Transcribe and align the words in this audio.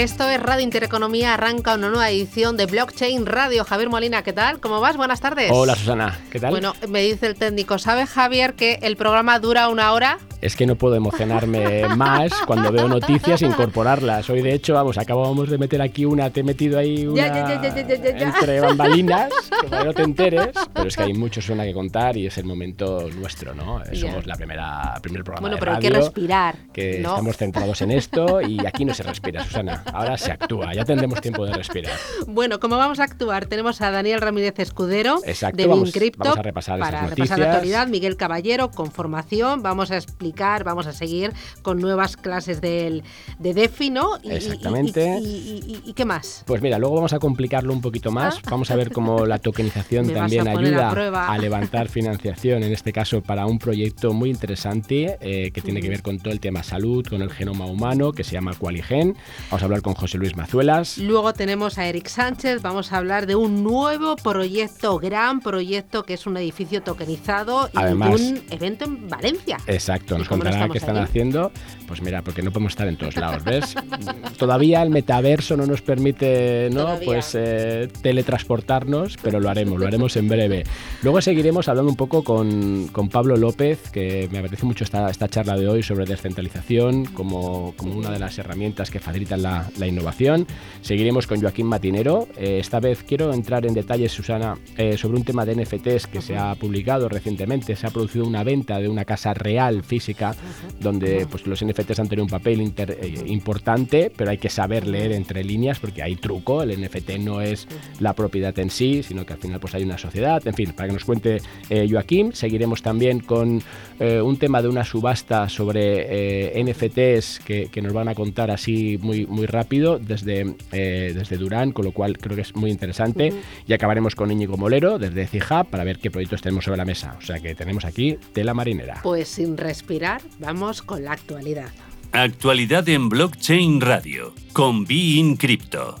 Esto 0.00 0.26
es 0.30 0.42
Radio 0.42 0.62
Intereconomía, 0.62 1.34
arranca 1.34 1.74
una 1.74 1.90
nueva 1.90 2.08
edición 2.08 2.56
de 2.56 2.64
Blockchain 2.64 3.26
Radio. 3.26 3.66
Javier 3.66 3.90
Molina, 3.90 4.22
¿qué 4.22 4.32
tal? 4.32 4.58
¿Cómo 4.58 4.80
vas? 4.80 4.96
Buenas 4.96 5.20
tardes. 5.20 5.50
Hola 5.52 5.76
Susana, 5.76 6.18
¿qué 6.30 6.40
tal? 6.40 6.52
Bueno, 6.52 6.72
me 6.88 7.02
dice 7.02 7.26
el 7.26 7.34
técnico, 7.34 7.78
¿sabe 7.78 8.06
Javier 8.06 8.54
que 8.54 8.78
el 8.80 8.96
programa 8.96 9.38
dura 9.40 9.68
una 9.68 9.92
hora? 9.92 10.18
es 10.40 10.56
que 10.56 10.66
no 10.66 10.76
puedo 10.76 10.94
emocionarme 10.94 11.86
más 11.96 12.32
cuando 12.46 12.72
veo 12.72 12.88
noticias 12.88 13.42
e 13.42 13.46
incorporarlas. 13.46 14.28
Hoy, 14.30 14.42
de 14.42 14.54
hecho, 14.54 14.74
vamos, 14.74 14.98
acabamos 14.98 15.48
de 15.50 15.58
meter 15.58 15.82
aquí 15.82 16.04
una, 16.04 16.30
te 16.30 16.40
he 16.40 16.42
metido 16.42 16.78
ahí 16.78 17.06
una 17.06 17.26
entre 17.60 18.60
bambalinas, 18.60 19.32
que 19.60 19.84
no 19.84 19.92
te 19.92 20.02
enteres, 20.02 20.48
pero 20.72 20.88
es 20.88 20.96
que 20.96 21.02
hay 21.02 21.14
mucho 21.14 21.42
suena 21.42 21.64
que 21.64 21.72
contar 21.72 22.16
y 22.16 22.26
es 22.26 22.38
el 22.38 22.44
momento 22.44 23.08
nuestro, 23.16 23.54
¿no? 23.54 23.82
Somos 23.94 24.26
la 24.26 24.36
primera, 24.36 24.98
primer 25.02 25.24
programa 25.24 25.42
bueno, 25.42 25.56
de 25.56 25.60
pero 25.60 25.72
radio 25.72 25.88
hay 25.88 25.92
que 25.92 25.98
respirar. 25.98 26.56
Que 26.72 26.98
estamos 26.98 27.36
centrados 27.36 27.82
en 27.82 27.90
esto 27.90 28.40
y 28.40 28.64
aquí 28.66 28.84
no 28.84 28.94
se 28.94 29.02
respira, 29.02 29.44
Susana. 29.44 29.82
Ahora 29.92 30.16
se 30.18 30.32
actúa, 30.32 30.72
ya 30.74 30.84
tendremos 30.84 31.20
tiempo 31.20 31.44
de 31.46 31.52
respirar. 31.52 31.92
Bueno, 32.26 32.60
¿cómo 32.60 32.76
vamos 32.76 33.00
a 33.00 33.04
actuar? 33.04 33.46
Tenemos 33.46 33.80
a 33.80 33.90
Daniel 33.90 34.20
Ramírez 34.20 34.58
Escudero 34.58 35.18
Exacto, 35.24 35.56
de 35.56 35.66
vamos, 35.66 35.94
a 35.94 36.42
repasar 36.42 36.78
para 36.78 36.98
esas 36.98 37.10
repasar 37.10 37.38
la 37.38 37.46
actualidad, 37.46 37.88
Miguel 37.88 38.16
Caballero 38.16 38.70
con 38.70 38.90
formación, 38.90 39.62
vamos 39.62 39.90
a 39.90 39.96
explicar 39.96 40.64
vamos 40.64 40.86
a 40.86 40.92
seguir 40.92 41.32
con 41.62 41.78
nuevas 41.78 42.16
clases 42.16 42.60
del, 42.60 43.02
de 43.38 43.54
DeFi, 43.54 43.90
¿no? 43.90 44.18
Y, 44.22 44.32
Exactamente. 44.32 45.18
Y, 45.20 45.26
y, 45.26 45.82
y, 45.90 45.92
qué 45.92 46.04
más? 46.04 46.44
Pues 46.46 46.62
mira, 46.62 46.78
luego 46.78 46.96
vamos 46.96 47.12
a 47.12 47.18
complicarlo 47.18 47.72
un 47.72 47.80
poquito 47.80 48.10
más. 48.10 48.36
¿Ah? 48.38 48.50
Vamos 48.50 48.70
a 48.70 48.76
ver 48.76 48.90
cómo 48.92 49.26
la 49.26 49.38
tokenización 49.38 50.08
también 50.14 50.48
ayuda 50.48 50.90
a, 50.90 51.32
a, 51.32 51.38
levantar 51.38 51.88
financiación, 51.90 52.62
en 52.62 52.72
este 52.72 52.92
caso 52.92 53.22
para 53.22 53.46
un 53.46 53.58
proyecto 53.58 54.12
muy 54.12 54.30
interesante 54.30 55.18
eh, 55.20 55.50
que 55.52 55.60
tiene 55.60 55.80
que 55.80 55.88
ver 55.88 56.02
con 56.02 56.18
todo 56.18 56.32
el 56.32 56.40
tema 56.40 56.62
salud, 56.62 57.06
con 57.06 57.22
el 57.22 57.30
genoma 57.30 57.66
humano, 57.66 58.12
que 58.12 58.24
se 58.24 58.32
llama 58.32 58.54
Qualigen. 58.54 59.16
Vamos 59.50 59.62
a 59.62 59.64
hablar 59.64 59.79
con 59.82 59.94
José 59.94 60.18
Luis 60.18 60.36
Mazuelas. 60.36 60.98
Luego 60.98 61.32
tenemos 61.32 61.78
a 61.78 61.86
Eric 61.86 62.08
Sánchez, 62.08 62.62
vamos 62.62 62.92
a 62.92 62.98
hablar 62.98 63.26
de 63.26 63.36
un 63.36 63.62
nuevo 63.62 64.16
proyecto, 64.16 64.98
gran 64.98 65.40
proyecto, 65.40 66.02
que 66.04 66.14
es 66.14 66.26
un 66.26 66.36
edificio 66.36 66.82
tokenizado 66.82 67.68
y 67.72 67.78
Además, 67.78 68.20
un 68.20 68.42
evento 68.50 68.84
en 68.84 69.08
Valencia. 69.08 69.58
Exacto, 69.66 70.18
nos 70.18 70.28
contará 70.28 70.68
qué 70.68 70.78
están 70.78 70.96
allí? 70.96 71.04
haciendo. 71.04 71.52
Pues 71.86 72.02
mira, 72.02 72.22
porque 72.22 72.42
no 72.42 72.52
podemos 72.52 72.72
estar 72.72 72.88
en 72.88 72.96
todos 72.96 73.16
lados, 73.16 73.42
¿ves? 73.44 73.74
Todavía 74.38 74.82
el 74.82 74.90
metaverso 74.90 75.56
no 75.56 75.66
nos 75.66 75.82
permite, 75.82 76.68
¿no? 76.72 76.82
Todavía. 76.82 77.06
Pues 77.06 77.34
eh, 77.34 77.88
teletransportarnos, 78.02 79.16
pero 79.22 79.40
lo 79.40 79.48
haremos, 79.48 79.78
lo 79.78 79.86
haremos 79.86 80.16
en 80.16 80.28
breve. 80.28 80.64
Luego 81.02 81.20
seguiremos 81.20 81.68
hablando 81.68 81.90
un 81.90 81.96
poco 81.96 82.22
con, 82.22 82.88
con 82.88 83.08
Pablo 83.08 83.36
López, 83.36 83.90
que 83.90 84.28
me 84.30 84.38
apetece 84.38 84.66
mucho 84.66 84.84
esta, 84.84 85.10
esta 85.10 85.28
charla 85.28 85.56
de 85.56 85.68
hoy 85.68 85.82
sobre 85.82 86.04
descentralización 86.04 87.06
como, 87.06 87.74
como 87.76 87.94
una 87.94 88.10
de 88.10 88.18
las 88.18 88.38
herramientas 88.38 88.90
que 88.90 89.00
facilitan 89.00 89.42
la, 89.42 89.69
la 89.78 89.86
innovación. 89.86 90.46
Seguiremos 90.82 91.26
con 91.26 91.40
Joaquín 91.40 91.66
Matinero. 91.66 92.26
Eh, 92.36 92.58
esta 92.58 92.80
vez 92.80 93.02
quiero 93.06 93.32
entrar 93.32 93.66
en 93.66 93.74
detalles, 93.74 94.12
Susana, 94.12 94.56
eh, 94.76 94.96
sobre 94.96 95.18
un 95.18 95.24
tema 95.24 95.44
de 95.44 95.54
NFTs 95.54 96.06
que 96.06 96.22
se 96.22 96.36
ha 96.36 96.54
publicado 96.54 97.08
recientemente. 97.08 97.76
Se 97.76 97.86
ha 97.86 97.90
producido 97.90 98.26
una 98.26 98.44
venta 98.44 98.78
de 98.78 98.88
una 98.88 99.04
casa 99.04 99.34
real 99.34 99.82
física 99.82 100.34
donde 100.80 101.26
pues, 101.30 101.46
los 101.46 101.64
NFTs 101.64 102.00
han 102.00 102.08
tenido 102.08 102.24
un 102.24 102.30
papel 102.30 102.72
eh, 102.76 103.14
importante, 103.26 104.10
pero 104.16 104.30
hay 104.30 104.38
que 104.38 104.48
saber 104.48 104.86
leer 104.86 105.12
entre 105.12 105.44
líneas 105.44 105.78
porque 105.78 106.02
hay 106.02 106.16
truco. 106.16 106.62
El 106.62 106.80
NFT 106.80 107.18
no 107.20 107.40
es 107.40 107.68
la 107.98 108.14
propiedad 108.14 108.58
en 108.58 108.70
sí, 108.70 109.02
sino 109.02 109.26
que 109.26 109.34
al 109.34 109.38
final 109.38 109.60
pues, 109.60 109.74
hay 109.74 109.82
una 109.82 109.98
sociedad. 109.98 110.46
En 110.46 110.54
fin, 110.54 110.72
para 110.72 110.88
que 110.88 110.94
nos 110.94 111.04
cuente 111.04 111.42
Joaquín, 111.68 112.32
seguiremos 112.32 112.82
también 112.82 113.20
con 113.20 113.62
un 114.00 114.36
tema 114.38 114.62
de 114.62 114.68
una 114.68 114.84
subasta 114.84 115.48
sobre 115.48 116.52
NFTs 116.64 117.40
que, 117.44 117.68
que, 117.70 117.82
nos 117.82 117.92
van 117.92 118.08
a 118.08 118.14
contar 118.14 118.50
así 118.50 118.98
muy, 119.00 119.26
muy 119.26 119.46
rápido 119.46 119.59
desde, 119.64 120.54
eh, 120.72 121.12
desde 121.14 121.36
Durán, 121.36 121.72
con 121.72 121.84
lo 121.84 121.92
cual 121.92 122.18
creo 122.18 122.36
que 122.36 122.42
es 122.42 122.54
muy 122.54 122.70
interesante. 122.70 123.30
Uh 123.30 123.34
-huh. 123.34 123.42
Y 123.66 123.72
acabaremos 123.72 124.14
con 124.14 124.30
Íñigo 124.30 124.56
Molero 124.56 124.98
desde 124.98 125.26
CIJA 125.26 125.64
para 125.64 125.84
ver 125.84 125.98
qué 125.98 126.10
proyectos 126.10 126.42
tenemos 126.42 126.64
sobre 126.64 126.78
la 126.78 126.84
mesa. 126.84 127.16
O 127.18 127.22
sea 127.22 127.38
que 127.40 127.54
tenemos 127.54 127.84
aquí 127.84 128.18
tela 128.32 128.54
marinera. 128.54 129.00
Pues 129.02 129.28
sin 129.28 129.56
respirar, 129.56 130.22
vamos 130.38 130.82
con 130.82 131.04
la 131.04 131.12
actualidad. 131.12 131.70
Actualidad 132.12 132.88
en 132.88 133.08
Blockchain 133.08 133.80
Radio 133.80 134.34
con 134.52 134.84
Be 134.84 135.36
Crypto. 135.38 136.00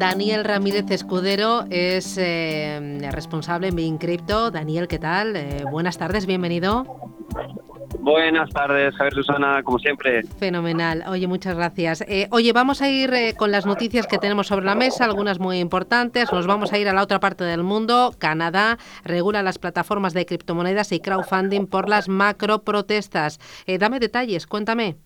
Daniel 0.00 0.44
Ramírez 0.44 0.90
Escudero 0.90 1.66
es 1.68 2.16
eh, 2.16 2.98
responsable 3.12 3.68
en 3.68 3.76
Bein 3.76 3.98
Crypto. 3.98 4.50
Daniel, 4.50 4.88
¿qué 4.88 4.98
tal? 4.98 5.36
Eh, 5.36 5.62
buenas 5.70 5.98
tardes, 5.98 6.24
bienvenido. 6.24 6.86
Buenas 7.98 8.48
tardes, 8.48 8.94
Javier 8.94 9.12
Susana, 9.12 9.62
como 9.62 9.78
siempre. 9.78 10.22
Fenomenal. 10.38 11.04
Oye, 11.06 11.26
muchas 11.26 11.54
gracias. 11.54 12.00
Eh, 12.08 12.28
oye, 12.30 12.54
vamos 12.54 12.80
a 12.80 12.88
ir 12.88 13.12
eh, 13.12 13.34
con 13.36 13.52
las 13.52 13.66
noticias 13.66 14.06
que 14.06 14.16
tenemos 14.16 14.46
sobre 14.46 14.64
la 14.64 14.74
mesa, 14.74 15.04
algunas 15.04 15.38
muy 15.38 15.58
importantes. 15.58 16.32
Nos 16.32 16.46
vamos 16.46 16.72
a 16.72 16.78
ir 16.78 16.88
a 16.88 16.94
la 16.94 17.02
otra 17.02 17.20
parte 17.20 17.44
del 17.44 17.62
mundo. 17.62 18.14
Canadá 18.16 18.78
regula 19.04 19.42
las 19.42 19.58
plataformas 19.58 20.14
de 20.14 20.24
criptomonedas 20.24 20.92
y 20.92 21.00
crowdfunding 21.00 21.66
por 21.66 21.90
las 21.90 22.08
macro 22.08 22.62
protestas. 22.62 23.38
Eh, 23.66 23.76
dame 23.76 24.00
detalles, 24.00 24.46
cuéntame. 24.46 24.96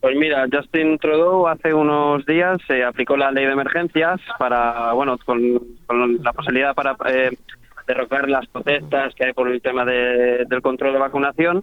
Pues 0.00 0.16
mira, 0.16 0.46
Justin 0.50 0.96
Trudeau 0.98 1.46
hace 1.46 1.74
unos 1.74 2.24
días 2.24 2.58
se 2.66 2.82
aplicó 2.84 3.18
la 3.18 3.30
ley 3.30 3.44
de 3.44 3.52
emergencias 3.52 4.18
para, 4.38 4.92
bueno, 4.94 5.18
con, 5.18 5.60
la 6.22 6.32
posibilidad 6.32 6.74
para 6.74 6.96
eh, 7.06 7.36
derrocar 7.86 8.28
las 8.30 8.46
protestas 8.46 9.14
que 9.14 9.26
hay 9.26 9.32
por 9.34 9.48
el 9.50 9.60
tema 9.60 9.84
de, 9.84 10.46
del 10.48 10.62
control 10.62 10.94
de 10.94 11.00
vacunación 11.00 11.62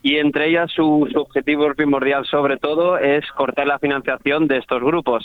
y 0.00 0.16
entre 0.16 0.48
ellas 0.48 0.70
su, 0.70 1.06
su, 1.12 1.20
objetivo 1.20 1.74
primordial 1.74 2.24
sobre 2.24 2.56
todo 2.56 2.96
es 2.96 3.30
cortar 3.32 3.66
la 3.66 3.78
financiación 3.78 4.48
de 4.48 4.58
estos 4.58 4.82
grupos. 4.82 5.24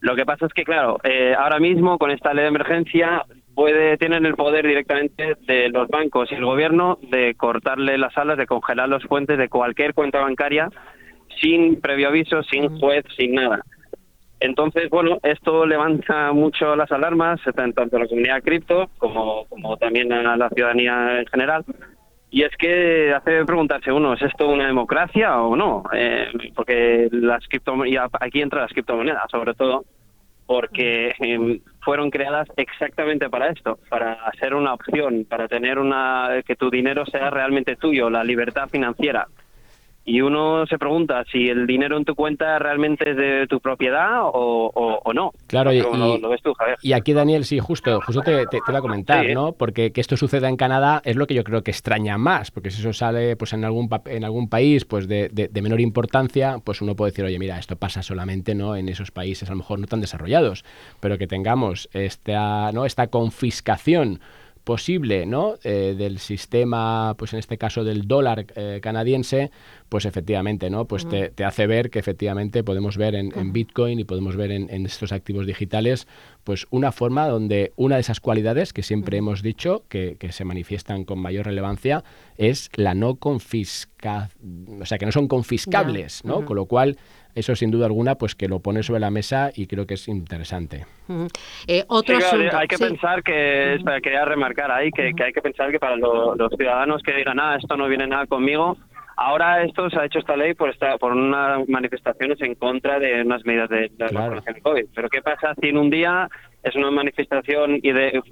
Lo 0.00 0.16
que 0.16 0.24
pasa 0.24 0.46
es 0.46 0.52
que, 0.54 0.64
claro, 0.64 0.98
eh, 1.04 1.34
ahora 1.38 1.60
mismo 1.60 1.98
con 1.98 2.10
esta 2.10 2.32
ley 2.32 2.42
de 2.42 2.48
emergencia 2.48 3.24
puede 3.54 3.98
tienen 3.98 4.24
el 4.24 4.34
poder 4.34 4.66
directamente 4.66 5.36
de 5.46 5.68
los 5.68 5.88
bancos 5.88 6.32
y 6.32 6.36
el 6.36 6.44
gobierno 6.44 6.98
de 7.02 7.34
cortarle 7.34 7.98
las 7.98 8.16
alas, 8.16 8.38
de 8.38 8.46
congelar 8.46 8.88
los 8.88 9.04
fuentes 9.04 9.36
de 9.36 9.50
cualquier 9.50 9.92
cuenta 9.92 10.20
bancaria 10.20 10.70
sin 11.40 11.80
previo 11.80 12.08
aviso, 12.08 12.42
sin 12.44 12.78
juez, 12.78 13.04
sin 13.16 13.34
nada. 13.34 13.62
Entonces, 14.42 14.90
bueno, 14.90 15.18
esto 15.22 15.64
levanta 15.64 16.32
mucho 16.32 16.74
las 16.74 16.90
alarmas, 16.90 17.40
tanto 17.54 17.80
a 17.80 18.00
la 18.00 18.08
comunidad 18.08 18.42
cripto 18.42 18.90
como, 18.98 19.46
como 19.46 19.76
también 19.76 20.12
a 20.12 20.36
la 20.36 20.48
ciudadanía 20.48 21.20
en 21.20 21.26
general. 21.26 21.64
Y 22.28 22.42
es 22.42 22.50
que 22.56 23.12
hace 23.14 23.44
preguntarse 23.44 23.92
uno, 23.92 24.14
¿es 24.14 24.22
esto 24.22 24.48
una 24.48 24.66
democracia 24.66 25.40
o 25.40 25.54
no? 25.54 25.84
Eh, 25.92 26.26
porque 26.56 27.08
las 27.12 27.46
cripto 27.46 27.86
y 27.86 27.96
aquí 27.96 28.40
entran 28.40 28.62
las 28.62 28.72
criptomonedas, 28.72 29.30
sobre 29.30 29.54
todo, 29.54 29.84
porque 30.46 31.14
eh, 31.20 31.60
fueron 31.80 32.10
creadas 32.10 32.48
exactamente 32.56 33.30
para 33.30 33.48
esto, 33.48 33.78
para 33.88 34.18
ser 34.40 34.54
una 34.54 34.74
opción, 34.74 35.24
para 35.24 35.46
tener 35.46 35.78
una 35.78 36.42
que 36.44 36.56
tu 36.56 36.68
dinero 36.68 37.06
sea 37.06 37.30
realmente 37.30 37.76
tuyo, 37.76 38.10
la 38.10 38.24
libertad 38.24 38.68
financiera 38.68 39.28
y 40.04 40.20
uno 40.20 40.66
se 40.66 40.78
pregunta 40.78 41.24
si 41.30 41.48
el 41.48 41.66
dinero 41.66 41.96
en 41.96 42.04
tu 42.04 42.14
cuenta 42.14 42.58
realmente 42.58 43.10
es 43.10 43.16
de 43.16 43.46
tu 43.46 43.60
propiedad 43.60 44.22
o, 44.22 44.70
o, 44.74 45.00
o 45.04 45.12
no. 45.12 45.32
Claro, 45.46 45.72
y, 45.72 45.80
lo, 45.80 46.18
lo, 46.18 46.28
ves 46.28 46.42
tú, 46.42 46.52
Javier. 46.54 46.78
Y 46.82 46.92
aquí, 46.92 47.12
Daniel, 47.12 47.44
sí, 47.44 47.60
justo, 47.60 48.00
justo 48.00 48.22
te, 48.22 48.46
te, 48.46 48.58
te 48.58 48.70
iba 48.70 48.78
a 48.78 48.82
comentar, 48.82 49.26
sí. 49.26 49.34
¿no? 49.34 49.52
Porque 49.52 49.92
que 49.92 50.00
esto 50.00 50.16
suceda 50.16 50.48
en 50.48 50.56
Canadá 50.56 51.02
es 51.04 51.16
lo 51.16 51.26
que 51.26 51.34
yo 51.34 51.44
creo 51.44 51.62
que 51.62 51.70
extraña 51.70 52.18
más, 52.18 52.50
porque 52.50 52.70
si 52.70 52.80
eso 52.80 52.92
sale 52.92 53.36
pues 53.36 53.52
en 53.52 53.64
algún 53.64 53.88
en 54.06 54.24
algún 54.24 54.48
país 54.48 54.84
pues 54.84 55.06
de, 55.06 55.28
de, 55.28 55.48
de, 55.48 55.62
menor 55.62 55.80
importancia, 55.80 56.56
pues 56.64 56.80
uno 56.80 56.96
puede 56.96 57.12
decir, 57.12 57.24
oye, 57.24 57.38
mira, 57.38 57.58
esto 57.58 57.76
pasa 57.76 58.02
solamente 58.02 58.54
no 58.54 58.76
en 58.76 58.88
esos 58.88 59.10
países 59.10 59.48
a 59.48 59.52
lo 59.52 59.58
mejor 59.58 59.78
no 59.78 59.86
tan 59.86 60.00
desarrollados, 60.00 60.64
pero 61.00 61.18
que 61.18 61.26
tengamos 61.26 61.88
esta, 61.92 62.72
¿no? 62.72 62.84
esta 62.84 63.06
confiscación 63.08 64.20
posible 64.64 65.26
¿no? 65.26 65.54
Eh, 65.64 65.94
del 65.96 66.18
sistema, 66.18 67.14
pues 67.18 67.32
en 67.32 67.38
este 67.38 67.58
caso 67.58 67.84
del 67.84 68.06
dólar 68.06 68.46
eh, 68.54 68.80
canadiense, 68.82 69.50
pues 69.88 70.04
efectivamente, 70.04 70.70
¿no? 70.70 70.86
Pues 70.86 71.08
te, 71.08 71.30
te, 71.30 71.44
hace 71.44 71.66
ver 71.66 71.90
que 71.90 71.98
efectivamente 71.98 72.64
podemos 72.64 72.96
ver 72.96 73.14
en, 73.14 73.36
en 73.38 73.52
Bitcoin 73.52 73.98
y 73.98 74.04
podemos 74.04 74.36
ver 74.36 74.52
en, 74.52 74.70
en, 74.70 74.86
estos 74.86 75.12
activos 75.12 75.46
digitales, 75.46 76.06
pues 76.44 76.66
una 76.70 76.92
forma 76.92 77.26
donde 77.28 77.72
una 77.76 77.96
de 77.96 78.00
esas 78.00 78.20
cualidades 78.20 78.72
que 78.72 78.82
siempre 78.82 79.16
hemos 79.16 79.42
dicho 79.42 79.84
que, 79.88 80.16
que 80.18 80.32
se 80.32 80.44
manifiestan 80.44 81.04
con 81.04 81.20
mayor 81.20 81.46
relevancia 81.46 82.04
es 82.36 82.70
la 82.74 82.94
no 82.94 83.16
confisca, 83.16 84.30
o 84.80 84.84
sea, 84.84 84.98
que 84.98 85.06
no 85.06 85.12
son 85.12 85.28
confiscables, 85.28 86.24
¿no? 86.24 86.44
Con 86.44 86.56
lo 86.56 86.66
cual 86.66 86.96
eso 87.34 87.56
sin 87.56 87.70
duda 87.70 87.86
alguna 87.86 88.16
pues 88.16 88.34
que 88.34 88.48
lo 88.48 88.60
pone 88.60 88.82
sobre 88.82 89.00
la 89.00 89.10
mesa 89.10 89.50
y 89.54 89.66
creo 89.66 89.86
que 89.86 89.94
es 89.94 90.08
interesante. 90.08 90.86
eh, 91.66 91.84
otro 91.88 92.18
sí, 92.20 92.26
asunto, 92.26 92.56
hay 92.56 92.68
que 92.68 92.76
sí. 92.76 92.84
pensar 92.84 93.22
que, 93.22 93.74
espera, 93.74 94.00
quería 94.00 94.24
remarcar 94.24 94.70
ahí, 94.70 94.90
que, 94.90 95.12
que, 95.16 95.24
hay 95.24 95.32
que 95.32 95.40
pensar 95.40 95.70
que 95.70 95.78
para 95.78 95.96
lo, 95.96 96.34
los 96.34 96.52
ciudadanos 96.56 97.02
que 97.02 97.14
digan, 97.14 97.40
ah, 97.40 97.56
esto 97.60 97.76
no 97.76 97.88
viene 97.88 98.06
nada 98.06 98.26
conmigo, 98.26 98.76
ahora 99.26 99.62
esto 99.64 99.88
se 99.90 99.98
ha 99.98 100.04
hecho 100.04 100.18
esta 100.18 100.36
ley 100.36 100.54
por 100.54 100.70
esta, 100.70 100.96
por 100.98 101.12
unas 101.12 101.68
manifestaciones 101.68 102.40
en 102.40 102.54
contra 102.54 102.98
de 102.98 103.22
unas 103.22 103.44
medidas 103.44 103.68
de, 103.70 103.80
de 103.82 103.88
Claro. 103.96 104.12
la 104.14 104.20
vacunación 104.20 104.56
COVID. 104.62 104.84
Pero 104.94 105.08
¿qué 105.08 105.22
pasa 105.22 105.54
si 105.60 105.68
en 105.68 105.78
un 105.78 105.90
día 105.90 106.28
es 106.62 106.76
una 106.76 106.92
manifestación 106.92 107.80
y 107.82 107.90
de, 107.92 108.22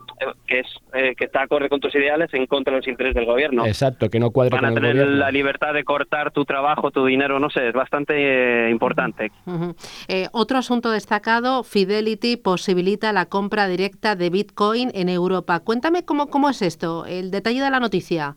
que, 0.46 0.60
es, 0.60 0.66
eh, 0.94 1.14
que 1.16 1.24
está 1.24 1.42
acorde 1.42 1.68
con 1.68 1.80
tus 1.80 1.92
ideales 1.96 2.32
en 2.32 2.46
contra 2.46 2.72
de 2.72 2.78
los 2.78 2.86
intereses 2.88 3.16
del 3.16 3.24
gobierno? 3.26 3.66
Exacto, 3.66 4.08
que 4.08 4.20
no 4.20 4.30
cuadre 4.30 4.50
Van 4.56 4.64
a 4.66 4.68
con 4.68 4.76
el 4.78 4.82
tener 4.82 4.96
gobierno. 5.04 5.16
la 5.18 5.30
libertad 5.32 5.74
de 5.74 5.82
cortar 5.82 6.30
tu 6.30 6.44
trabajo, 6.44 6.90
tu 6.92 7.04
dinero, 7.06 7.40
no 7.40 7.50
sé, 7.50 7.68
es 7.68 7.74
bastante 7.74 8.66
eh, 8.66 8.70
importante. 8.70 9.32
Eh, 10.08 10.28
otro 10.32 10.58
asunto 10.58 10.90
destacado, 10.92 11.64
Fidelity 11.64 12.36
posibilita 12.36 13.12
la 13.12 13.26
compra 13.26 13.66
directa 13.66 14.14
de 14.14 14.30
Bitcoin 14.30 14.90
en 14.94 15.08
Europa. 15.08 15.58
Cuéntame 15.60 16.04
cómo, 16.04 16.28
cómo 16.28 16.48
es 16.50 16.62
esto, 16.62 17.06
el 17.06 17.30
detalle 17.32 17.60
de 17.62 17.70
la 17.70 17.80
noticia. 17.80 18.36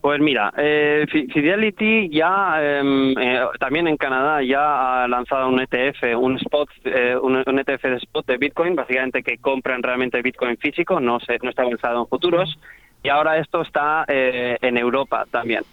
Pues 0.00 0.18
mira, 0.18 0.50
eh, 0.56 1.04
Fi- 1.10 1.26
Fidelity 1.26 2.08
ya 2.08 2.56
em, 2.62 3.10
eh, 3.18 3.42
también 3.58 3.86
en 3.86 3.98
Canadá 3.98 4.42
ya 4.42 5.04
ha 5.04 5.08
lanzado 5.08 5.48
un 5.48 5.60
ETF, 5.60 6.16
un 6.16 6.36
spot, 6.38 6.70
eh, 6.84 7.14
un, 7.20 7.42
un 7.46 7.58
ETF 7.58 7.82
de 7.82 7.96
spot 7.96 8.24
de 8.26 8.38
Bitcoin, 8.38 8.74
básicamente 8.74 9.22
que 9.22 9.36
compran 9.36 9.82
realmente 9.82 10.22
Bitcoin 10.22 10.56
físico, 10.56 11.00
no 11.00 11.20
se, 11.20 11.36
no 11.42 11.50
está 11.50 11.62
avanzado 11.62 12.00
en 12.00 12.06
futuros, 12.06 12.58
y 13.02 13.10
ahora 13.10 13.36
esto 13.36 13.60
está 13.60 14.06
eh, 14.08 14.56
en 14.62 14.78
Europa 14.78 15.26
también. 15.30 15.64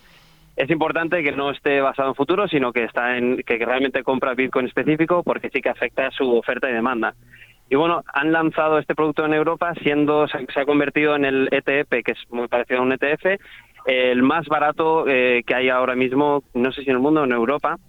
Es 0.58 0.70
importante 0.72 1.24
que 1.24 1.32
no 1.32 1.52
esté 1.52 1.80
basado 1.80 2.10
en 2.10 2.16
futuros, 2.16 2.50
sino 2.52 2.74
que 2.74 2.84
está 2.84 3.16
en 3.18 3.38
que 3.38 3.58
realmente 3.64 4.04
compra 4.04 4.34
Bitcoin 4.34 4.66
específico, 4.66 5.24
porque 5.24 5.50
sí 5.52 5.62
que 5.62 5.70
afecta 5.70 6.12
su 6.12 6.36
oferta 6.36 6.70
y 6.70 6.74
demanda. 6.74 7.14
Y 7.70 7.76
bueno, 7.76 8.02
han 8.14 8.32
lanzado 8.32 8.80
este 8.80 8.96
producto 8.96 9.26
en 9.26 9.34
Europa, 9.34 9.74
siendo 9.84 10.26
se 10.28 10.60
ha 10.60 10.66
convertido 10.66 11.16
en 11.16 11.26
el 11.26 11.50
ETF, 11.52 11.90
que 12.04 12.12
es 12.14 12.18
muy 12.30 12.48
parecido 12.48 12.80
a 12.80 12.84
un 12.84 12.94
ETF, 12.94 13.40
el 13.88 14.22
más 14.22 14.46
barato 14.48 15.08
eh, 15.08 15.44
que 15.48 15.56
hay 15.56 15.70
ahora 15.70 15.96
mismo, 15.96 16.44
no 16.54 16.72
sé 16.72 16.84
si 16.84 16.90
en 16.90 16.98
el 16.98 17.02
mundo 17.02 17.22
o 17.22 17.24
en 17.24 17.32
Europa. 17.32 17.80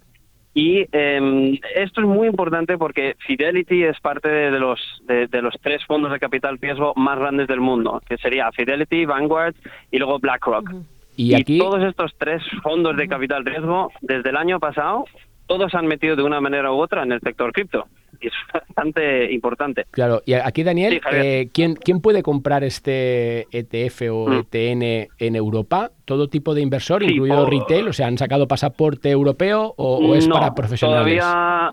Y 0.54 0.86
eh, 0.90 1.60
esto 1.76 2.00
es 2.00 2.06
muy 2.06 2.26
importante 2.26 2.78
porque 2.78 3.16
Fidelity 3.26 3.84
es 3.84 4.00
parte 4.00 4.28
de, 4.28 4.50
de 4.50 4.58
los 4.58 4.80
de, 5.06 5.26
de, 5.26 5.42
los 5.42 5.54
tres 5.60 5.84
fondos 5.84 6.10
de 6.10 6.18
capital 6.18 6.58
riesgo 6.58 6.94
más 6.96 7.18
grandes 7.18 7.48
del 7.48 7.60
mundo, 7.60 8.00
que 8.08 8.16
sería 8.16 8.50
Fidelity, 8.52 9.04
Vanguard 9.04 9.54
y 9.90 9.98
luego 9.98 10.18
BlackRock. 10.18 10.70
Uh 10.70 10.76
-huh. 10.76 10.84
Y, 11.16 11.34
aquí... 11.34 11.58
todos 11.58 11.82
estos 11.82 12.12
tres 12.16 12.42
fondos 12.62 12.96
de 12.96 13.08
capital 13.08 13.44
riesgo, 13.44 13.90
desde 14.00 14.30
el 14.30 14.36
año 14.36 14.60
pasado, 14.60 15.04
todos 15.46 15.74
han 15.74 15.86
metido 15.86 16.14
de 16.14 16.22
una 16.22 16.40
manera 16.40 16.72
u 16.72 16.76
otra 16.76 17.02
en 17.02 17.10
el 17.10 17.20
sector 17.20 17.52
cripto. 17.52 17.86
Y 18.20 18.28
es 18.28 18.32
bastante 18.52 19.32
importante. 19.32 19.84
Claro, 19.90 20.22
y 20.24 20.34
aquí, 20.34 20.62
Daniel, 20.62 21.00
sí, 21.02 21.16
eh, 21.16 21.48
¿quién, 21.52 21.74
¿quién 21.74 22.00
puede 22.00 22.22
comprar 22.22 22.64
este 22.64 23.46
ETF 23.50 24.02
o 24.10 24.28
mm. 24.28 24.32
ETN 24.52 25.08
en 25.18 25.36
Europa? 25.36 25.90
¿Todo 26.04 26.28
tipo 26.28 26.54
de 26.54 26.62
inversor, 26.62 27.02
sí, 27.02 27.12
incluido 27.12 27.44
por... 27.44 27.52
retail? 27.52 27.88
O 27.88 27.92
sea, 27.92 28.06
¿han 28.06 28.18
sacado 28.18 28.48
pasaporte 28.48 29.10
europeo 29.10 29.74
o, 29.76 29.98
o 29.98 30.14
es 30.14 30.26
no, 30.26 30.34
para 30.34 30.54
profesionales? 30.54 31.18
Todavía, 31.18 31.72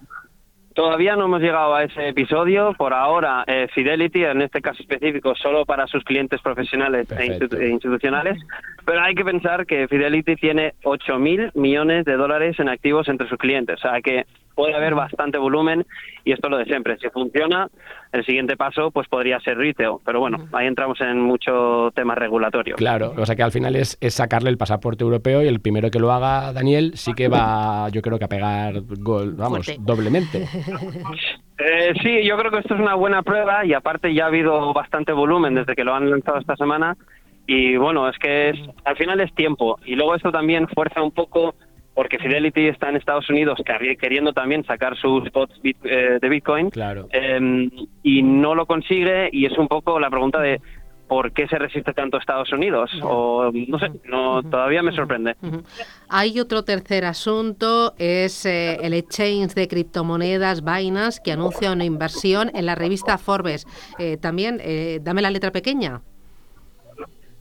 Todavía 0.75 1.15
no 1.15 1.25
hemos 1.25 1.39
llegado 1.39 1.73
a 1.73 1.83
ese 1.85 2.09
episodio. 2.09 2.73
Por 2.73 2.93
ahora, 2.93 3.45
eh, 3.47 3.69
Fidelity, 3.73 4.25
en 4.25 4.41
este 4.41 4.61
caso 4.61 4.81
específico, 4.81 5.33
solo 5.33 5.65
para 5.65 5.87
sus 5.87 6.03
clientes 6.03 6.41
profesionales 6.41 7.07
e, 7.13 7.39
e, 7.61 7.69
institucionales. 7.69 8.37
Pero 8.83 9.01
hay 9.01 9.15
que 9.15 9.23
pensar 9.23 9.65
que 9.65 9.87
Fidelity 9.87 10.35
tiene 10.35 10.73
8 10.83 11.17
mil 11.17 11.49
millones 11.55 12.03
de 12.03 12.17
dólares 12.17 12.59
en 12.59 12.67
activos 12.67 13.07
entre 13.07 13.29
sus 13.29 13.37
clientes. 13.37 13.77
O 13.77 13.89
sea 13.89 14.01
que 14.01 14.25
puede 14.55 14.73
haber 14.73 14.95
bastante 14.95 15.37
volumen 15.37 15.85
y 16.23 16.31
esto 16.31 16.47
es 16.47 16.51
lo 16.51 16.57
de 16.57 16.65
siempre. 16.65 16.97
Si 16.97 17.09
funciona, 17.09 17.67
el 18.11 18.25
siguiente 18.25 18.57
paso 18.57 18.91
pues 18.91 19.07
podría 19.07 19.39
ser 19.41 19.57
retail. 19.57 19.97
Pero 20.05 20.19
bueno, 20.19 20.47
ahí 20.53 20.67
entramos 20.67 20.99
en 21.01 21.21
mucho 21.21 21.91
tema 21.93 22.15
regulatorio. 22.15 22.75
Claro, 22.75 23.13
o 23.17 23.25
sea 23.25 23.35
que 23.35 23.43
al 23.43 23.51
final 23.51 23.75
es, 23.75 23.97
es 24.01 24.13
sacarle 24.15 24.49
el 24.49 24.57
pasaporte 24.57 25.03
europeo 25.03 25.43
y 25.43 25.47
el 25.47 25.59
primero 25.59 25.91
que 25.91 25.99
lo 25.99 26.11
haga, 26.11 26.53
Daniel, 26.53 26.93
sí 26.95 27.13
que 27.13 27.27
va, 27.27 27.89
yo 27.89 28.01
creo 28.01 28.17
que 28.17 28.25
a 28.25 28.29
pegar 28.29 28.81
gol, 28.99 29.35
vamos, 29.35 29.65
Fuerte. 29.65 29.81
doblemente. 29.83 30.47
Eh, 31.57 31.93
sí, 32.03 32.25
yo 32.27 32.37
creo 32.37 32.51
que 32.51 32.59
esto 32.59 32.73
es 32.73 32.81
una 32.81 32.95
buena 32.95 33.23
prueba 33.23 33.65
y 33.65 33.73
aparte 33.73 34.13
ya 34.13 34.25
ha 34.25 34.27
habido 34.27 34.73
bastante 34.73 35.13
volumen 35.13 35.55
desde 35.55 35.73
que 35.73 35.85
lo 35.85 35.95
han 35.95 36.09
lanzado 36.09 36.37
esta 36.39 36.57
semana 36.57 36.97
y 37.47 37.77
bueno, 37.77 38.09
es 38.09 38.17
que 38.17 38.49
es, 38.49 38.59
al 38.83 38.97
final 38.97 39.21
es 39.21 39.33
tiempo 39.35 39.79
y 39.85 39.95
luego 39.95 40.15
esto 40.15 40.31
también 40.31 40.67
fuerza 40.67 41.01
un 41.01 41.11
poco 41.11 41.55
porque 41.95 42.19
Fidelity 42.19 42.67
está 42.67 42.89
en 42.89 42.97
Estados 42.97 43.27
Unidos 43.29 43.59
queriendo 43.99 44.33
también 44.33 44.63
sacar 44.65 44.95
sus 44.97 45.25
spots 45.27 45.59
bit, 45.63 45.77
eh, 45.85 46.19
de 46.21 46.29
Bitcoin 46.29 46.69
claro. 46.69 47.07
eh, 47.11 47.69
y 48.03 48.21
no 48.21 48.53
lo 48.53 48.67
consigue 48.67 49.29
y 49.31 49.45
es 49.45 49.57
un 49.57 49.67
poco 49.67 49.99
la 49.99 50.11
pregunta 50.11 50.39
de 50.39 50.61
por 51.07 51.31
qué 51.33 51.47
se 51.47 51.57
resiste 51.57 51.93
tanto 51.93 52.17
Estados 52.17 52.51
Unidos 52.51 52.91
o 53.03 53.51
no 53.51 53.79
sé, 53.79 53.91
no 54.05 54.41
todavía 54.43 54.81
me 54.81 54.91
sorprende. 54.91 55.35
Hay 56.09 56.39
otro 56.39 56.63
tercer 56.63 57.05
asunto, 57.05 57.93
es 57.97 58.45
eh, 58.45 58.77
el 58.81 58.93
exchange 58.93 59.53
de 59.53 59.67
criptomonedas 59.67 60.63
Binance 60.63 61.21
que 61.23 61.31
anuncia 61.31 61.71
una 61.71 61.85
inversión 61.85 62.51
en 62.55 62.65
la 62.65 62.75
revista 62.75 63.17
Forbes. 63.17 63.65
Eh, 63.99 64.17
también, 64.17 64.59
eh, 64.63 64.99
dame 65.01 65.21
la 65.21 65.31
letra 65.31 65.51
pequeña. 65.51 66.01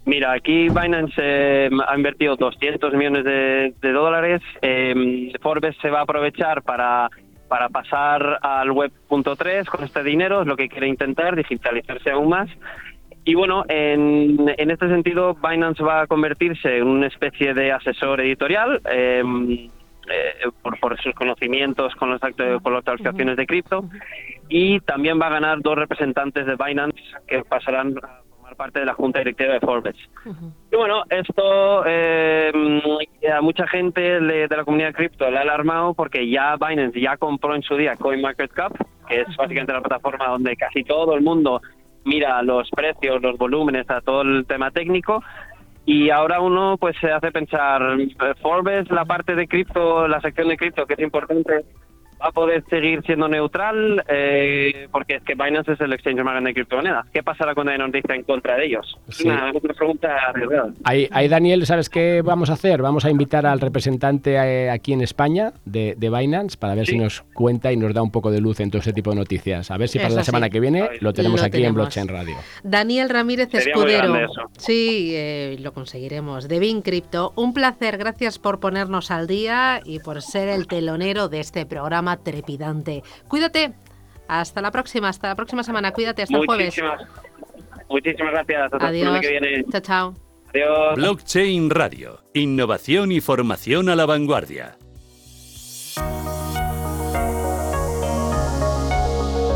Mira, 0.07 0.33
aquí 0.33 0.69
Binance 0.69 1.15
eh, 1.17 1.71
ha 1.87 1.97
invertido 1.97 2.37
200 2.37 2.93
millones 2.93 3.25
de, 3.25 3.75
de 3.81 3.93
dólares. 3.93 4.43
Eh, 4.61 5.33
Forbes 5.41 5.77
se 5.81 5.89
va 5.89 6.01
a 6.01 6.03
aprovechar 6.03 6.63
para, 6.63 7.09
para 7.49 7.71
pasar 7.71 8.39
al 8.43 8.71
web.3 8.71 9.65
con 9.65 9.83
este 9.85 10.03
dinero, 10.03 10.43
es 10.43 10.47
lo 10.47 10.57
que 10.57 10.69
quiere 10.69 10.89
intentar, 10.89 11.37
digitalizarse 11.37 12.11
aún 12.11 12.29
más. 12.29 12.51
Y 13.25 13.35
bueno, 13.35 13.65
en, 13.69 14.53
en 14.59 14.71
este 14.71 14.89
sentido, 14.89 15.35
Binance 15.35 15.83
va 15.83 16.03
a 16.03 16.07
convertirse 16.07 16.77
en 16.77 16.87
una 16.87 17.07
especie 17.07 17.55
de 17.55 17.73
asesor 17.73 18.21
editorial. 18.21 18.83
Eh, 18.91 19.71
eh, 20.07 20.51
por, 20.61 20.79
por, 20.81 21.01
sus 21.01 21.15
conocimientos 21.15 21.95
con, 21.95 22.11
los 22.11 22.23
actos, 22.23 22.61
con 22.63 22.75
las 22.75 22.81
actualizaciones 22.81 23.39
de 23.39 23.47
cripto 23.47 23.89
y 24.51 24.79
también 24.81 25.19
va 25.19 25.29
a 25.29 25.31
ganar 25.31 25.63
dos 25.63 25.77
representantes 25.77 26.45
de 26.45 26.57
Binance 26.57 27.03
que 27.27 27.43
pasarán 27.43 27.95
a 28.03 28.21
formar 28.45 28.57
parte 28.57 28.81
de 28.81 28.87
la 28.87 28.95
junta 28.95 29.21
directiva 29.21 29.55
de 29.55 29.61
Forbes. 29.61 29.97
Uh 30.25 30.31
-huh. 30.31 30.53
Y 30.73 30.77
bueno, 30.77 31.03
esto 31.09 31.85
eh, 31.87 32.53
a 33.33 33.41
mucha 33.41 33.67
gente 33.67 34.01
de 34.21 34.49
la 34.49 34.65
comunidad 34.65 34.93
cripto 34.93 35.31
le 35.31 35.39
ha 35.39 35.43
alarmado 35.43 35.95
porque 35.95 36.29
ya 36.29 36.57
Binance 36.57 37.01
ya 37.01 37.17
compró 37.17 37.55
en 37.55 37.63
su 37.63 37.77
día 37.77 37.97
CoinMarketCap, 37.97 38.73
que 39.09 39.21
es 39.23 39.37
básicamente 39.37 39.73
la 39.73 39.81
plataforma 39.81 40.29
donde 40.29 40.57
casi 40.57 40.85
todo 40.85 41.15
el 41.15 41.23
mundo 41.23 41.61
mira 42.05 42.43
los 42.43 42.69
precios, 42.71 43.23
los 43.23 43.39
volúmenes, 43.39 43.89
a 43.91 44.01
todo 44.01 44.23
el 44.23 44.45
tema 44.47 44.71
técnico. 44.71 45.23
Y 45.87 46.09
ahora 46.11 46.41
uno 46.41 46.77
pues 46.79 46.97
se 46.99 47.11
hace 47.11 47.31
pensar, 47.31 47.83
Forbes, 48.41 48.91
la 48.91 49.05
parte 49.05 49.35
de 49.35 49.47
cripto, 49.47 50.09
la 50.09 50.21
sección 50.21 50.49
de 50.49 50.57
cripto 50.57 50.87
que 50.87 50.95
es 50.95 51.01
importante, 51.01 51.65
va 52.25 52.29
a 52.29 52.33
poder 52.33 52.65
seguir 52.71 53.03
siendo 53.03 53.29
neutral 53.29 54.03
eh, 54.09 54.89
porque 54.91 55.17
es 55.17 55.23
que 55.23 55.35
Binance 55.35 55.73
es 55.73 55.81
el 55.81 55.93
exchange 55.93 56.23
más 56.25 56.33
grande 56.33 56.51
de 56.51 56.55
criptomonedas. 56.55 57.07
¿Qué 57.13 57.23
pasará 57.23 57.55
cuando 57.55 57.73
hay 57.73 57.79
noticia 57.79 58.15
en 58.15 58.23
contra 58.23 58.57
de 58.57 58.67
ellos? 58.67 58.99
Sí. 59.09 59.29
Una, 59.29 59.51
una, 59.51 59.75
pregunta 59.75 60.17
arriesgada. 60.29 60.73
Ahí, 60.85 61.09
ahí, 61.11 61.29
Daniel, 61.29 61.67
¿sabes 61.67 61.91
qué 61.91 62.23
vamos 62.23 62.49
a 62.49 62.55
hacer? 62.55 62.81
Vamos 62.81 63.05
a 63.05 63.11
invitar 63.11 63.45
al 63.45 63.61
representante 63.61 64.35
eh, 64.35 64.71
aquí 64.71 64.93
en 64.93 65.03
España 65.03 65.53
de, 65.65 65.95
de, 65.99 66.11
Binance 66.11 66.57
para 66.57 66.75
ver 66.75 66.87
sí. 66.87 66.93
si 66.93 66.99
nos 66.99 67.23
cuenta 67.35 67.73
y 67.73 67.77
nos 67.77 67.93
da 67.93 68.03
un 68.03 68.11
poco 68.11 68.31
de 68.31 68.41
luz 68.41 68.61
en 68.61 68.71
todo 68.71 68.79
este 68.79 68.93
tipo 68.93 69.11
de 69.11 69.17
noticias. 69.17 69.71
A 69.71 69.77
ver 69.77 69.89
si 69.89 69.99
para 69.99 70.09
Eso 70.09 70.17
la 70.17 70.25
semana 70.25 70.47
sí. 70.47 70.53
que 70.53 70.61
viene 70.61 70.89
lo 71.01 71.13
tenemos 71.13 71.41
lo 71.41 71.47
aquí 71.47 71.59
tenemos. 71.59 71.71
en 71.71 71.75
Blockchain 71.75 72.09
Radio. 72.09 72.37
Daniel 72.63 73.11
Ramírez 73.11 73.51
Sería 73.51 73.75
Escudero. 73.75 74.15
Sí, 74.57 75.13
eh, 75.15 75.57
lo 75.61 75.73
conseguiremos. 75.73 76.49
De 76.49 76.59
Bin 76.59 76.81
Crypto. 76.81 77.33
Un 77.37 77.53
placer. 77.53 77.99
Gracias 77.99 78.39
por 78.39 78.61
ponernos 78.61 79.11
al 79.11 79.27
día 79.27 79.81
y 79.85 79.99
por 79.99 80.23
ser 80.23 80.49
el 80.49 80.67
telonero 80.67 81.29
de 81.29 81.41
este 81.41 81.67
programa 81.67 82.14
trepidante. 82.17 83.03
Cuídate. 83.29 83.75
Hasta 84.27 84.63
la 84.63 84.71
próxima, 84.71 85.09
hasta 85.09 85.29
la 85.29 85.35
próxima 85.35 85.63
semana. 85.63 85.93
Cuídate, 85.93 86.23
hasta 86.23 86.37
muchísimas, 86.37 86.79
el 86.79 86.85
jueves. 86.97 87.89
Muchísimas 87.89 88.33
gracias. 88.33 88.73
Hasta 88.73 88.87
Adiós. 88.89 89.21
que 89.21 89.31
viene. 89.31 89.65
Chao, 89.71 89.81
chao. 89.81 90.15
Adiós. 90.49 90.97
Blockchain 90.97 91.71
Radio. 91.71 92.21
Innovación 92.33 93.13
y 93.13 93.21
formación 93.21 93.89
a 93.89 93.97
la 93.97 94.07
vanguardia. 94.07 94.79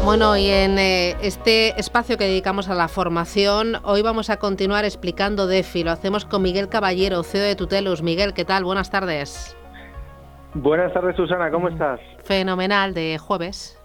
Bueno, 0.08 0.38
y 0.38 0.46
en 0.46 0.78
eh, 0.78 1.16
este 1.20 1.78
espacio 1.78 2.16
que 2.16 2.24
dedicamos 2.24 2.68
a 2.68 2.74
la 2.74 2.88
formación, 2.88 3.76
hoy 3.84 4.00
vamos 4.00 4.30
a 4.30 4.38
continuar 4.38 4.86
explicando 4.86 5.46
DeFi. 5.46 5.84
Lo 5.84 5.90
hacemos 5.90 6.24
con 6.24 6.40
Miguel 6.40 6.70
Caballero, 6.70 7.22
CEO 7.22 7.42
de 7.42 7.56
Tutelus. 7.56 8.02
Miguel, 8.02 8.32
¿qué 8.32 8.46
tal? 8.46 8.64
Buenas 8.64 8.90
tardes. 8.90 9.57
Buenas 10.55 10.93
tardes, 10.93 11.17
Susana, 11.17 11.50
¿cómo 11.50 11.69
estás? 11.69 12.00
Fenomenal, 12.25 12.95
de 12.95 13.19
jueves. 13.19 13.78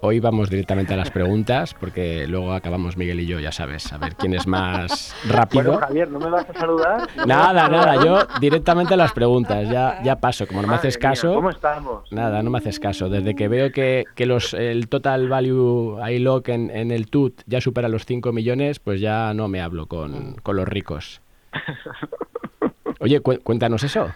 Hoy 0.00 0.20
vamos 0.20 0.48
directamente 0.48 0.94
a 0.94 0.96
las 0.96 1.10
preguntas, 1.10 1.74
porque 1.74 2.28
luego 2.28 2.52
acabamos 2.52 2.96
Miguel 2.96 3.18
y 3.18 3.26
yo, 3.26 3.40
ya 3.40 3.50
sabes, 3.50 3.92
a 3.92 3.98
ver 3.98 4.14
quién 4.14 4.32
es 4.32 4.46
más 4.46 5.12
rápido. 5.28 5.72
Bueno, 5.72 5.78
Javier, 5.80 6.08
¿no 6.08 6.20
me 6.20 6.30
vas 6.30 6.48
a 6.48 6.54
saludar? 6.54 7.08
nada, 7.26 7.68
nada, 7.68 8.04
yo 8.04 8.20
directamente 8.40 8.94
a 8.94 8.96
las 8.96 9.12
preguntas, 9.12 9.68
ya, 9.68 10.00
ya 10.04 10.16
paso, 10.16 10.46
como 10.46 10.62
no 10.62 10.68
me 10.68 10.74
haces 10.76 10.98
caso. 10.98 11.34
¿Cómo 11.34 11.50
estamos? 11.50 12.12
Nada, 12.12 12.44
no 12.44 12.50
me 12.50 12.58
haces 12.58 12.78
caso. 12.78 13.08
Desde 13.08 13.34
que 13.34 13.48
veo 13.48 13.72
que, 13.72 14.04
que 14.14 14.26
los, 14.26 14.54
el 14.54 14.88
total 14.88 15.28
value 15.28 15.98
ILOC 16.08 16.48
en, 16.50 16.70
en 16.70 16.92
el 16.92 17.10
TUT 17.10 17.42
ya 17.46 17.60
supera 17.60 17.88
los 17.88 18.06
5 18.06 18.32
millones, 18.32 18.78
pues 18.78 19.00
ya 19.00 19.34
no 19.34 19.48
me 19.48 19.60
hablo 19.60 19.86
con, 19.86 20.34
con 20.44 20.54
los 20.54 20.68
ricos. 20.68 21.22
Oye, 23.00 23.20
cuéntanos 23.20 23.82
eso. 23.82 24.12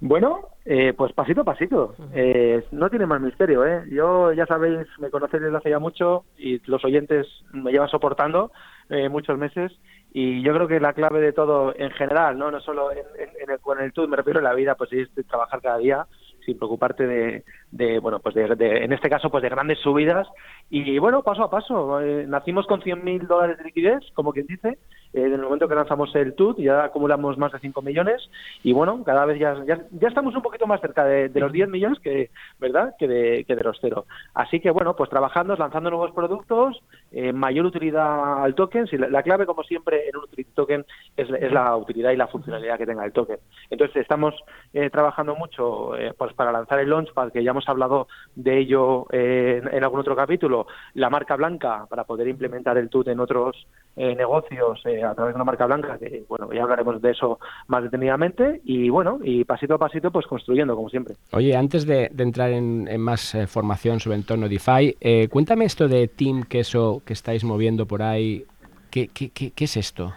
Bueno, 0.00 0.50
eh, 0.64 0.92
pues 0.96 1.12
pasito 1.14 1.40
a 1.40 1.44
pasito. 1.44 1.94
Eh, 2.12 2.64
no 2.72 2.90
tiene 2.90 3.06
más 3.06 3.20
misterio, 3.20 3.64
¿eh? 3.64 3.84
Yo, 3.90 4.32
ya 4.32 4.44
sabéis, 4.46 4.86
me 4.98 5.10
conocéis 5.10 5.42
desde 5.42 5.56
hace 5.56 5.70
ya 5.70 5.78
mucho 5.78 6.24
y 6.36 6.60
los 6.70 6.84
oyentes 6.84 7.26
me 7.52 7.72
llevan 7.72 7.88
soportando 7.88 8.52
eh, 8.90 9.08
muchos 9.08 9.38
meses 9.38 9.72
y 10.12 10.42
yo 10.42 10.52
creo 10.54 10.68
que 10.68 10.80
la 10.80 10.92
clave 10.92 11.20
de 11.20 11.32
todo 11.32 11.74
en 11.76 11.90
general, 11.92 12.38
no 12.38 12.50
no 12.50 12.60
solo 12.60 12.92
en, 12.92 12.98
en, 13.18 13.50
el, 13.50 13.58
con 13.60 13.80
el 13.80 13.92
tú, 13.92 14.06
me 14.06 14.16
refiero 14.16 14.40
a 14.40 14.42
la 14.42 14.54
vida, 14.54 14.74
pues 14.74 14.92
es 14.92 15.08
trabajar 15.26 15.62
cada 15.62 15.78
día 15.78 16.06
sin 16.46 16.56
preocuparte 16.56 17.06
de, 17.06 17.44
de 17.72 17.98
bueno, 17.98 18.20
pues 18.20 18.34
de, 18.34 18.54
de, 18.54 18.84
en 18.84 18.92
este 18.92 19.10
caso, 19.10 19.28
pues 19.28 19.42
de 19.42 19.50
grandes 19.50 19.78
subidas 19.80 20.26
y 20.70 20.98
bueno, 20.98 21.22
paso 21.22 21.42
a 21.42 21.50
paso. 21.50 22.00
Eh, 22.00 22.24
nacimos 22.26 22.66
con 22.66 22.80
100.000 22.80 23.26
dólares 23.26 23.58
de 23.58 23.64
liquidez, 23.64 24.00
como 24.14 24.32
quien 24.32 24.46
dice, 24.46 24.78
en 25.24 25.32
el 25.32 25.42
momento 25.42 25.68
que 25.68 25.74
lanzamos 25.74 26.14
el 26.14 26.34
TUT 26.34 26.58
ya 26.58 26.84
acumulamos 26.84 27.38
más 27.38 27.52
de 27.52 27.58
5 27.58 27.82
millones 27.82 28.28
y 28.62 28.72
bueno, 28.72 29.02
cada 29.04 29.24
vez 29.24 29.38
ya, 29.38 29.64
ya, 29.66 29.80
ya 29.90 30.08
estamos 30.08 30.34
un 30.34 30.42
poquito 30.42 30.66
más 30.66 30.80
cerca 30.80 31.04
de, 31.04 31.28
de, 31.28 31.40
los 31.40 31.52
10 31.52 31.68
millones 31.68 31.98
que, 32.00 32.30
¿verdad? 32.58 32.94
Que 32.98 33.08
de, 33.08 33.44
que 33.44 33.56
de 33.56 33.64
los 33.64 33.78
cero. 33.80 34.06
Así 34.34 34.60
que 34.60 34.70
bueno, 34.70 34.94
pues 34.96 35.10
trabajando, 35.10 35.56
lanzando 35.56 35.90
nuevos 35.90 36.12
productos, 36.12 36.82
eh, 37.16 37.32
mayor 37.32 37.64
utilidad 37.64 38.44
al 38.44 38.54
token. 38.54 38.86
Si 38.86 38.98
la, 38.98 39.08
la, 39.08 39.22
clave, 39.22 39.46
como 39.46 39.62
siempre, 39.62 40.06
en 40.06 40.16
un 40.16 40.26
token 40.54 40.84
es, 41.16 41.30
la 41.50 41.74
utilidad 41.74 42.10
y 42.10 42.16
la 42.16 42.26
funcionalidad 42.26 42.76
que 42.76 42.84
tenga 42.84 43.06
el 43.06 43.12
token. 43.12 43.38
Entonces 43.70 43.96
estamos 44.02 44.34
eh, 44.74 44.90
trabajando 44.90 45.34
mucho 45.34 45.96
eh, 45.96 46.12
pues 46.16 46.34
para 46.34 46.52
lanzar 46.52 46.78
el 46.78 46.90
Launchpad, 46.90 47.32
que 47.32 47.42
ya 47.42 47.52
hemos 47.52 47.66
hablado 47.70 48.06
de 48.34 48.58
ello 48.58 49.06
eh, 49.12 49.62
en, 49.62 49.74
en, 49.74 49.82
algún 49.82 50.00
otro 50.00 50.14
capítulo, 50.14 50.66
la 50.92 51.08
marca 51.08 51.36
blanca 51.36 51.86
para 51.88 52.04
poder 52.04 52.28
implementar 52.28 52.76
el 52.76 52.90
TUT 52.90 53.08
en 53.08 53.20
otros 53.20 53.66
negocios 53.96 54.82
a 54.84 55.14
través 55.14 55.32
de 55.32 55.36
una 55.36 55.44
marca 55.44 55.64
blanca, 55.64 55.96
que 55.96 56.22
bueno, 56.28 56.52
ya 56.52 56.64
hablaremos 56.64 57.00
de 57.00 57.12
eso 57.12 57.38
más 57.66 57.82
detenidamente, 57.82 58.60
y 58.62 58.90
bueno, 58.90 59.20
y 59.22 59.44
pasito 59.44 59.72
a 59.72 59.78
pasito, 59.78 60.10
pues 60.10 60.26
construyendo, 60.26 60.76
como 60.76 60.90
siempre. 60.90 61.14
Oye, 61.32 61.56
antes 61.56 61.86
de, 61.86 62.10
entrar 62.18 62.50
en, 62.50 63.00
más 63.00 63.34
formación 63.48 63.98
sobre 63.98 64.16
el 64.16 64.20
entorno 64.20 64.50
DeFi, 64.50 65.28
cuéntame 65.30 65.64
esto 65.64 65.88
de 65.88 66.08
Team 66.08 66.42
Queso 66.42 67.00
que 67.06 67.14
estáis 67.14 67.44
moviendo 67.44 67.86
por 67.86 68.02
ahí. 68.02 68.44
¿Qué, 68.90 69.08
qué, 69.08 69.30
qué, 69.30 69.52
qué 69.52 69.64
es 69.64 69.76
esto? 69.76 70.12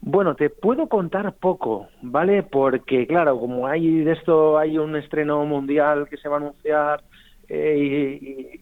Bueno, 0.00 0.34
te 0.34 0.48
puedo 0.48 0.88
contar 0.88 1.34
poco, 1.34 1.88
¿vale? 2.00 2.42
Porque, 2.42 3.06
claro, 3.06 3.38
como 3.38 3.66
hay 3.66 4.02
de 4.02 4.12
esto, 4.12 4.56
hay 4.56 4.78
un 4.78 4.96
estreno 4.96 5.44
mundial 5.44 6.08
que 6.08 6.16
se 6.16 6.28
va 6.28 6.36
a 6.36 6.40
anunciar 6.40 7.02
eh, 7.52 7.76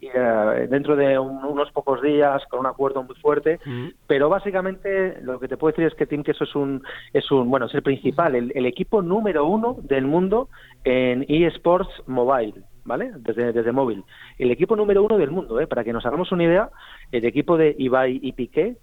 y, 0.00 0.06
y 0.06 0.08
uh, 0.08 0.66
dentro 0.68 0.96
de 0.96 1.18
un, 1.18 1.44
unos 1.44 1.70
pocos 1.72 2.00
días 2.00 2.42
con 2.48 2.60
un 2.60 2.66
acuerdo 2.66 3.02
muy 3.02 3.14
fuerte 3.16 3.60
uh 3.66 3.68
-huh. 3.68 3.94
pero 4.06 4.30
básicamente 4.30 5.20
lo 5.20 5.38
que 5.38 5.46
te 5.46 5.58
puedo 5.58 5.72
decir 5.72 5.86
es 5.86 5.94
que 5.94 6.06
Team 6.06 6.22
Queso 6.22 6.44
es 6.44 6.54
un 6.54 6.82
es 7.12 7.30
un 7.30 7.50
bueno 7.50 7.66
es 7.66 7.74
el 7.74 7.82
principal 7.82 8.34
el, 8.34 8.50
el 8.54 8.64
equipo 8.64 9.02
número 9.02 9.44
uno 9.44 9.76
del 9.82 10.06
mundo 10.06 10.48
en 10.84 11.26
eSports 11.28 11.90
Mobile 12.06 12.54
¿vale? 12.88 13.12
Desde, 13.18 13.52
desde 13.52 13.70
móvil. 13.70 14.02
El 14.38 14.50
equipo 14.50 14.74
número 14.74 15.04
uno 15.04 15.18
del 15.18 15.30
mundo, 15.30 15.60
¿eh? 15.60 15.68
Para 15.68 15.84
que 15.84 15.92
nos 15.92 16.04
hagamos 16.06 16.32
una 16.32 16.44
idea, 16.44 16.70
el 17.12 17.24
equipo 17.24 17.56
de 17.56 17.76
Ibai 17.78 18.18
y 18.20 18.32
Piqué 18.32 18.78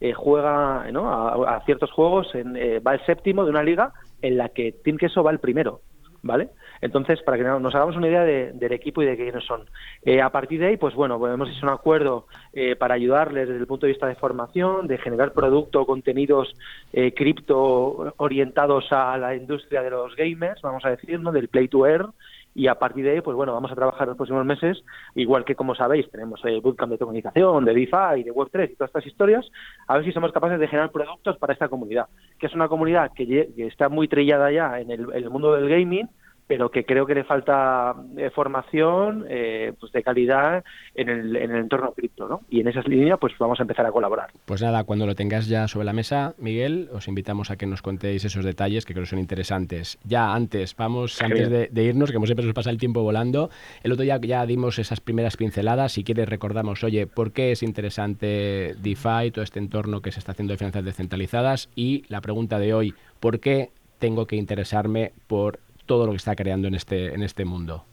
eh, 0.00 0.12
juega 0.14 0.90
¿no? 0.92 1.10
a, 1.10 1.60
ciertos 1.66 1.90
juegos, 1.90 2.34
en, 2.34 2.56
eh, 2.56 2.78
va 2.78 2.94
el 2.94 3.04
séptimo 3.04 3.44
de 3.44 3.50
una 3.50 3.62
liga 3.62 3.92
en 4.22 4.38
la 4.38 4.48
que 4.48 4.72
Team 4.72 4.96
Queso 4.96 5.22
va 5.22 5.32
el 5.32 5.40
primero, 5.40 5.80
¿vale? 6.22 6.50
Entonces, 6.80 7.20
para 7.22 7.36
que 7.36 7.44
nos 7.44 7.74
hagamos 7.74 7.96
una 7.96 8.08
idea 8.08 8.22
de, 8.22 8.52
del 8.52 8.72
equipo 8.72 9.02
y 9.02 9.06
de 9.06 9.16
quiénes 9.16 9.44
son. 9.44 9.68
Eh, 10.02 10.20
a 10.20 10.30
partir 10.30 10.60
de 10.60 10.66
ahí, 10.66 10.76
pues 10.76 10.94
bueno, 10.94 11.18
pues 11.18 11.34
hemos 11.34 11.50
hecho 11.50 11.66
un 11.66 11.72
acuerdo 11.72 12.26
eh, 12.52 12.76
para 12.76 12.94
ayudarles 12.94 13.48
desde 13.48 13.60
el 13.60 13.66
punto 13.66 13.86
de 13.86 13.92
vista 13.92 14.06
de 14.06 14.14
formación, 14.14 14.86
de 14.86 14.98
generar 14.98 15.32
producto, 15.32 15.86
contenidos 15.86 16.54
eh, 16.92 17.12
cripto 17.14 18.14
orientados 18.18 18.92
a 18.92 19.16
la 19.18 19.34
industria 19.34 19.82
de 19.82 19.90
los 19.90 20.14
gamers, 20.14 20.62
vamos 20.62 20.84
a 20.84 20.90
decir, 20.90 21.18
¿no? 21.20 21.32
Del 21.32 21.48
play 21.48 21.68
to 21.68 21.86
earn, 21.86 22.12
y 22.58 22.66
a 22.66 22.74
partir 22.74 23.04
de 23.04 23.12
ahí, 23.12 23.20
pues 23.20 23.36
bueno, 23.36 23.52
vamos 23.52 23.70
a 23.70 23.76
trabajar 23.76 24.08
los 24.08 24.16
próximos 24.16 24.44
meses, 24.44 24.82
igual 25.14 25.44
que 25.44 25.54
como 25.54 25.76
sabéis, 25.76 26.10
tenemos 26.10 26.44
el 26.44 26.60
bootcamp 26.60 26.90
de 26.90 26.98
comunicación, 26.98 27.64
de 27.64 27.72
DeFi, 27.72 28.24
de 28.24 28.32
Web3 28.32 28.72
y 28.72 28.74
todas 28.74 28.88
estas 28.88 29.06
historias, 29.06 29.48
a 29.86 29.94
ver 29.94 30.04
si 30.04 30.10
somos 30.10 30.32
capaces 30.32 30.58
de 30.58 30.66
generar 30.66 30.90
productos 30.90 31.38
para 31.38 31.52
esta 31.52 31.68
comunidad, 31.68 32.06
que 32.36 32.48
es 32.48 32.54
una 32.54 32.66
comunidad 32.66 33.12
que, 33.14 33.48
está 33.58 33.88
muy 33.88 34.08
trillada 34.08 34.50
ya 34.50 34.80
en 34.80 34.90
el 34.90 35.30
mundo 35.30 35.54
del 35.54 35.68
gaming, 35.68 36.08
pero 36.48 36.70
que 36.70 36.84
creo 36.84 37.06
que 37.06 37.14
le 37.14 37.24
falta 37.24 37.94
eh, 38.16 38.30
formación 38.30 39.26
eh, 39.28 39.74
pues 39.78 39.92
de 39.92 40.02
calidad 40.02 40.64
en 40.94 41.08
el, 41.10 41.36
en 41.36 41.50
el 41.52 41.58
entorno 41.58 41.92
cripto, 41.92 42.26
¿no? 42.26 42.40
Y 42.48 42.60
en 42.60 42.68
esas 42.68 42.88
líneas 42.88 43.18
pues 43.20 43.34
vamos 43.38 43.60
a 43.60 43.62
empezar 43.62 43.86
a 43.86 43.92
colaborar. 43.92 44.30
Pues 44.46 44.62
nada, 44.62 44.82
cuando 44.84 45.06
lo 45.06 45.14
tengas 45.14 45.46
ya 45.46 45.68
sobre 45.68 45.84
la 45.84 45.92
mesa, 45.92 46.34
Miguel, 46.38 46.88
os 46.92 47.06
invitamos 47.06 47.50
a 47.50 47.56
que 47.56 47.66
nos 47.66 47.82
contéis 47.82 48.24
esos 48.24 48.44
detalles 48.44 48.86
que 48.86 48.94
creo 48.94 49.04
que 49.04 49.10
son 49.10 49.18
interesantes. 49.18 49.98
Ya 50.04 50.34
antes, 50.34 50.74
vamos, 50.74 51.20
antes 51.22 51.50
de, 51.50 51.68
de, 51.68 51.84
irnos, 51.84 52.10
que 52.10 52.14
como 52.14 52.26
siempre 52.26 52.46
nos 52.46 52.54
pasa 52.54 52.70
el 52.70 52.78
tiempo 52.78 53.02
volando, 53.02 53.50
el 53.82 53.92
otro 53.92 54.02
día 54.02 54.18
ya 54.18 54.46
dimos 54.46 54.78
esas 54.78 55.00
primeras 55.00 55.36
pinceladas, 55.36 55.92
si 55.92 56.02
quieres 56.02 56.28
recordamos, 56.28 56.82
oye, 56.82 57.06
¿por 57.06 57.32
qué 57.32 57.52
es 57.52 57.62
interesante 57.62 58.74
DeFi, 58.78 59.30
todo 59.32 59.44
este 59.44 59.58
entorno 59.58 60.00
que 60.00 60.12
se 60.12 60.18
está 60.18 60.32
haciendo 60.32 60.52
de 60.54 60.58
finanzas 60.58 60.84
descentralizadas? 60.84 61.68
Y 61.76 62.04
la 62.08 62.22
pregunta 62.22 62.58
de 62.58 62.72
hoy, 62.72 62.94
¿por 63.20 63.38
qué 63.38 63.70
tengo 63.98 64.26
que 64.26 64.36
interesarme 64.36 65.12
por 65.26 65.60
todo 65.88 66.06
lo 66.06 66.12
que 66.12 66.18
está 66.18 66.36
creando 66.36 66.68
en 66.68 66.76
este, 66.76 67.12
en 67.12 67.24
este 67.24 67.44
mundo. 67.44 67.84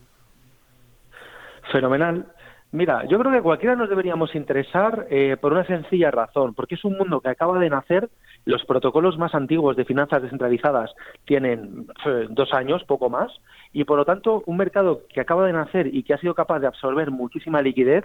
Fenomenal. 1.72 2.28
Mira, 2.72 3.06
yo 3.06 3.18
creo 3.20 3.32
que 3.32 3.42
cualquiera 3.42 3.75
nos 3.75 3.90
deberíamos 3.90 4.36
interesar 4.36 5.08
eh, 5.10 5.38
por 5.40 5.54
una 5.54 5.66
sencilla 5.66 6.12
razón, 6.12 6.54
porque 6.54 6.75
es 6.75 6.84
un 6.84 6.98
mundo 6.98 7.22
que 7.22 7.30
acaba 7.30 7.58
de 7.58 7.70
nacer, 7.70 8.10
los 8.44 8.66
protocolos 8.66 9.18
más 9.18 9.34
antiguos 9.34 9.78
de 9.78 9.86
finanzas 9.86 10.22
descentralizadas 10.22 10.92
tienen 11.24 11.88
eh, 12.06 12.28
dos 12.30 12.54
años, 12.54 12.84
poco 12.84 13.10
más, 13.10 13.32
y 13.72 13.86
por 13.86 13.98
lo 13.98 14.04
tanto 14.04 14.44
un 14.46 14.58
mercado 14.58 15.04
que 15.08 15.22
acaba 15.22 15.46
de 15.46 15.54
nacer 15.54 15.88
y 15.88 16.04
que 16.04 16.16
ha 16.16 16.18
sido 16.18 16.34
capaz 16.34 16.60
de 16.60 16.68
absorber 16.68 17.12
muchísima 17.12 17.62
liquidez, 17.62 18.04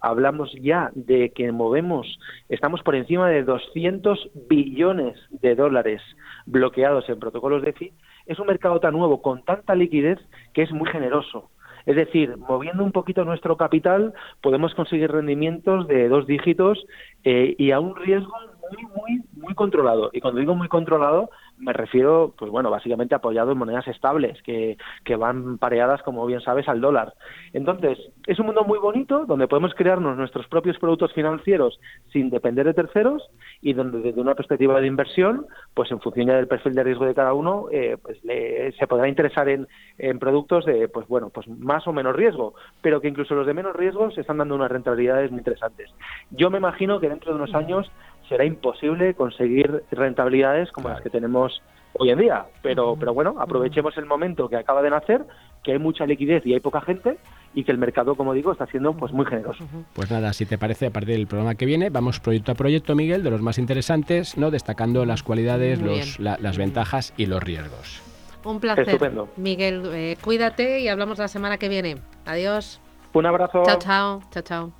hablamos 0.00 0.52
ya 0.60 0.92
de 0.94 1.30
que 1.30 1.50
movemos, 1.50 2.06
estamos 2.48 2.80
por 2.82 2.94
encima 2.94 3.28
de 3.28 3.42
200 3.42 4.30
billones 4.48 5.18
de 5.30 5.56
dólares 5.56 6.00
bloqueados 6.46 7.08
en 7.08 7.18
protocolos 7.18 7.62
DeFi, 7.62 7.92
es 8.26 8.38
un 8.38 8.46
mercado 8.46 8.80
tan 8.80 8.92
nuevo, 8.94 9.22
con 9.22 9.44
tanta 9.44 9.74
liquidez, 9.74 10.18
que 10.52 10.62
es 10.62 10.72
muy 10.72 10.88
generoso. 10.88 11.50
Es 11.86 11.96
decir, 11.96 12.36
moviendo 12.36 12.84
un 12.84 12.92
poquito 12.92 13.24
nuestro 13.24 13.56
capital, 13.56 14.14
podemos 14.40 14.74
conseguir 14.74 15.10
rendimientos 15.10 15.88
de 15.88 16.08
dos 16.08 16.26
dígitos 16.26 16.84
eh, 17.24 17.54
y 17.58 17.72
a 17.72 17.80
un 17.80 17.96
riesgo 17.96 18.32
muy, 18.72 18.86
muy, 18.94 19.22
muy 19.34 19.54
controlado. 19.54 20.10
Y 20.12 20.20
cuando 20.20 20.40
digo 20.40 20.54
muy 20.54 20.68
controlado, 20.68 21.30
me 21.58 21.72
refiero, 21.72 22.34
pues 22.36 22.50
bueno, 22.50 22.70
básicamente 22.70 23.14
apoyado 23.14 23.52
en 23.52 23.58
monedas 23.58 23.86
estables, 23.88 24.40
que, 24.42 24.76
que 25.04 25.16
van 25.16 25.58
pareadas, 25.58 26.02
como 26.02 26.26
bien 26.26 26.40
sabes, 26.40 26.68
al 26.68 26.80
dólar. 26.80 27.14
Entonces, 27.52 27.98
es 28.26 28.38
un 28.38 28.46
mundo 28.46 28.64
muy 28.64 28.78
bonito, 28.78 29.26
donde 29.26 29.48
podemos 29.48 29.74
crearnos 29.74 30.16
nuestros 30.16 30.46
propios 30.48 30.78
productos 30.78 31.12
financieros 31.12 31.78
sin 32.12 32.30
depender 32.30 32.66
de 32.66 32.74
terceros 32.74 33.22
y 33.60 33.74
donde 33.74 34.00
desde 34.00 34.20
una 34.20 34.34
perspectiva 34.34 34.80
de 34.80 34.86
inversión, 34.86 35.46
pues 35.74 35.90
en 35.90 36.00
función 36.00 36.26
ya 36.26 36.34
del 36.34 36.48
perfil 36.48 36.74
de 36.74 36.84
riesgo 36.84 37.04
de 37.04 37.14
cada 37.14 37.34
uno, 37.34 37.66
eh, 37.70 37.96
pues 38.02 38.22
le, 38.24 38.72
se 38.72 38.86
podrá 38.86 39.08
interesar 39.08 39.48
en, 39.48 39.68
en 39.98 40.18
productos 40.18 40.64
de, 40.64 40.88
pues 40.88 41.06
bueno, 41.08 41.30
pues 41.30 41.46
más 41.48 41.86
o 41.86 41.92
menos 41.92 42.16
riesgo, 42.16 42.54
pero 42.80 43.00
que 43.00 43.08
incluso 43.08 43.34
los 43.34 43.46
de 43.46 43.54
menos 43.54 43.76
riesgo 43.76 44.10
se 44.10 44.22
están 44.22 44.38
dando 44.38 44.54
unas 44.54 44.70
rentabilidades 44.70 45.30
muy 45.30 45.38
interesantes. 45.38 45.90
Yo 46.30 46.50
me 46.50 46.58
imagino 46.58 47.00
que 47.00 47.08
dentro 47.08 47.32
de 47.32 47.36
unos 47.36 47.54
años 47.54 47.90
será 48.32 48.46
imposible 48.46 49.12
conseguir 49.12 49.84
rentabilidades 49.90 50.72
como 50.72 50.84
claro. 50.84 50.96
las 50.96 51.02
que 51.02 51.10
tenemos 51.10 51.60
hoy 51.92 52.10
en 52.10 52.18
día. 52.18 52.46
Pero, 52.62 52.96
pero 52.98 53.12
bueno, 53.12 53.36
aprovechemos 53.38 53.94
el 53.98 54.06
momento 54.06 54.48
que 54.48 54.56
acaba 54.56 54.80
de 54.80 54.88
nacer, 54.88 55.26
que 55.62 55.72
hay 55.72 55.78
mucha 55.78 56.06
liquidez 56.06 56.44
y 56.46 56.54
hay 56.54 56.60
poca 56.60 56.80
gente 56.80 57.18
y 57.54 57.64
que 57.64 57.72
el 57.72 57.76
mercado, 57.76 58.14
como 58.14 58.32
digo, 58.32 58.50
está 58.50 58.64
siendo 58.66 58.94
pues 58.94 59.12
muy 59.12 59.26
generoso. 59.26 59.66
Pues 59.92 60.10
nada, 60.10 60.32
si 60.32 60.46
te 60.46 60.56
parece, 60.56 60.86
a 60.86 60.90
partir 60.90 61.16
del 61.16 61.26
programa 61.26 61.54
que 61.54 61.66
viene, 61.66 61.90
vamos 61.90 62.20
proyecto 62.20 62.52
a 62.52 62.54
proyecto, 62.54 62.94
Miguel, 62.94 63.22
de 63.22 63.30
los 63.30 63.42
más 63.42 63.58
interesantes, 63.58 64.38
no 64.38 64.50
destacando 64.50 65.04
las 65.04 65.22
cualidades, 65.22 65.82
los, 65.82 66.18
la, 66.18 66.38
las 66.40 66.56
ventajas 66.56 67.12
y 67.18 67.26
los 67.26 67.42
riesgos. 67.42 68.02
Un 68.44 68.60
placer. 68.60 68.88
Estupendo. 68.88 69.28
Miguel, 69.36 69.82
eh, 69.92 70.16
cuídate 70.22 70.80
y 70.80 70.88
hablamos 70.88 71.18
la 71.18 71.28
semana 71.28 71.58
que 71.58 71.68
viene. 71.68 71.96
Adiós. 72.24 72.80
Un 73.12 73.26
abrazo. 73.26 73.62
Chao, 73.66 73.78
chao. 73.78 74.22
Chao, 74.30 74.42
chao. 74.42 74.72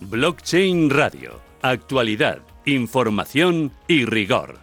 Blockchain 0.00 0.88
Radio. 0.88 1.40
Actualidad, 1.62 2.38
información 2.66 3.70
y 3.86 4.04
rigor. 4.04 4.58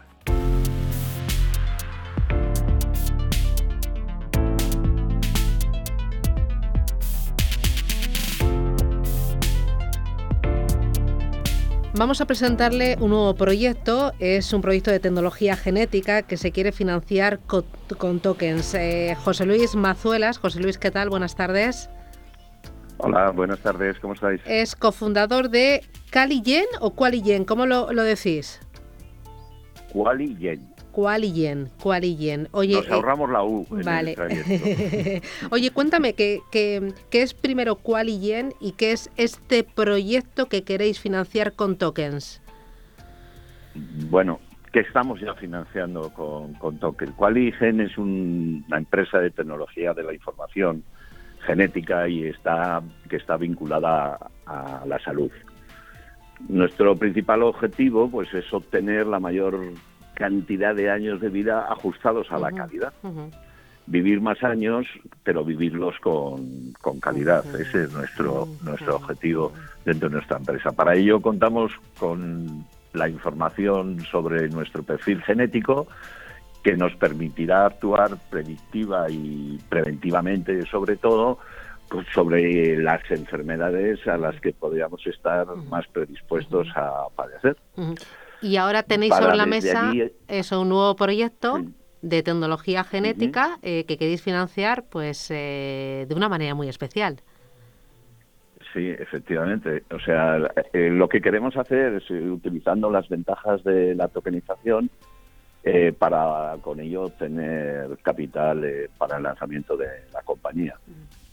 Vamos 11.96 12.20
a 12.20 12.26
presentarle 12.26 12.98
un 13.00 13.12
nuevo 13.12 13.36
proyecto. 13.36 14.14
Es 14.20 14.52
un 14.52 14.62
proyecto 14.62 14.92
de 14.92 15.00
tecnología 15.00 15.56
genética 15.56 16.24
que 16.24 16.38
se 16.38 16.52
quiere 16.52 16.72
financiar 16.74 17.40
con, 17.40 18.20
tokens. 18.20 18.74
Eh, 18.74 19.16
José 19.24 19.46
Luis 19.46 19.76
Mazuelas. 19.76 20.40
José 20.40 20.60
Luis, 20.60 20.78
¿qué 20.78 20.92
tal? 20.92 21.10
Buenas 21.10 21.36
tardes. 21.36 21.90
Hola, 22.98 23.32
buenas 23.32 23.60
tardes. 23.60 24.00
¿Cómo 24.00 24.14
estáis? 24.14 24.42
Es 24.46 24.76
cofundador 24.76 25.50
de 25.50 25.82
Qualigen 26.12 26.66
o 26.80 26.92
Qualigen. 26.92 27.46
¿Cómo 27.46 27.66
lo, 27.66 27.88
decís? 27.92 28.60
Qualigen. 29.92 30.62
Qualigen, 30.92 31.70
Qualigen. 31.82 32.48
Oye, 32.52 32.76
Nos 32.76 32.88
eh, 32.88 32.94
ahorramos 32.94 33.30
la 33.30 33.44
U. 33.44 33.66
vale. 33.84 34.16
Oye, 35.50 35.72
cuéntame, 35.72 36.14
¿qué, 36.14 36.40
qué, 36.52 36.94
qué 37.10 37.24
es 37.24 37.34
primero 37.34 37.76
Qualigen 37.78 38.54
y 38.60 38.74
qué 38.74 38.92
es 38.92 39.10
este 39.18 39.64
proyecto 39.64 40.48
que 40.48 40.64
queréis 40.64 41.00
financiar 41.00 41.54
con 41.54 41.78
tokens? 41.78 42.42
Bueno, 44.10 44.40
que 44.72 44.82
estamos 44.82 45.20
ya 45.20 45.34
financiando 45.34 46.12
con, 46.14 46.54
con 46.54 46.78
tokens. 46.78 47.14
Qualigen 47.16 47.82
es 47.82 47.98
una 47.98 48.78
empresa 48.78 49.18
de 49.20 49.32
tecnología 49.32 49.94
de 49.94 50.04
la 50.04 50.14
información 50.14 50.84
genética 51.46 52.08
y 52.08 52.26
está 52.26 52.82
que 53.10 53.18
está 53.18 53.38
vinculada 53.38 54.18
a 54.46 54.84
la 54.86 55.00
salud. 55.00 55.32
Nuestro 56.48 56.96
principal 56.96 57.44
objetivo 57.44 58.10
pues 58.10 58.34
es 58.34 58.52
obtener 58.54 59.08
la 59.08 59.20
mayor 59.20 59.60
cantidad 60.14 60.76
de 60.76 60.90
años 60.90 61.22
de 61.22 61.30
vida 61.30 61.68
ajustados 61.70 62.32
a 62.32 62.38
la 62.38 62.52
calidad. 62.52 62.94
Vivir 63.86 64.22
más 64.22 64.42
años, 64.44 64.86
pero 65.24 65.44
vivirlos 65.44 66.00
con, 66.00 66.74
con 66.82 67.00
calidad. 67.00 67.44
Ese 67.60 67.84
es 67.84 67.94
nuestro, 67.94 68.48
nuestro 68.64 68.96
objetivo 68.96 69.52
dentro 69.84 70.10
de 70.10 70.16
nuestra 70.16 70.38
empresa. 70.38 70.72
Para 70.72 70.96
ello 70.96 71.22
contamos 71.22 71.74
con 72.00 72.66
la 72.94 73.10
información 73.10 74.00
sobre 74.12 74.48
nuestro 74.50 74.84
perfil 74.84 75.22
genético 75.24 75.88
que 76.64 76.78
nos 76.78 76.96
permitirá 76.96 77.66
actuar 77.66 78.18
predictiva 78.30 79.10
y 79.10 79.60
preventivamente, 79.70 80.66
sobre 80.66 80.96
todo, 80.96 81.40
pues, 81.90 82.08
sobre 82.14 82.78
las 82.78 83.02
enfermedades 83.12 84.08
a 84.08 84.18
las 84.18 84.40
que 84.40 84.54
podríamos 84.54 85.06
estar 85.06 85.46
más 85.70 85.86
predispuestos 85.88 86.68
a 86.76 87.08
padecer. 87.16 87.58
Y 88.42 88.58
ahora 88.58 88.84
tenéis 88.84 89.14
sobre 89.16 89.36
la 89.36 89.46
mesa 89.46 89.92
eso, 90.28 90.62
un 90.62 90.70
nuevo 90.70 90.96
proyecto 90.96 91.64
de 92.02 92.22
tecnología 92.24 92.84
genética 92.84 93.58
eh, 93.62 93.86
que 93.86 93.98
queréis 93.98 94.22
financiar 94.22 94.84
pues 94.90 95.32
eh, 95.32 96.06
de 96.08 96.16
una 96.16 96.30
manera 96.30 96.54
muy 96.54 96.68
especial. 96.68 97.22
Sí, 98.74 98.90
efectivamente. 98.90 99.84
O 99.92 100.00
sea, 100.00 100.38
eh, 100.74 100.90
lo 100.90 101.08
que 101.08 101.22
queremos 101.22 101.56
hacer 101.56 101.94
es, 101.94 102.10
utilizando 102.10 102.90
las 102.90 103.08
ventajas 103.08 103.64
de 103.64 103.94
la 103.96 104.08
tokenización, 104.08 104.90
para 105.98 106.58
con 106.62 106.80
ello 106.80 107.10
tener 107.10 107.98
capital 108.02 108.66
para 108.98 109.18
el 109.18 109.24
lanzamiento 109.24 109.78
de 109.78 109.88
la 110.14 110.22
compañía. 110.22 110.76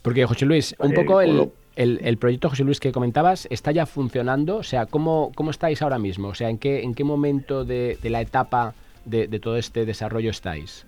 Porque, 0.01 0.25
José 0.25 0.45
Luis, 0.45 0.75
un 0.79 0.93
poco 0.93 1.21
el, 1.21 1.51
el, 1.75 2.17
proyecto, 2.17 2.49
José 2.49 2.63
Luis, 2.63 2.79
que 2.79 2.91
comentabas, 2.91 3.47
¿está 3.49 3.71
ya 3.71 3.85
funcionando? 3.85 4.57
O 4.57 4.63
sea, 4.63 4.85
¿cómo, 4.85 5.31
cómo 5.35 5.51
estáis 5.51 5.81
ahora 5.81 5.99
mismo? 5.99 6.29
O 6.29 6.35
sea, 6.35 6.49
¿en 6.49 6.57
qué, 6.57 6.81
en 6.83 6.93
qué 6.93 7.03
momento 7.03 7.65
de, 7.65 7.97
la 8.03 8.21
etapa 8.21 8.73
de, 9.05 9.27
todo 9.39 9.57
este 9.57 9.85
desarrollo 9.85 10.31
estáis? 10.31 10.85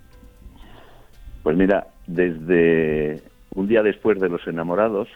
Pues 1.42 1.56
mira, 1.56 1.86
desde 2.06 3.22
un 3.54 3.68
día 3.68 3.82
después 3.82 4.20
de 4.20 4.28
los 4.28 4.46
enamorados, 4.46 5.08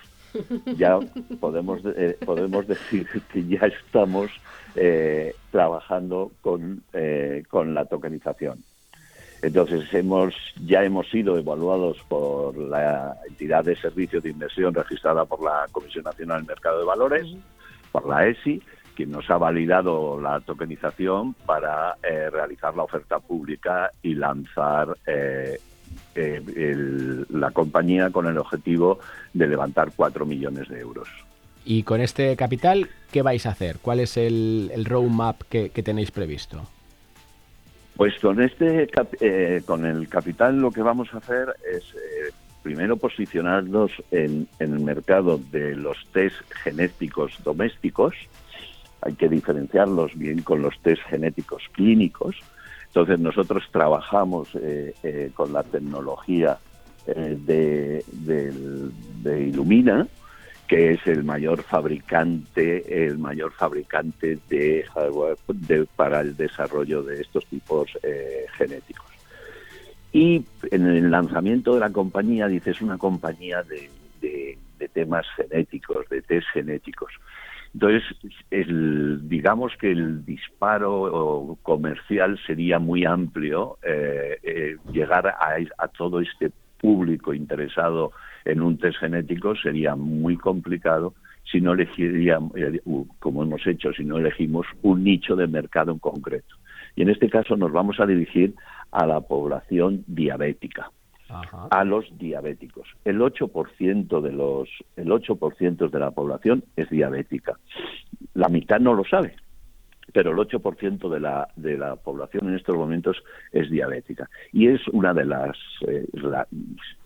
ya 0.77 0.99
podemos, 1.41 1.81
eh, 1.85 2.17
podemos 2.25 2.67
decir 2.67 3.07
que 3.33 3.47
ya 3.47 3.67
estamos 3.67 4.31
eh, 4.75 5.35
trabajando 5.51 6.33
con, 6.41 6.83
eh, 6.93 7.43
con 7.49 7.75
la 7.75 7.85
tokenización. 7.85 8.63
Entonces 9.43 9.93
hemos 9.95 10.35
ya 10.65 10.83
hemos 10.83 11.09
sido 11.11 11.39
evaluados 11.39 11.99
por 12.09 12.57
la 12.57 13.17
entidad 13.29 13.65
de 13.65 13.77
servicio 13.77 14.21
de 14.21 14.31
inversión 14.31 14.75
registrada 14.75 15.25
por 15.25 15.43
la 15.43 15.67
Comisión 15.71 16.05
Nacional 16.05 16.39
del 16.39 16.49
Mercado 16.49 16.81
de 16.81 16.85
Valores, 16.85 17.27
por 17.93 18.07
la 18.09 18.27
ESI, 18.27 18.61
quien 18.97 19.13
nos 19.13 19.31
ha 19.31 19.39
validado 19.39 20.21
la 20.21 20.41
tokenización 20.41 21.35
para 21.47 21.97
eh, 22.03 22.31
realizar 22.31 22.75
la 22.75 22.83
oferta 22.83 23.21
pública 23.21 23.93
y 24.03 24.15
lanzar 24.15 24.97
eh, 25.07 25.61
eh, 26.15 27.25
la 27.31 27.51
compañía 27.51 28.11
con 28.11 28.27
el 28.27 28.39
objetivo 28.39 28.99
de 29.33 29.49
levantar 29.49 29.93
4 29.95 30.27
millones 30.27 30.69
de 30.69 30.81
euros. 30.81 31.09
Y 31.65 31.83
con 31.83 32.01
este 32.01 32.35
capital, 32.37 32.89
¿qué 33.13 33.23
vais 33.23 33.45
a 33.47 33.51
hacer? 33.51 33.79
¿Cuál 33.83 34.01
es 34.01 34.17
el, 34.17 34.71
roadmap 34.87 35.43
que 35.43 35.83
tenéis 35.83 36.11
previsto? 36.11 36.67
Pues 37.99 38.17
con 38.21 38.41
este 38.41 38.89
eh, 39.21 39.63
con 39.67 39.85
el 39.85 40.09
capital 40.09 40.61
lo 40.61 40.71
que 40.71 40.83
vamos 40.83 41.13
a 41.13 41.17
hacer 41.17 41.49
es 41.69 41.83
eh, 41.97 42.33
primero 42.63 42.97
posicionarnos 42.97 43.91
en, 44.13 44.47
el 44.61 44.79
mercado 44.79 45.41
de 45.51 45.75
los 45.75 46.07
test 46.13 46.37
genéticos 46.63 47.33
domésticos. 47.43 48.15
Hay 49.03 49.15
que 49.15 49.29
diferenciarlos 49.29 50.17
bien 50.17 50.43
con 50.43 50.63
los 50.63 50.79
test 50.79 51.03
genéticos 51.11 51.65
clínicos. 51.73 52.37
Entonces 52.89 53.19
nosotros 53.19 53.65
trabajamos 53.71 54.49
eh, 54.61 55.31
con 55.35 55.53
la 55.53 55.63
tecnología 55.63 56.59
de, 57.07 58.05
de 59.23 59.43
Illumina, 59.47 60.07
que 60.69 60.93
es 60.93 61.07
el 61.07 61.25
mayor 61.25 61.63
fabricante, 61.63 63.07
el 63.07 63.17
mayor 63.17 63.53
fabricante 63.53 64.39
de 64.51 64.85
hardware 64.93 65.39
para 65.97 66.21
el 66.21 66.37
desarrollo 66.37 67.03
de 67.03 67.23
estos 67.23 67.47
tipos 67.47 67.91
eh, 68.03 68.45
genéticos. 68.53 69.07
Y 70.13 70.45
en 70.71 70.87
el 70.87 71.11
lanzamiento 71.11 71.73
de 71.73 71.81
la 71.81 71.91
compañía, 71.91 72.49
dice, 72.49 72.73
es 72.73 72.83
una 72.83 72.99
compañía 72.99 73.63
de, 73.63 73.91
temas 74.93 75.27
genéticos, 75.37 76.09
de 76.09 76.23
test 76.23 76.47
genéticos. 76.53 77.13
Entonces, 77.75 78.03
digamos 79.29 79.73
que 79.79 79.93
el 79.93 80.25
disparo 80.25 81.59
comercial 81.63 82.39
sería 82.47 82.79
muy 82.79 83.05
amplio, 83.05 83.79
eh, 83.83 84.39
eh, 84.43 84.77
llegar 84.91 85.27
a, 85.27 85.57
a 85.77 85.89
todo 85.89 86.21
este 86.21 86.51
público 86.81 87.35
interesado 87.35 88.13
en 88.45 88.63
un 88.63 88.79
test 88.79 88.99
genético 88.99 89.55
sería 89.57 89.95
muy 89.95 90.37
complicado 90.37 91.15
si 91.51 91.61
no 91.61 91.73
elegiríamos, 91.73 92.53
eh, 92.57 92.81
como 93.19 93.43
hemos 93.43 93.67
hecho, 93.67 93.93
si 93.93 94.05
no 94.05 94.19
elegimos 94.19 94.67
un 94.83 95.05
nicho 95.05 95.37
de 95.37 95.47
mercado 95.47 95.93
en 95.93 95.99
concreto. 95.99 96.57
Y 96.95 97.03
en 97.03 97.11
este 97.11 97.29
caso 97.31 97.57
nos 97.57 97.73
vamos 97.73 98.01
a 98.01 98.07
dirigir 98.07 98.55
a 98.91 99.07
la 99.07 99.21
población 99.21 100.05
diabética, 100.07 100.91
a 101.71 101.85
los 101.85 102.07
diabéticos. 102.19 102.89
El 103.05 103.21
8% 103.21 104.21
de 104.21 104.33
los 104.33 104.69
el 104.97 105.09
8% 105.09 105.91
de 105.91 105.99
la 105.99 106.11
población 106.11 106.65
es 106.77 106.89
diabética. 106.91 107.59
La 108.35 108.49
mitad 108.49 108.81
no 108.81 108.95
lo 108.95 109.05
sabe 109.05 109.37
pero 110.13 110.31
el 110.31 110.37
8% 110.39 111.09
de 111.09 111.21
la, 111.21 111.49
de 111.57 111.77
la 111.77 111.97
población 111.97 112.49
en 112.49 112.55
estos 112.55 112.77
momentos 112.77 113.23
es 113.53 113.71
diabética. 113.71 114.29
Y 114.53 114.69
es 114.69 114.87
una 114.89 115.15
de 115.15 115.25
las, 115.25 115.57
eh, 115.87 116.07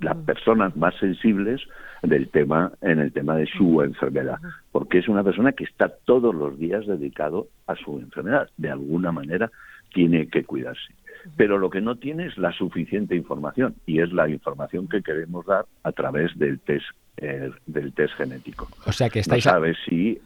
las 0.00 0.16
personas 0.18 0.76
más 0.76 0.94
sensibles 0.98 1.60
del 2.02 2.28
tema, 2.28 2.72
en 2.80 3.00
el 3.00 3.12
tema 3.12 3.36
de 3.36 3.46
su 3.46 3.82
enfermedad, 3.82 4.38
porque 4.70 4.98
es 4.98 5.08
una 5.08 5.24
persona 5.24 5.52
que 5.52 5.64
está 5.64 5.88
todos 6.04 6.34
los 6.34 6.58
días 6.58 6.86
dedicado 6.86 7.48
a 7.66 7.74
su 7.76 7.98
enfermedad. 7.98 8.48
De 8.56 8.70
alguna 8.70 9.12
manera 9.12 9.50
tiene 9.92 10.28
que 10.28 10.44
cuidarse. 10.44 10.94
Pero 11.36 11.58
lo 11.58 11.70
que 11.70 11.80
no 11.80 11.96
tiene 11.96 12.26
es 12.26 12.38
la 12.38 12.52
suficiente 12.52 13.14
información 13.14 13.74
y 13.86 14.00
es 14.00 14.12
la 14.12 14.28
información 14.28 14.88
que 14.88 15.02
queremos 15.02 15.46
dar 15.46 15.66
a 15.82 15.92
través 15.92 16.36
del 16.38 16.58
test 16.60 16.86
eh, 17.18 17.50
del 17.66 17.92
test 17.92 18.14
genético. 18.14 18.68
O 18.86 18.92
sea 18.92 19.10
que 19.10 19.20
estáis... 19.20 19.44
No 19.44 19.52
si... 19.86 20.18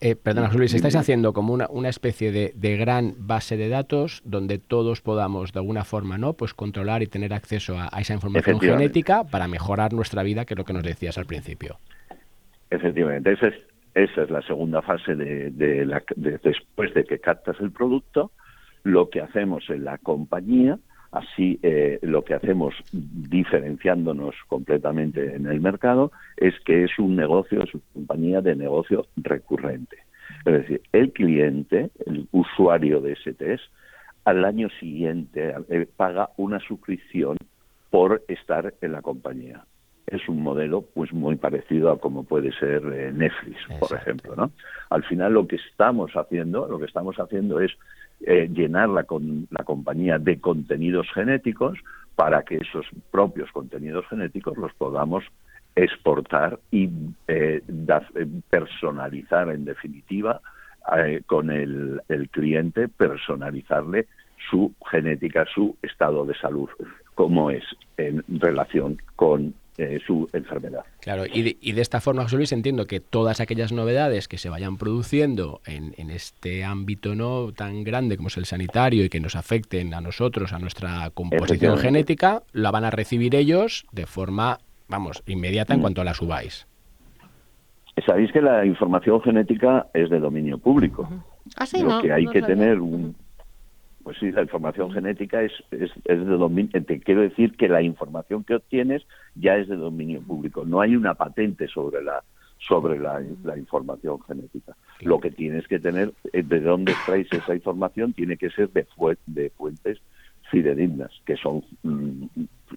Eh, 0.00 0.16
perdona, 0.16 0.50
Luis, 0.52 0.74
estáis 0.74 0.96
haciendo 0.96 1.32
como 1.32 1.54
una, 1.54 1.68
una 1.70 1.88
especie 1.88 2.32
de, 2.32 2.52
de, 2.56 2.76
gran 2.76 3.14
base 3.16 3.56
de 3.56 3.68
datos 3.68 4.20
donde 4.24 4.58
todos 4.58 5.00
podamos 5.00 5.52
de 5.52 5.60
alguna 5.60 5.84
forma 5.84 6.18
no 6.18 6.32
pues 6.32 6.52
controlar 6.52 7.02
y 7.02 7.06
tener 7.06 7.32
acceso 7.32 7.78
a, 7.78 7.88
esa 8.00 8.14
información 8.14 8.58
genética 8.58 9.22
para 9.22 9.46
mejorar 9.46 9.92
nuestra 9.92 10.24
vida, 10.24 10.44
que 10.44 10.54
es 10.54 10.58
lo 10.58 10.64
que 10.64 10.72
nos 10.72 10.82
decías 10.82 11.16
al 11.16 11.26
principio. 11.26 11.78
Efectivamente, 12.70 13.32
esa 13.32 13.46
es, 13.46 13.54
esa 13.94 14.22
es 14.22 14.30
la 14.30 14.42
segunda 14.42 14.82
fase 14.82 15.14
de, 15.14 15.50
de, 15.50 15.86
la, 15.86 16.02
de 16.16 16.38
después 16.42 16.92
de 16.92 17.04
que 17.04 17.20
captas 17.20 17.56
el 17.60 17.70
producto, 17.70 18.32
lo 18.84 19.10
que 19.10 19.20
hacemos 19.20 19.68
en 19.70 19.84
la 19.84 19.98
compañía 19.98 20.78
Así, 21.12 21.60
eh, 21.62 21.98
lo 22.00 22.24
que 22.24 22.32
hacemos 22.32 22.74
diferenciándonos 22.90 24.34
completamente 24.48 25.36
en 25.36 25.46
el 25.46 25.60
mercado 25.60 26.10
es 26.38 26.58
que 26.60 26.84
es 26.84 26.98
un 26.98 27.16
negocio, 27.16 27.62
es 27.62 27.74
una 27.74 27.84
compañía 27.92 28.40
de 28.40 28.56
negocio 28.56 29.06
recurrente. 29.16 29.98
Es 30.46 30.52
decir, 30.54 30.80
el 30.90 31.12
cliente, 31.12 31.90
el 32.06 32.28
usuario 32.32 33.02
de 33.02 33.12
ese 33.12 33.34
test, 33.34 33.62
al 34.24 34.42
año 34.46 34.70
siguiente 34.80 35.54
eh, 35.68 35.86
paga 35.96 36.30
una 36.38 36.60
suscripción 36.60 37.36
por 37.90 38.22
estar 38.26 38.72
en 38.80 38.92
la 38.92 39.02
compañía. 39.02 39.66
es 40.06 40.26
un 40.28 40.42
modelo 40.42 40.80
pues 40.94 41.12
muy 41.12 41.36
parecido 41.36 41.90
a 41.90 42.00
como 42.00 42.24
puede 42.24 42.52
ser 42.52 42.82
eh, 42.90 43.12
Netflix, 43.12 43.58
por 43.78 43.94
ejemplo, 43.98 44.34
¿no? 44.34 44.50
Al 44.88 45.04
final 45.04 45.34
lo 45.34 45.46
que 45.46 45.56
estamos 45.56 46.10
haciendo, 46.12 46.66
lo 46.68 46.78
que 46.78 46.86
estamos 46.86 47.16
haciendo 47.16 47.60
es 47.60 47.72
eh, 48.26 48.48
llenar 48.52 48.88
la, 48.88 49.04
con, 49.04 49.46
la 49.50 49.64
compañía 49.64 50.18
de 50.18 50.40
contenidos 50.40 51.06
genéticos 51.12 51.78
para 52.14 52.42
que 52.42 52.56
esos 52.56 52.86
propios 53.10 53.50
contenidos 53.52 54.06
genéticos 54.08 54.56
los 54.56 54.72
podamos 54.74 55.24
exportar 55.74 56.58
y 56.70 56.90
eh, 57.28 57.62
personalizar 58.50 59.48
en 59.50 59.64
definitiva 59.64 60.40
con 61.26 61.50
el, 61.50 62.02
el 62.08 62.28
cliente, 62.28 62.88
personalizarle 62.88 64.08
su 64.50 64.74
genética, 64.90 65.46
su 65.54 65.76
estado 65.80 66.26
de 66.26 66.34
salud, 66.34 66.68
como 67.14 67.50
es 67.50 67.62
en 67.96 68.24
relación 68.28 68.98
con 69.14 69.54
eh, 69.78 69.98
su 70.06 70.28
enfermedad. 70.32 70.84
Claro, 71.00 71.24
y 71.26 71.42
de, 71.42 71.56
y 71.60 71.72
de, 71.72 71.80
esta 71.80 72.00
forma, 72.00 72.22
José 72.24 72.36
Luis, 72.36 72.52
entiendo 72.52 72.86
que 72.86 73.00
todas 73.00 73.40
aquellas 73.40 73.72
novedades 73.72 74.28
que 74.28 74.36
se 74.36 74.50
vayan 74.50 74.76
produciendo 74.76 75.60
en, 75.66 75.94
en, 75.96 76.10
este 76.10 76.62
ámbito 76.64 77.14
no 77.14 77.52
tan 77.52 77.82
grande 77.82 78.16
como 78.16 78.28
es 78.28 78.36
el 78.36 78.44
sanitario 78.44 79.04
y 79.04 79.08
que 79.08 79.20
nos 79.20 79.34
afecten 79.34 79.94
a 79.94 80.00
nosotros, 80.00 80.52
a 80.52 80.58
nuestra 80.58 81.10
composición 81.14 81.78
genética, 81.78 82.42
la 82.52 82.70
van 82.70 82.84
a 82.84 82.90
recibir 82.90 83.34
ellos 83.34 83.86
de 83.92 84.06
forma, 84.06 84.58
vamos, 84.88 85.22
inmediata 85.26 85.72
en 85.72 85.80
mm. 85.80 85.82
cuanto 85.82 86.00
a 86.02 86.04
la 86.04 86.14
subáis. 86.14 86.66
Sabéis 88.06 88.32
que 88.32 88.40
la 88.40 88.64
información 88.64 89.20
genética 89.20 89.86
es 89.92 90.08
de 90.10 90.18
dominio 90.18 90.58
público. 90.58 91.08
¿Ah, 91.56 91.66
sí, 91.66 91.82
Lo 91.82 91.88
no, 91.88 92.02
que 92.02 92.12
hay 92.12 92.24
no 92.24 92.32
que 92.32 92.40
sabía. 92.40 92.56
tener 92.56 92.80
un, 92.80 93.14
pues 94.02 94.18
sí, 94.18 94.30
la 94.32 94.42
información 94.42 94.92
genética 94.92 95.42
es, 95.42 95.52
es, 95.70 95.90
es, 96.04 96.18
de 96.18 96.36
dominio. 96.36 96.70
Te 96.84 97.00
quiero 97.00 97.22
decir 97.22 97.56
que 97.56 97.68
la 97.68 97.82
información 97.82 98.44
que 98.44 98.56
obtienes 98.56 99.06
ya 99.34 99.56
es 99.56 99.68
de 99.68 99.76
dominio 99.76 100.20
público. 100.22 100.64
No 100.64 100.80
hay 100.80 100.96
una 100.96 101.14
patente 101.14 101.68
sobre 101.68 102.02
la 102.02 102.22
sobre 102.66 102.98
la, 102.98 103.20
la 103.42 103.58
información 103.58 104.20
genética. 104.22 104.76
Lo 105.00 105.18
que 105.18 105.30
tienes 105.30 105.66
que 105.66 105.80
tener, 105.80 106.12
eh, 106.32 106.42
de 106.42 106.60
dónde 106.60 106.94
traes 107.04 107.26
esa 107.32 107.54
información, 107.54 108.12
tiene 108.12 108.36
que 108.36 108.50
ser 108.50 108.70
de, 108.70 108.84
fu 108.84 109.12
de 109.26 109.50
fuentes 109.50 109.98
fidedignas, 110.50 111.10
que 111.26 111.36
son 111.36 111.64
mm, 111.82 112.26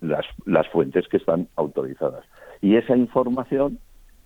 las, 0.01 0.25
las 0.45 0.67
fuentes 0.69 1.07
que 1.07 1.17
están 1.17 1.47
autorizadas. 1.55 2.25
Y 2.61 2.77
esa 2.77 2.97
información 2.97 3.79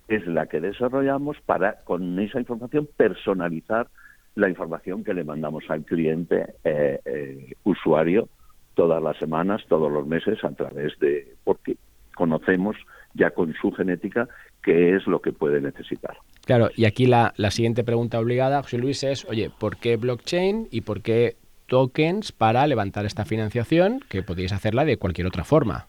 es 0.08 0.26
la 0.26 0.46
que 0.46 0.60
desarrollamos 0.60 1.36
para, 1.44 1.80
con 1.84 2.18
esa 2.18 2.40
información, 2.40 2.88
personalizar 2.96 3.88
la 4.34 4.48
información 4.48 5.04
que 5.04 5.14
le 5.14 5.24
mandamos 5.24 5.64
al 5.68 5.84
cliente 5.84 6.54
eh, 6.64 7.00
eh, 7.04 7.54
usuario 7.64 8.28
todas 8.74 9.02
las 9.02 9.16
semanas, 9.18 9.62
todos 9.68 9.90
los 9.92 10.06
meses, 10.06 10.42
a 10.44 10.52
través 10.52 10.98
de, 11.00 11.34
porque 11.44 11.76
conocemos 12.14 12.76
ya 13.14 13.30
con 13.30 13.52
su 13.54 13.72
genética 13.72 14.28
qué 14.62 14.96
es 14.96 15.06
lo 15.06 15.20
que 15.20 15.32
puede 15.32 15.60
necesitar. 15.60 16.16
Claro, 16.44 16.70
y 16.76 16.84
aquí 16.84 17.06
la, 17.06 17.34
la 17.36 17.50
siguiente 17.50 17.84
pregunta 17.84 18.18
obligada, 18.18 18.62
José 18.62 18.78
Luis, 18.78 19.02
es, 19.02 19.24
oye, 19.26 19.50
¿por 19.58 19.76
qué 19.76 19.96
blockchain 19.96 20.68
y 20.70 20.82
por 20.82 21.02
qué 21.02 21.36
tokens 21.66 22.32
para 22.32 22.66
levantar 22.66 23.06
esta 23.06 23.24
financiación 23.24 24.00
que 24.08 24.22
podéis 24.22 24.52
hacerla 24.52 24.84
de 24.84 24.96
cualquier 24.96 25.26
otra 25.26 25.44
forma? 25.44 25.88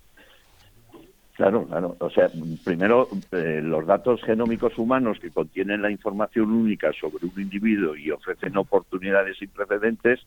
Claro, 1.42 1.66
claro. 1.66 1.96
O 2.00 2.10
sea, 2.12 2.30
primero, 2.64 3.08
eh, 3.32 3.62
los 3.64 3.88
datos 3.88 4.22
genómicos 4.22 4.78
humanos 4.78 5.18
que 5.20 5.32
contienen 5.32 5.82
la 5.82 5.90
información 5.90 6.52
única 6.52 6.94
sobre 6.94 7.26
un 7.26 7.42
individuo 7.42 7.96
y 7.96 8.12
ofrecen 8.12 8.56
oportunidades 8.58 9.40
sin 9.40 9.50
precedentes 9.50 10.20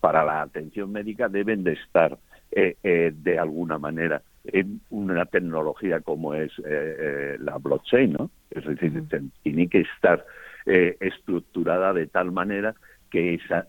para 0.00 0.24
la 0.24 0.40
atención 0.40 0.90
médica 0.90 1.28
deben 1.28 1.62
de 1.62 1.74
estar 1.74 2.16
eh, 2.50 2.76
eh, 2.82 3.12
de 3.14 3.38
alguna 3.38 3.76
manera 3.76 4.22
en 4.44 4.80
una 4.88 5.26
tecnología 5.26 6.00
como 6.00 6.32
es 6.32 6.50
eh, 6.64 7.36
la 7.38 7.58
blockchain, 7.58 8.14
¿no? 8.14 8.30
Es 8.50 8.64
decir, 8.64 8.92
uh 8.92 9.04
-huh. 9.04 9.30
tiene 9.42 9.68
que 9.68 9.80
estar 9.80 10.24
estructurada 10.64 11.92
de 11.92 12.06
tal 12.06 12.30
manera 12.32 12.74
que 13.10 13.34
esa, 13.34 13.66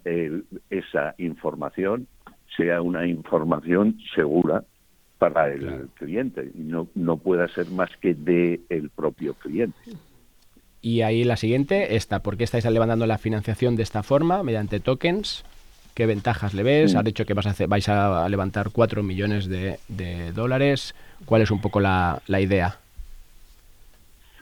esa 0.70 1.16
información 1.18 2.08
sea 2.56 2.82
una 2.82 3.08
información 3.08 3.98
segura 4.16 4.64
para 5.32 5.54
el 5.54 5.60
claro. 5.60 5.88
cliente 5.96 6.52
y 6.54 6.64
no, 6.64 6.88
no 6.96 7.18
pueda 7.18 7.48
ser 7.48 7.68
más 7.68 7.90
que 8.02 8.14
de 8.14 8.60
el 8.70 8.90
propio 8.90 9.34
cliente. 9.36 9.78
Y 10.82 11.02
ahí 11.02 11.24
la 11.24 11.38
siguiente, 11.38 11.96
esta, 11.96 12.20
¿por 12.20 12.36
qué 12.36 12.44
estáis 12.44 12.66
levantando 12.66 13.08
la 13.08 13.18
financiación 13.18 13.78
de 13.78 13.84
esta 13.84 14.04
forma, 14.04 14.44
mediante 14.44 14.82
tokens? 14.82 15.46
¿Qué 15.94 16.06
ventajas 16.06 16.54
le 16.54 16.64
ves? 16.64 16.96
Has 16.96 17.06
dicho 17.06 17.26
que 17.26 17.34
vas 17.34 17.46
a 17.46 17.52
hacer, 17.52 17.68
vais 17.70 17.88
a 17.88 18.28
levantar 18.28 18.72
4 18.72 19.04
millones 19.04 19.48
de, 19.48 19.78
de, 19.88 20.32
dólares. 20.34 20.94
¿Cuál 21.26 21.44
es 21.44 21.52
un 21.52 21.62
poco 21.62 21.80
la, 21.80 22.22
la 22.28 22.42
idea? 22.42 22.80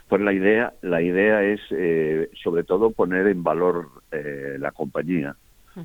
Pues 0.08 0.22
la 0.22 0.34
idea, 0.34 0.74
la 0.82 1.02
idea 1.02 1.44
es 1.44 1.60
eh, 1.72 2.30
sobre 2.42 2.64
todo 2.64 2.92
poner 2.92 3.28
en 3.28 3.44
valor 3.44 3.90
eh, 4.12 4.56
la 4.58 4.72
compañía. 4.72 5.36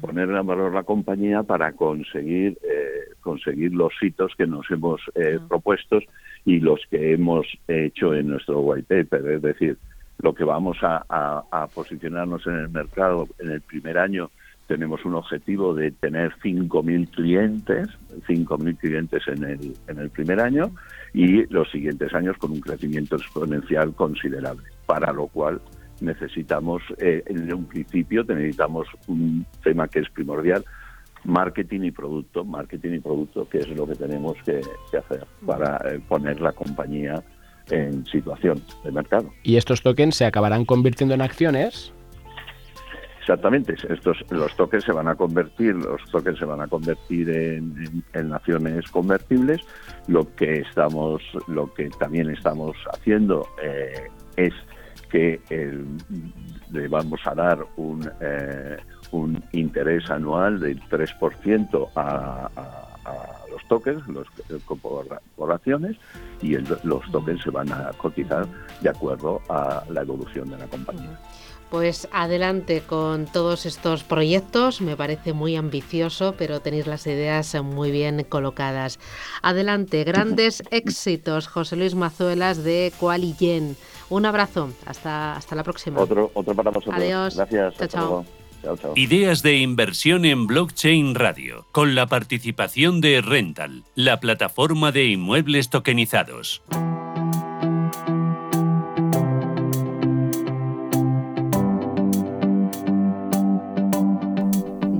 Poner 0.00 0.28
en 0.30 0.46
valor 0.46 0.72
la 0.74 0.82
compañía 0.82 1.42
para 1.42 1.72
conseguir 1.72 2.58
eh, 2.62 3.12
conseguir 3.20 3.72
los 3.74 3.92
hitos 4.00 4.34
que 4.36 4.46
nos 4.46 4.70
hemos 4.70 5.00
-huh. 5.14 5.48
propuestos 5.48 6.04
y 6.44 6.60
los 6.60 6.80
que 6.90 7.12
hemos 7.12 7.46
hecho 7.68 8.14
en 8.14 8.28
nuestro 8.28 8.60
white 8.60 9.04
paper, 9.04 9.32
es 9.32 9.42
decir, 9.42 9.76
lo 10.18 10.34
que 10.34 10.44
vamos 10.44 10.78
a, 10.82 11.04
a, 11.08 11.42
a 11.50 11.66
posicionarnos 11.66 12.46
en 12.46 12.54
el 12.54 12.68
mercado 12.68 13.26
en 13.38 13.50
el 13.50 13.60
primer 13.60 13.98
año 13.98 14.30
tenemos 14.66 15.04
un 15.04 15.14
objetivo 15.14 15.74
de 15.74 15.90
tener 15.92 16.32
5.000 16.42 17.10
clientes, 17.10 17.88
5.000 18.26 18.76
clientes 18.78 19.22
en 19.28 19.44
el, 19.44 19.74
en 19.86 19.98
el 19.98 20.10
primer 20.10 20.40
año 20.40 20.70
y 21.14 21.46
los 21.52 21.70
siguientes 21.70 22.12
años 22.14 22.36
con 22.38 22.52
un 22.52 22.60
crecimiento 22.60 23.16
exponencial 23.16 23.94
considerable, 23.94 24.64
para 24.86 25.12
lo 25.12 25.28
cual 25.28 25.60
necesitamos, 26.00 26.82
eh, 26.98 27.22
en 27.26 27.52
un 27.52 27.64
principio 27.66 28.24
necesitamos 28.24 28.86
un 29.06 29.46
tema 29.62 29.88
que 29.88 30.00
es 30.00 30.10
primordial, 30.10 30.64
marketing 31.24 31.82
y 31.82 31.90
producto, 31.90 32.44
marketing 32.44 32.94
y 32.94 33.00
producto, 33.00 33.48
que 33.48 33.58
es 33.58 33.68
lo 33.68 33.86
que 33.86 33.94
tenemos 33.94 34.36
que, 34.44 34.60
que 34.90 34.98
hacer 34.98 35.26
para 35.44 35.76
eh, 35.88 36.00
poner 36.08 36.40
la 36.40 36.52
compañía 36.52 37.22
en 37.70 38.06
situación 38.06 38.62
de 38.84 38.92
mercado. 38.92 39.32
¿Y 39.42 39.56
estos 39.56 39.82
tokens 39.82 40.14
se 40.16 40.24
acabarán 40.24 40.64
convirtiendo 40.64 41.14
en 41.14 41.22
acciones? 41.22 41.92
Exactamente, 43.26 43.74
estos 43.88 44.24
los 44.30 44.54
tokens 44.54 44.84
se 44.84 44.92
van 44.92 45.08
a 45.08 45.16
convertir, 45.16 45.74
los 45.74 46.00
tokens 46.12 46.38
se 46.38 46.44
van 46.44 46.60
a 46.60 46.68
convertir 46.68 47.28
en, 47.28 47.74
en, 47.76 48.04
en, 48.12 48.32
acciones 48.32 48.88
convertibles. 48.88 49.62
Lo 50.06 50.32
que 50.36 50.60
estamos, 50.60 51.20
lo 51.48 51.74
que 51.74 51.90
también 51.98 52.30
estamos 52.30 52.76
haciendo 52.92 53.48
eh, 53.60 54.06
es 54.36 54.54
que 55.10 55.40
el, 55.50 55.86
le 56.72 56.88
vamos 56.88 57.20
a 57.24 57.34
dar 57.34 57.64
un, 57.76 58.10
eh, 58.20 58.76
un 59.12 59.42
interés 59.52 60.10
anual 60.10 60.60
del 60.60 60.80
3% 60.82 61.88
a, 61.94 62.00
a, 62.00 63.10
a, 63.10 63.48
los 63.50 63.66
tokens, 63.68 64.06
los 64.08 64.26
corporaciones, 64.64 65.96
y 66.42 66.54
el, 66.54 66.66
los 66.82 67.10
tokens 67.10 67.42
se 67.42 67.50
van 67.50 67.72
a 67.72 67.90
cotizar 67.96 68.46
de 68.80 68.88
acuerdo 68.88 69.40
a 69.48 69.82
la 69.88 70.02
evolución 70.02 70.50
de 70.50 70.58
la 70.58 70.66
compañía. 70.66 71.18
Pues 71.70 72.06
adelante 72.12 72.82
con 72.86 73.26
todos 73.26 73.66
estos 73.66 74.04
proyectos, 74.04 74.80
me 74.80 74.96
parece 74.96 75.32
muy 75.32 75.56
ambicioso, 75.56 76.36
pero 76.38 76.60
tenéis 76.60 76.86
las 76.86 77.06
ideas 77.08 77.56
muy 77.60 77.90
bien 77.90 78.24
colocadas. 78.28 79.00
Adelante, 79.42 80.04
grandes 80.04 80.62
éxitos, 80.70 81.48
José 81.48 81.74
Luis 81.74 81.96
Mazuelas 81.96 82.62
de 82.62 82.92
Qualigen. 83.00 83.76
Un 84.08 84.26
abrazo, 84.26 84.70
hasta, 84.86 85.36
hasta 85.36 85.54
la 85.54 85.62
próxima. 85.64 86.00
Otro, 86.00 86.30
otro 86.34 86.54
para 86.54 86.70
vosotros. 86.70 86.96
Adiós. 86.96 87.36
Gracias. 87.36 87.74
Chao, 87.76 87.88
chao. 87.88 88.24
Chao, 88.62 88.76
chao. 88.76 88.92
Ideas 88.96 89.42
de 89.42 89.56
inversión 89.58 90.24
en 90.24 90.46
blockchain 90.46 91.14
radio, 91.14 91.66
con 91.72 91.94
la 91.94 92.06
participación 92.06 93.00
de 93.00 93.20
Rental, 93.20 93.84
la 93.94 94.20
plataforma 94.20 94.92
de 94.92 95.06
inmuebles 95.06 95.70
tokenizados. 95.70 96.62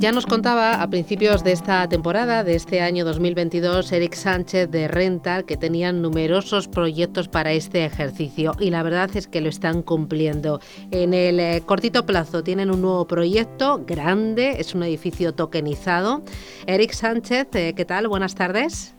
Ya 0.07 0.13
nos 0.13 0.25
contaba 0.25 0.83
a 0.83 0.89
principios 0.89 1.43
de 1.43 1.51
esta 1.51 1.89
temporada, 1.89 2.45
de 2.45 2.55
este 2.55 2.81
año 2.81 3.05
2022, 3.05 3.91
Eric 3.91 4.15
Sánchez 4.15 4.71
de 4.71 4.87
Rental, 4.87 5.45
que 5.45 5.57
tenían 5.57 6.01
numerosos 6.01 6.69
proyectos 6.69 7.27
para 7.27 7.51
este 7.51 7.85
ejercicio 7.85 8.53
y 8.61 8.71
la 8.71 8.85
verdad 8.85 9.11
es 9.17 9.27
que 9.27 9.41
lo 9.41 9.49
están 9.49 9.83
cumpliendo. 9.83 10.61
En 10.93 11.13
el 11.13 11.41
eh, 11.41 11.61
cortito 11.67 12.07
plazo 12.07 12.45
tienen 12.45 12.71
un 12.71 12.83
nuevo 12.83 13.09
proyecto 13.09 13.83
grande, 13.85 14.61
es 14.61 14.77
un 14.77 14.85
edificio 14.85 15.35
tokenizado. 15.35 16.23
Eric 16.69 16.93
Sánchez, 16.93 17.49
eh, 17.55 17.73
¿qué 17.77 17.85
tal? 17.85 18.07
Buenas 18.07 18.37
tardes. 18.37 18.96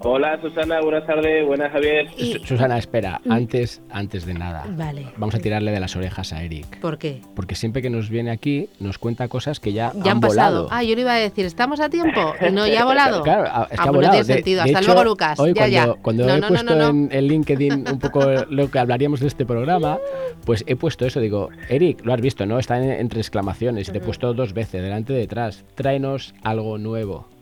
Hola 0.00 0.38
Susana, 0.42 0.80
buenas 0.82 1.06
tardes, 1.06 1.46
buenas 1.46 1.72
Javier. 1.72 2.06
Susana, 2.44 2.76
espera, 2.76 3.20
mm. 3.24 3.32
antes, 3.32 3.80
antes 3.90 4.26
de 4.26 4.34
nada, 4.34 4.64
vale. 4.68 5.06
vamos 5.16 5.34
a 5.34 5.38
tirarle 5.38 5.70
de 5.70 5.80
las 5.80 5.96
orejas 5.96 6.34
a 6.34 6.42
Eric. 6.42 6.80
¿Por 6.80 6.98
qué? 6.98 7.22
Porque 7.34 7.54
siempre 7.54 7.80
que 7.80 7.88
nos 7.88 8.10
viene 8.10 8.30
aquí 8.30 8.68
nos 8.78 8.98
cuenta 8.98 9.26
cosas 9.28 9.58
que 9.58 9.72
ya, 9.72 9.92
ya 10.04 10.12
han, 10.12 10.20
pasado. 10.20 10.68
Ah, 10.70 10.82
yo 10.82 10.94
le 10.94 11.00
iba 11.00 11.14
a 11.14 11.18
decir, 11.18 11.46
¿estamos 11.46 11.80
a 11.80 11.88
tiempo? 11.88 12.34
No, 12.52 12.66
ya 12.66 12.82
ha 12.82 12.84
volado. 12.86 13.22
Claro, 13.22 13.44
es 13.44 13.50
que 13.50 13.76
ah, 13.78 13.84
ha 13.84 13.90
volado. 13.90 14.02
No 14.02 14.10
tiene 14.10 14.24
sentido. 14.24 14.62
Hasta 14.62 14.82
luego, 14.82 15.04
Lucas. 15.04 15.40
Hoy 15.40 15.54
ya, 15.54 15.62
cuando, 15.62 15.70
ya. 15.70 16.02
cuando 16.02 16.34
he 16.34 16.42
puesto 16.42 16.88
en, 16.88 17.08
el 17.10 17.28
LinkedIn 17.28 17.88
un 17.90 17.98
poco 17.98 18.20
lo 18.50 18.70
que 18.70 18.78
hablaríamos 18.78 19.20
de 19.20 19.28
este 19.28 19.46
programa, 19.46 19.98
pues 20.44 20.62
he 20.66 20.76
puesto 20.76 21.06
eso, 21.06 21.20
digo, 21.20 21.48
Eric, 21.70 22.04
lo 22.04 22.12
has 22.12 22.20
visto, 22.20 22.44
¿no? 22.44 22.58
Está 22.58 22.84
entre 22.84 23.20
exclamaciones 23.20 23.88
y 23.88 23.92
te 23.92 23.98
he 23.98 24.02
puesto 24.02 24.34
dos 24.34 24.52
veces, 24.52 24.82
delante 24.82 25.14
y 25.14 25.16
detrás. 25.16 25.64
Tráenos 25.74 26.34
algo 26.42 26.76
nuevo. 26.76 27.35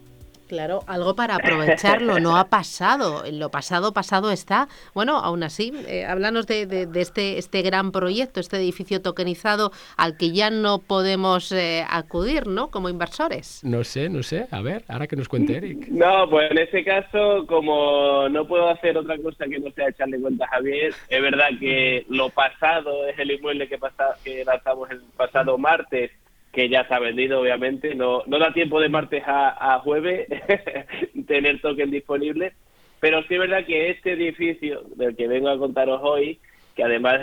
Claro, 0.48 0.80
algo 0.86 1.16
para 1.16 1.36
aprovecharlo, 1.36 2.20
no 2.20 2.36
ha 2.36 2.44
pasado, 2.50 3.24
lo 3.32 3.50
pasado 3.50 3.92
pasado 3.92 4.30
está. 4.30 4.68
Bueno, 4.92 5.16
aún 5.16 5.42
así, 5.42 5.72
eh, 5.88 6.04
háblanos 6.04 6.46
de, 6.46 6.88
este, 6.96 7.38
este 7.38 7.62
gran 7.62 7.92
proyecto, 7.92 8.40
este 8.40 8.58
edificio 8.58 9.00
tokenizado 9.00 9.72
al 9.96 10.18
que 10.18 10.32
ya 10.32 10.50
no 10.50 10.80
podemos 10.80 11.50
eh, 11.52 11.84
acudir, 11.88 12.46
¿no? 12.46 12.70
Como 12.70 12.90
inversores. 12.90 13.62
No 13.64 13.84
sé, 13.84 14.10
no 14.10 14.22
sé, 14.22 14.46
a 14.50 14.60
ver, 14.60 14.84
ahora 14.88 15.06
que 15.06 15.16
nos 15.16 15.28
cuente 15.28 15.56
Eric. 15.56 15.88
No, 16.04 16.28
pues 16.28 16.50
en 16.50 16.58
este 16.58 16.84
caso, 16.84 17.46
como 17.46 18.28
no 18.28 18.46
puedo 18.46 18.68
hacer 18.68 18.98
otra 18.98 19.16
cosa 19.18 19.46
que 19.46 19.58
no 19.58 19.70
sea 19.70 19.88
echarle 19.88 20.20
cuenta 20.20 20.44
a 20.44 20.48
Javier, 20.48 20.92
es 21.08 21.22
verdad 21.22 21.48
que 21.58 22.04
lo 22.08 22.28
pasado 22.30 23.06
es 23.06 23.18
el 23.18 23.30
inmueble 23.30 23.68
que, 23.68 23.78
pasa, 23.78 24.16
que 24.22 24.44
lanzamos 24.44 24.90
el 24.90 25.00
pasado 25.16 25.56
martes 25.56 26.10
que 26.54 26.68
ya 26.68 26.86
ha 26.88 26.98
vendido, 26.98 27.40
obviamente. 27.40 27.94
No, 27.94 28.22
no 28.26 28.38
da 28.38 28.52
tiempo 28.52 28.80
de 28.80 28.88
martes 28.88 29.22
a, 29.26 29.80
jueves 29.82 30.28
tener 31.26 31.60
token 31.60 31.90
disponible, 31.90 32.52
pero 33.00 33.22
sí 33.22 33.34
es 33.34 33.40
verdad 33.40 33.66
que 33.66 33.90
este 33.90 34.12
edificio 34.12 34.82
del 34.96 35.16
que 35.16 35.28
vengo 35.28 35.48
a 35.48 35.58
contaros 35.58 36.00
hoy, 36.02 36.38
que 36.76 36.84
además 36.84 37.20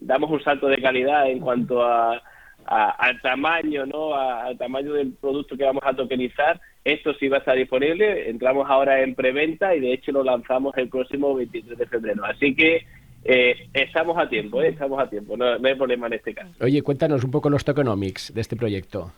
damos 0.00 0.30
un 0.30 0.42
salto 0.42 0.68
de 0.68 0.80
calidad 0.80 1.28
en 1.28 1.40
cuanto 1.40 1.82
a, 1.82 2.22
al 2.66 3.20
tamaño, 3.20 3.86
¿no? 3.86 4.14
al 4.14 4.56
tamaño 4.56 4.92
del 4.92 5.12
producto 5.14 5.56
que 5.56 5.64
vamos 5.64 5.82
a 5.84 5.94
tokenizar, 5.94 6.60
esto 6.84 7.14
sí 7.14 7.28
va 7.28 7.38
a 7.38 7.40
estar 7.40 7.56
disponible. 7.56 8.28
Entramos 8.28 8.68
ahora 8.68 9.02
en 9.02 9.14
preventa 9.14 9.74
y 9.74 9.80
de 9.80 9.94
hecho 9.94 10.12
lo 10.12 10.22
lanzamos 10.22 10.76
el 10.76 10.88
próximo 10.88 11.34
23 11.34 11.78
de 11.78 11.86
febrero. 11.86 12.24
Así 12.24 12.54
que 12.54 12.86
eh, 13.24 13.68
estamos 13.72 14.18
a 14.18 14.28
tiempo, 14.28 14.60
eh, 14.60 14.68
estamos 14.68 15.00
a 15.00 15.08
tiempo, 15.08 15.36
no, 15.36 15.46
hay 15.46 15.74
problema 15.74 16.06
en 16.08 16.12
este 16.14 16.34
caso. 16.34 16.52
Oye, 16.60 16.82
cuéntanos 16.82 17.24
un 17.24 17.30
poco 17.30 17.48
los 17.48 17.64
tokenomics 17.64 18.34
de 18.34 18.40
este 18.40 18.56
proyecto. 18.56 19.12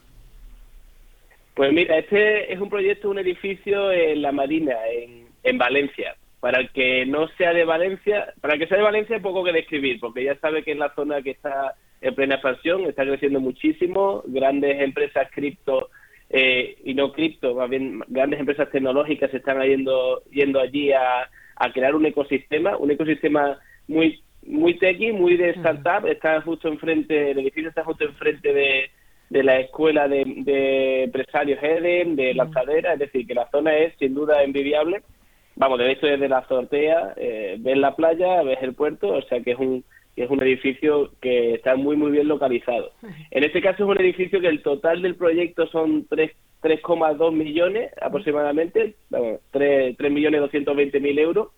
Pues 1.55 1.73
mira, 1.73 1.99
este 1.99 2.53
es 2.53 2.61
un 2.61 2.69
proyecto, 2.69 3.11
un 3.11 3.19
edificio 3.19 3.91
en 3.91 4.23
la 4.23 4.31
Marina, 4.31 4.75
en, 4.93 5.27
en 5.43 5.59
Valencia. 5.59 6.15
Para 6.39 6.61
el 6.61 6.71
que 6.71 7.07
no 7.07 7.29
sea 7.39 7.53
de 7.53 7.65
Valencia, 7.65 8.33
para 8.41 8.55
el 8.55 8.61
que 8.61 8.67
sea 8.69 8.77
de 8.77 8.85
Valencia, 8.85 9.17
hay 9.17 9.23
poco 9.23 9.43
que 9.43 9.53
describir, 9.53 9.99
porque 9.99 10.23
ya 10.23 10.39
sabe 10.39 10.63
que 10.63 10.73
es 10.73 10.79
la 10.79 10.95
zona 10.95 11.23
que 11.23 11.31
está 11.31 11.75
en 12.01 12.15
plena 12.15 12.35
expansión, 12.35 12.85
está 12.85 13.05
creciendo 13.05 13.41
muchísimo, 13.41 14.23
grandes 14.27 14.81
empresas 14.81 15.29
cripto 15.33 15.89
eh, 16.29 16.77
y 16.85 16.95
no 16.95 17.13
cripto, 17.13 17.55
más 17.55 17.71
bien 17.71 18.01
grandes 18.09 18.39
empresas 18.39 18.71
tecnológicas 18.71 19.33
están 19.33 19.61
yendo, 19.63 20.23
yendo 20.31 20.61
allí 20.61 20.93
a, 20.93 21.29
a 21.57 21.73
crear 21.73 21.95
un 21.95 22.07
ecosistema, 22.07 22.77
un 22.77 22.91
ecosistema 22.91 23.59
muy 23.89 24.23
muy 24.47 24.79
techy, 24.79 25.13
muy 25.13 25.37
de 25.37 25.51
startup, 25.51 26.07
está 26.07 26.41
justo 26.41 26.69
enfrente, 26.69 27.33
el 27.33 27.39
edificio 27.41 27.69
está 27.69 27.85
justo 27.85 28.05
enfrente 28.05 28.53
de, 28.53 28.91
de 29.29 29.43
la 29.43 29.59
escuela 29.59 30.09
de, 30.09 30.25
de 30.25 31.05
empresarios 31.05 31.63
Eden, 31.63 32.17
de 32.17 32.35
lanzadera, 32.35 32.93
es 32.93 33.01
decir, 33.01 33.27
que 33.27 33.35
la 33.35 33.51
zona 33.51 33.77
es 33.77 33.95
sin 33.99 34.15
duda 34.15 34.43
envidiable. 34.43 35.03
Vamos, 35.57 35.79
de 35.79 35.91
hecho 35.91 36.07
desde 36.07 36.29
la 36.29 36.39
azotea, 36.39 37.15
eh, 37.17 37.57
ves 37.59 37.79
la 37.79 37.97
playa, 37.97 38.43
ves 38.43 38.59
el 38.63 38.75
puerto, 38.75 39.09
o 39.09 39.23
sea 39.23 39.41
que 39.41 39.53
es 39.53 39.59
un 39.59 39.85
es 40.15 40.31
un 40.31 40.43
edificio 40.43 41.11
que 41.21 41.55
está 41.55 41.77
muy 41.77 41.97
muy 41.97 42.11
bien 42.11 42.29
localizado. 42.29 42.93
En 43.31 43.45
este 43.45 43.61
caso 43.61 43.85
es 43.85 43.91
un 43.91 44.01
edificio 44.01 44.41
que 44.41 44.49
el 44.49 44.63
total 44.63 45.03
del 45.03 45.15
proyecto 45.15 45.67
son 45.67 46.09
3,2 46.09 47.33
millones 47.33 47.91
aproximadamente, 48.01 48.95
vamos, 49.11 49.41
3, 49.51 49.97
3 49.97 50.13
millones 50.13 50.41
220 50.41 51.01
mil 51.01 51.19
euros 51.19 51.49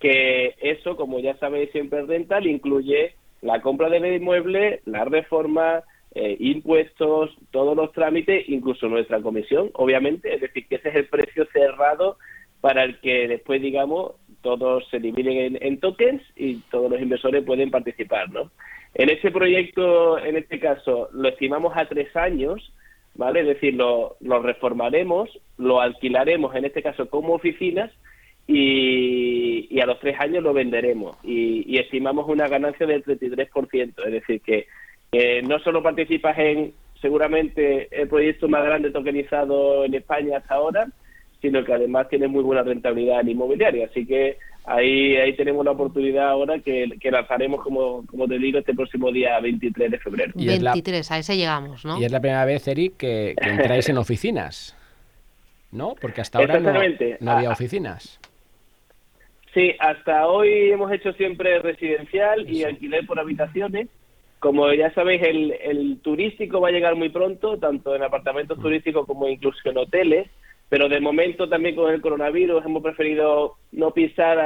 que 0.00 0.54
eso, 0.60 0.96
como 0.96 1.18
ya 1.20 1.36
sabéis, 1.38 1.70
siempre 1.72 2.00
es 2.00 2.06
rental, 2.06 2.46
incluye 2.46 3.14
la 3.42 3.60
compra 3.60 3.88
del 3.88 4.06
inmueble, 4.06 4.80
la 4.84 5.04
reforma, 5.04 5.82
eh, 6.14 6.36
impuestos, 6.40 7.36
todos 7.50 7.76
los 7.76 7.92
trámites, 7.92 8.48
incluso 8.48 8.88
nuestra 8.88 9.20
comisión, 9.20 9.70
obviamente, 9.74 10.34
es 10.34 10.40
decir, 10.40 10.66
que 10.66 10.76
ese 10.76 10.88
es 10.88 10.94
el 10.96 11.06
precio 11.08 11.46
cerrado 11.52 12.16
para 12.60 12.84
el 12.84 12.98
que 13.00 13.28
después, 13.28 13.60
digamos, 13.60 14.12
todos 14.40 14.88
se 14.90 14.98
dividen 14.98 15.58
en, 15.60 15.78
tokens 15.78 16.22
y 16.34 16.56
todos 16.70 16.90
los 16.90 17.00
inversores 17.00 17.44
pueden 17.44 17.70
participar, 17.70 18.30
¿no? 18.30 18.50
En 18.94 19.10
este 19.10 19.30
proyecto, 19.30 20.18
en 20.18 20.36
este 20.36 20.58
caso, 20.58 21.08
lo 21.12 21.28
estimamos 21.28 21.76
a 21.76 21.86
tres 21.86 22.14
años, 22.16 22.72
¿vale? 23.14 23.40
Es 23.40 23.46
decir, 23.46 23.74
lo, 23.74 24.16
lo 24.20 24.40
reformaremos, 24.40 25.28
lo 25.58 25.80
alquilaremos, 25.80 26.54
en 26.54 26.64
este 26.64 26.82
caso, 26.82 27.10
como 27.10 27.34
oficinas, 27.34 27.92
y, 28.46 29.80
a 29.80 29.86
los 29.86 30.00
tres 30.00 30.18
años 30.18 30.42
lo 30.42 30.52
venderemos 30.52 31.16
y, 31.22 31.78
estimamos 31.78 32.28
una 32.28 32.48
ganancia 32.48 32.86
del 32.86 33.04
33%, 33.04 33.94
es 34.06 34.12
decir, 34.12 34.40
que 34.40 34.66
no 35.42 35.58
solo 35.60 35.82
participas 35.82 36.38
en 36.38 36.72
seguramente 37.00 37.88
el 37.90 38.08
proyecto 38.08 38.48
más 38.48 38.64
grande 38.64 38.90
tokenizado 38.90 39.84
en 39.84 39.94
España 39.94 40.38
hasta 40.38 40.54
ahora, 40.54 40.88
sino 41.42 41.62
que 41.64 41.72
además 41.72 42.08
tiene 42.08 42.28
muy 42.28 42.42
buena 42.42 42.62
rentabilidad 42.62 43.20
en 43.20 43.30
inmobiliaria, 43.30 43.86
así 43.86 44.06
que 44.06 44.38
ahí 44.64 45.16
ahí 45.16 45.36
tenemos 45.36 45.64
la 45.64 45.72
oportunidad 45.72 46.28
ahora 46.28 46.58
que, 46.58 46.88
lanzaremos, 47.04 47.62
como, 47.62 48.04
como 48.06 48.26
te 48.26 48.38
digo, 48.38 48.58
este 48.58 48.74
próximo 48.74 49.12
día 49.12 49.38
23 49.40 49.90
de 49.90 49.98
febrero. 49.98 50.32
23, 50.34 51.10
a 51.12 51.18
ese 51.18 51.36
llegamos, 51.36 51.84
¿no? 51.84 52.00
Y 52.00 52.04
es 52.04 52.12
la 52.12 52.20
primera 52.20 52.44
vez, 52.44 52.66
Eric, 52.66 52.96
que, 52.96 53.34
entráis 53.40 53.88
en 53.88 53.98
oficinas, 53.98 54.74
¿no? 55.70 55.94
Porque 56.00 56.22
hasta 56.22 56.38
ahora 56.38 56.58
no, 56.58 56.72
no 57.20 57.30
había 57.30 57.50
ah, 57.50 57.52
oficinas. 57.52 58.18
Sí, 59.56 59.74
hasta 59.78 60.28
hoy 60.28 60.70
hemos 60.70 60.92
hecho 60.92 61.14
siempre 61.14 61.58
residencial 61.60 62.46
y 62.46 62.64
alquiler 62.64 63.06
por 63.06 63.18
habitaciones. 63.18 63.88
Como 64.38 64.70
ya 64.74 64.92
sabéis, 64.92 65.22
el, 65.22 65.50
el 65.52 65.98
turístico 66.02 66.60
va 66.60 66.68
a 66.68 66.72
llegar 66.72 66.94
muy 66.94 67.08
pronto, 67.08 67.56
tanto 67.56 67.96
en 67.96 68.02
apartamentos 68.02 68.60
turísticos 68.60 69.06
como 69.06 69.26
incluso 69.26 69.58
en 69.64 69.78
hoteles, 69.78 70.28
pero 70.68 70.90
de 70.90 71.00
momento 71.00 71.48
también 71.48 71.74
con 71.74 71.90
el 71.90 72.02
coronavirus 72.02 72.66
hemos 72.66 72.82
preferido 72.82 73.54
no 73.72 73.92
pisar 73.92 74.38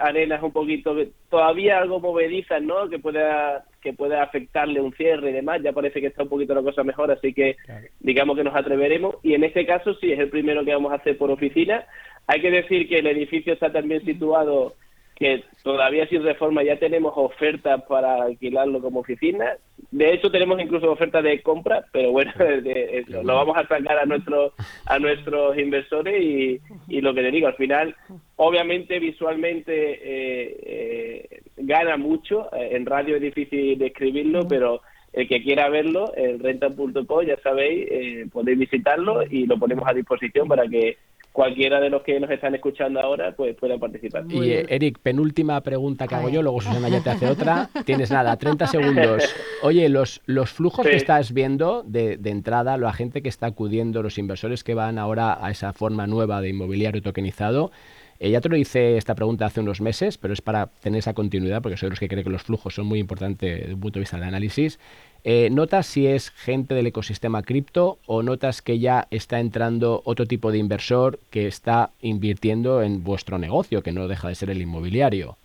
arenas 0.00 0.42
un 0.42 0.52
poquito, 0.52 0.96
todavía 1.28 1.76
algo 1.76 2.00
movedizas, 2.00 2.62
¿no? 2.62 2.88
Que 2.88 2.98
pueda 2.98 3.64
que 3.82 3.92
pueda 3.92 4.22
afectarle 4.22 4.80
un 4.80 4.94
cierre 4.94 5.28
y 5.28 5.34
demás. 5.34 5.60
Ya 5.62 5.74
parece 5.74 6.00
que 6.00 6.06
está 6.06 6.22
un 6.22 6.30
poquito 6.30 6.54
la 6.54 6.62
cosa 6.62 6.82
mejor, 6.82 7.10
así 7.10 7.34
que 7.34 7.56
digamos 8.00 8.34
que 8.34 8.44
nos 8.44 8.56
atreveremos. 8.56 9.16
Y 9.22 9.34
en 9.34 9.44
este 9.44 9.66
caso 9.66 9.92
sí 9.96 10.10
es 10.10 10.18
el 10.18 10.30
primero 10.30 10.64
que 10.64 10.72
vamos 10.72 10.90
a 10.90 10.96
hacer 10.96 11.18
por 11.18 11.30
oficina. 11.30 11.84
Hay 12.26 12.40
que 12.40 12.50
decir 12.50 12.88
que 12.88 12.98
el 12.98 13.06
edificio 13.06 13.52
está 13.52 13.70
también 13.72 14.04
situado 14.04 14.74
que 15.16 15.44
todavía 15.62 16.08
sin 16.08 16.24
reforma 16.24 16.62
ya 16.64 16.76
tenemos 16.78 17.12
ofertas 17.16 17.82
para 17.84 18.24
alquilarlo 18.24 18.80
como 18.80 19.00
oficina. 19.00 19.56
De 19.92 20.12
hecho, 20.12 20.30
tenemos 20.30 20.60
incluso 20.60 20.90
ofertas 20.90 21.22
de 21.22 21.40
compra, 21.40 21.84
pero 21.92 22.10
bueno, 22.10 22.32
lo 23.22 23.34
vamos 23.34 23.56
a 23.56 23.66
sacar 23.66 23.98
a 23.98 24.06
nuestros 24.06 24.52
a 24.86 24.98
nuestros 24.98 25.56
inversores 25.56 26.20
y, 26.20 26.60
y, 26.88 27.00
lo 27.00 27.14
que 27.14 27.22
te 27.22 27.30
digo, 27.30 27.46
al 27.46 27.54
final, 27.54 27.94
obviamente 28.36 28.98
visualmente 28.98 29.72
eh, 29.72 30.56
eh, 30.66 31.42
gana 31.58 31.96
mucho. 31.96 32.48
En 32.52 32.84
radio 32.84 33.16
es 33.16 33.22
difícil 33.22 33.78
describirlo, 33.78 34.48
pero 34.48 34.80
el 35.12 35.28
que 35.28 35.42
quiera 35.44 35.68
verlo, 35.68 36.12
en 36.16 36.40
renta.com, 36.40 37.24
ya 37.24 37.36
sabéis, 37.40 37.86
eh, 37.88 38.26
podéis 38.32 38.58
visitarlo 38.58 39.22
y 39.22 39.46
lo 39.46 39.58
ponemos 39.58 39.86
a 39.86 39.94
disposición 39.94 40.48
para 40.48 40.66
que 40.66 40.96
cualquiera 41.34 41.80
de 41.80 41.90
los 41.90 42.02
que 42.02 42.20
nos 42.20 42.30
están 42.30 42.54
escuchando 42.54 43.00
ahora 43.00 43.34
pues 43.34 43.56
pueda 43.56 43.76
participar. 43.76 44.22
y 44.28 44.52
eh, 44.52 44.66
Eric, 44.68 45.00
penúltima 45.00 45.60
pregunta 45.62 46.06
que 46.06 46.14
hago 46.14 46.28
yo, 46.28 46.42
luego 46.42 46.60
Susana 46.60 46.88
ya 46.88 47.02
te 47.02 47.10
hace 47.10 47.26
otra. 47.26 47.68
Tienes 47.84 48.12
nada, 48.12 48.36
30 48.36 48.68
segundos. 48.68 49.34
Oye, 49.62 49.88
los, 49.88 50.22
los 50.26 50.50
flujos 50.50 50.86
que 50.86 50.94
estás 50.94 51.32
viendo 51.32 51.82
de, 51.82 52.18
de, 52.18 52.30
entrada, 52.30 52.78
la 52.78 52.92
gente 52.92 53.20
que 53.20 53.28
está 53.28 53.46
acudiendo, 53.46 54.00
los 54.00 54.16
inversores 54.16 54.62
que 54.62 54.74
van 54.74 54.96
ahora 54.96 55.44
a 55.44 55.50
esa 55.50 55.72
forma 55.72 56.06
nueva 56.06 56.40
de 56.40 56.50
inmobiliario 56.50 57.02
tokenizado, 57.02 57.72
eh, 58.20 58.30
ya 58.30 58.40
te 58.40 58.48
lo 58.48 58.56
hice 58.56 58.96
esta 58.96 59.14
pregunta 59.16 59.46
hace 59.46 59.60
unos 59.60 59.80
meses, 59.80 60.18
pero 60.18 60.32
es 60.32 60.40
para 60.40 60.66
tener 60.66 61.00
esa 61.00 61.14
continuidad, 61.14 61.62
porque 61.62 61.76
soy 61.76 61.88
de 61.88 61.90
los 61.90 62.00
que 62.00 62.08
creen 62.08 62.24
que 62.24 62.30
los 62.30 62.42
flujos 62.42 62.74
son 62.74 62.86
muy 62.86 63.00
importantes 63.00 63.60
desde 63.60 63.74
un 63.74 63.80
punto 63.80 63.98
de 63.98 64.02
vista 64.02 64.16
del 64.16 64.28
análisis. 64.28 64.78
Eh, 65.26 65.48
¿Notas 65.50 65.86
si 65.86 66.06
es 66.06 66.30
gente 66.30 66.74
del 66.74 66.86
ecosistema 66.86 67.42
cripto 67.42 67.98
o 68.04 68.22
notas 68.22 68.60
que 68.60 68.78
ya 68.78 69.06
está 69.10 69.40
entrando 69.40 70.02
otro 70.04 70.26
tipo 70.26 70.52
de 70.52 70.58
inversor 70.58 71.18
que 71.30 71.46
está 71.46 71.90
invirtiendo 72.02 72.82
en 72.82 73.02
vuestro 73.02 73.38
negocio, 73.38 73.82
que 73.82 73.90
no 73.90 74.06
deja 74.06 74.28
de 74.28 74.34
ser 74.34 74.50
el 74.50 74.60
inmobiliario? 74.60 75.38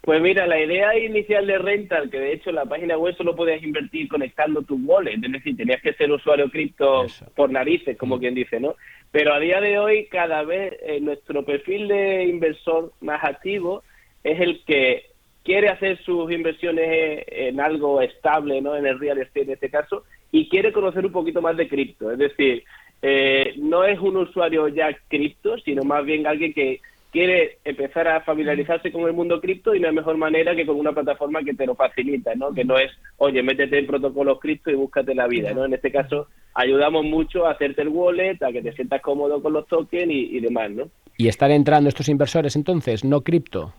Pues 0.00 0.20
mira, 0.20 0.46
la 0.46 0.60
idea 0.60 0.98
inicial 0.98 1.46
de 1.46 1.58
Rental, 1.58 2.10
que 2.10 2.18
de 2.18 2.32
hecho 2.32 2.50
en 2.50 2.56
la 2.56 2.64
página 2.64 2.98
web 2.98 3.16
solo 3.16 3.34
podías 3.34 3.62
invertir 3.62 4.08
conectando 4.08 4.62
tu 4.62 4.76
wallet, 4.76 5.18
es 5.22 5.32
decir, 5.32 5.56
tenías 5.56 5.82
que 5.82 5.94
ser 5.94 6.10
usuario 6.10 6.50
cripto 6.50 7.06
por 7.34 7.50
narices, 7.50 7.96
como 7.96 8.16
mm. 8.16 8.20
quien 8.20 8.34
dice, 8.34 8.58
¿no? 8.58 8.74
Pero 9.12 9.34
a 9.34 9.40
día 9.40 9.60
de 9.60 9.78
hoy, 9.78 10.06
cada 10.06 10.42
vez 10.42 10.74
eh, 10.82 11.00
nuestro 11.00 11.44
perfil 11.44 11.88
de 11.88 12.24
inversor 12.24 12.92
más 13.00 13.22
activo 13.22 13.82
es 14.22 14.40
el 14.40 14.64
que 14.64 15.10
quiere 15.46 15.68
hacer 15.68 16.02
sus 16.02 16.30
inversiones 16.32 17.24
en 17.28 17.60
algo 17.60 18.02
estable, 18.02 18.60
¿no? 18.60 18.76
En 18.76 18.84
el 18.84 18.98
real 18.98 19.18
estate 19.18 19.42
en 19.42 19.50
este 19.52 19.70
caso, 19.70 20.02
y 20.32 20.48
quiere 20.48 20.72
conocer 20.72 21.06
un 21.06 21.12
poquito 21.12 21.40
más 21.40 21.56
de 21.56 21.68
cripto. 21.68 22.10
Es 22.10 22.18
decir, 22.18 22.64
eh, 23.00 23.54
no 23.58 23.84
es 23.84 24.00
un 24.00 24.16
usuario 24.16 24.66
ya 24.66 24.88
cripto, 25.08 25.56
sino 25.58 25.84
más 25.84 26.04
bien 26.04 26.26
alguien 26.26 26.52
que 26.52 26.80
quiere 27.12 27.58
empezar 27.64 28.08
a 28.08 28.22
familiarizarse 28.22 28.90
con 28.90 29.04
el 29.04 29.12
mundo 29.12 29.40
cripto 29.40 29.72
y 29.72 29.80
no 29.80 29.86
hay 29.86 29.94
mejor 29.94 30.16
manera 30.16 30.56
que 30.56 30.66
con 30.66 30.76
una 30.76 30.92
plataforma 30.92 31.44
que 31.44 31.54
te 31.54 31.64
lo 31.64 31.76
facilita, 31.76 32.34
¿no? 32.34 32.52
Que 32.52 32.64
no 32.64 32.76
es, 32.76 32.90
oye, 33.18 33.42
métete 33.42 33.78
en 33.78 33.86
protocolos 33.86 34.40
cripto 34.40 34.72
y 34.72 34.74
búscate 34.74 35.14
la 35.14 35.28
vida, 35.28 35.54
¿no? 35.54 35.64
En 35.64 35.74
este 35.74 35.92
caso, 35.92 36.26
ayudamos 36.54 37.04
mucho 37.04 37.46
a 37.46 37.52
hacerte 37.52 37.82
el 37.82 37.88
wallet, 37.88 38.42
a 38.42 38.50
que 38.50 38.62
te 38.62 38.72
sientas 38.72 39.00
cómodo 39.00 39.40
con 39.40 39.52
los 39.52 39.68
tokens 39.68 40.12
y, 40.12 40.40
demás, 40.40 40.72
¿no? 40.72 40.90
¿Y 41.16 41.28
están 41.28 41.52
entrando 41.52 41.88
estos 41.88 42.08
inversores 42.08 42.56
entonces, 42.56 43.04
no 43.04 43.20
cripto? 43.20 43.72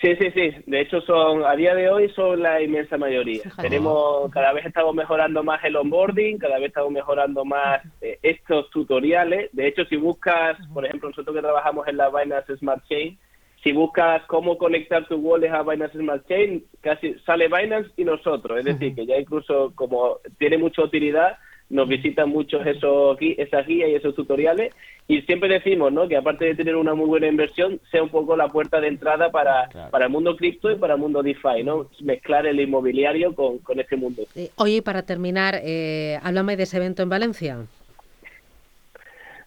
Sí, 0.00 0.14
sí, 0.16 0.30
sí. 0.30 0.50
De 0.66 0.80
hecho, 0.80 1.00
son 1.00 1.44
a 1.44 1.56
día 1.56 1.74
de 1.74 1.90
hoy 1.90 2.08
son 2.10 2.40
la 2.40 2.62
inmensa 2.62 2.96
mayoría. 2.96 3.42
Tenemos 3.60 4.30
cada 4.30 4.52
vez 4.52 4.64
estamos 4.64 4.94
mejorando 4.94 5.42
más 5.42 5.62
el 5.64 5.74
onboarding, 5.74 6.38
cada 6.38 6.58
vez 6.58 6.68
estamos 6.68 6.92
mejorando 6.92 7.44
más 7.44 7.82
eh, 8.00 8.18
estos 8.22 8.70
tutoriales. 8.70 9.50
De 9.52 9.66
hecho, 9.66 9.84
si 9.86 9.96
buscas, 9.96 10.56
por 10.72 10.86
ejemplo, 10.86 11.08
nosotros 11.08 11.34
que 11.34 11.42
trabajamos 11.42 11.88
en 11.88 11.96
la 11.96 12.10
Binance 12.10 12.56
Smart 12.58 12.84
Chain, 12.88 13.18
si 13.64 13.72
buscas 13.72 14.22
cómo 14.26 14.56
conectar 14.56 15.08
tu 15.08 15.16
wallet 15.16 15.50
a 15.50 15.64
Binance 15.64 15.98
Smart 15.98 16.24
Chain, 16.28 16.64
casi 16.80 17.14
sale 17.26 17.48
Binance 17.48 17.90
y 17.96 18.04
nosotros. 18.04 18.60
Es 18.60 18.66
decir, 18.66 18.94
que 18.94 19.04
ya 19.04 19.16
incluso 19.18 19.72
como 19.74 20.18
tiene 20.38 20.58
mucha 20.58 20.82
utilidad, 20.82 21.38
nos 21.70 21.88
visitan 21.88 22.30
muchos 22.30 22.66
esos 22.66 23.16
esas 23.20 23.66
guías 23.66 23.90
y 23.90 23.94
esos 23.94 24.14
tutoriales 24.14 24.72
y 25.06 25.22
siempre 25.22 25.48
decimos 25.48 25.90
¿no? 25.92 26.06
que 26.06 26.16
aparte 26.16 26.44
de 26.44 26.54
tener 26.54 26.76
una 26.76 26.94
muy 26.94 27.06
buena 27.06 27.26
inversión 27.26 27.80
sea 27.90 28.02
un 28.02 28.10
poco 28.10 28.36
la 28.36 28.48
puerta 28.48 28.80
de 28.80 28.88
entrada 28.88 29.30
para, 29.30 29.68
para 29.90 30.04
el 30.04 30.10
mundo 30.10 30.36
cripto 30.36 30.70
y 30.70 30.76
para 30.76 30.94
el 30.94 31.00
mundo 31.00 31.22
DeFi, 31.22 31.64
¿no? 31.64 31.88
mezclar 32.00 32.46
el 32.46 32.60
inmobiliario 32.60 33.34
con, 33.34 33.58
con 33.58 33.80
este 33.80 33.96
mundo. 33.96 34.22
Oye, 34.56 34.82
para 34.82 35.02
terminar, 35.02 35.60
eh, 35.62 36.18
háblame 36.22 36.56
de 36.56 36.64
ese 36.64 36.76
evento 36.76 37.02
en 37.02 37.08
Valencia. 37.08 37.56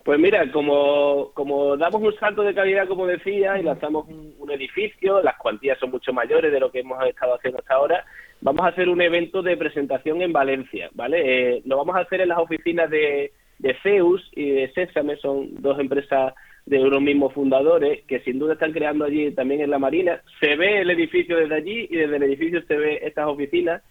Pues 0.04 0.20
mira, 0.20 0.52
como, 0.52 1.30
como 1.36 1.78
damos 1.78 2.02
un 2.02 2.16
salto 2.16 2.42
de 2.42 2.56
calidad, 2.56 2.88
como 2.88 3.06
decía, 3.06 3.60
y 3.60 3.64
lanzamos 3.64 4.08
un, 4.08 4.34
un, 4.40 4.50
edificio, 4.50 5.22
las 5.22 5.38
cuantías 5.38 5.78
son 5.78 5.92
mucho 5.92 6.12
mayores 6.12 6.52
de 6.52 6.60
lo 6.60 6.72
que 6.72 6.80
hemos 6.80 7.04
estado 7.06 7.36
haciendo 7.36 7.60
hasta 7.60 7.76
ahora, 7.76 8.04
vamos 8.42 8.66
a 8.66 8.70
hacer 8.70 8.90
un 8.90 9.02
evento 9.02 9.42
de 9.42 9.58
presentación 9.58 10.22
en 10.22 10.34
Valencia, 10.34 10.90
¿vale? 10.94 11.22
Eh, 11.58 11.62
lo 11.66 11.78
vamos 11.78 11.96
a 11.96 12.00
hacer 12.00 12.22
en 12.22 12.30
las 12.30 12.40
oficinas 12.40 12.90
de, 12.90 13.32
de 13.60 13.76
Zeus 13.84 14.28
y 14.34 14.50
de 14.50 14.72
Sésame, 14.74 15.16
son 15.18 15.62
dos 15.62 15.80
empresas 15.80 16.34
de 16.66 16.80
los 16.80 17.02
mismos 17.02 17.34
fundadores 17.34 18.04
que 18.06 18.20
sin 18.22 18.40
duda 18.40 18.54
están 18.54 18.72
creando 18.72 19.06
allí 19.06 19.32
también 19.32 19.62
en 19.62 19.70
la 19.70 19.80
Marina. 19.80 20.22
Se 20.40 20.56
ve 20.56 20.82
el 20.82 20.90
edificio 20.90 21.38
desde 21.38 21.56
allí 21.56 21.88
y 21.90 21.96
desde 21.96 22.18
el 22.18 22.24
edificio 22.24 22.62
se 22.68 22.76
ve 22.76 23.00
estas 23.04 23.28
oficinas. 23.28 23.82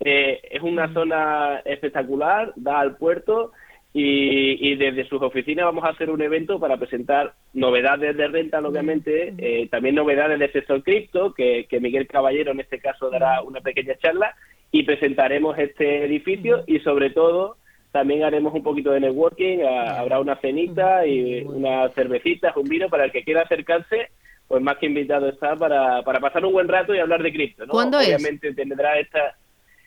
Eh, 0.00 0.40
es 0.50 0.62
una 0.62 0.92
zona 0.92 1.60
espectacular, 1.64 2.52
da 2.56 2.80
al 2.80 2.96
puerto 2.96 3.52
y, 3.92 4.70
y, 4.70 4.76
desde 4.76 5.08
sus 5.08 5.20
oficinas 5.20 5.64
vamos 5.64 5.84
a 5.84 5.88
hacer 5.88 6.10
un 6.10 6.22
evento 6.22 6.60
para 6.60 6.76
presentar 6.76 7.34
novedades 7.52 8.16
de 8.16 8.28
renta, 8.28 8.60
obviamente, 8.60 9.34
eh, 9.38 9.68
también 9.68 9.96
novedades 9.96 10.38
del 10.38 10.52
sector 10.52 10.82
cripto, 10.84 11.34
que, 11.34 11.66
que, 11.68 11.80
Miguel 11.80 12.06
Caballero 12.06 12.52
en 12.52 12.60
este 12.60 12.78
caso 12.78 13.10
dará 13.10 13.42
una 13.42 13.60
pequeña 13.60 13.96
charla 13.96 14.36
y 14.70 14.84
presentaremos 14.84 15.58
este 15.58 16.04
edificio 16.04 16.62
y 16.68 16.78
sobre 16.80 17.10
todo 17.10 17.56
también 17.90 18.22
haremos 18.22 18.54
un 18.54 18.62
poquito 18.62 18.92
de 18.92 19.00
networking, 19.00 19.62
a, 19.62 19.98
habrá 19.98 20.20
una 20.20 20.36
cenita 20.36 21.04
y 21.04 21.42
unas 21.42 21.92
cervecitas, 21.94 22.56
un 22.56 22.68
vino 22.68 22.88
para 22.88 23.06
el 23.06 23.12
que 23.12 23.24
quiera 23.24 23.42
acercarse, 23.42 24.10
pues 24.46 24.62
más 24.62 24.78
que 24.78 24.86
invitado 24.86 25.28
está 25.28 25.56
para, 25.56 26.02
para 26.02 26.20
pasar 26.20 26.44
un 26.44 26.52
buen 26.52 26.68
rato 26.68 26.94
y 26.94 26.98
hablar 27.00 27.24
de 27.24 27.32
cripto. 27.32 27.66
¿no? 27.66 27.72
¿Cuándo 27.72 27.98
obviamente 27.98 28.48
es? 28.50 28.56
tendrá 28.56 29.00
esta 29.00 29.36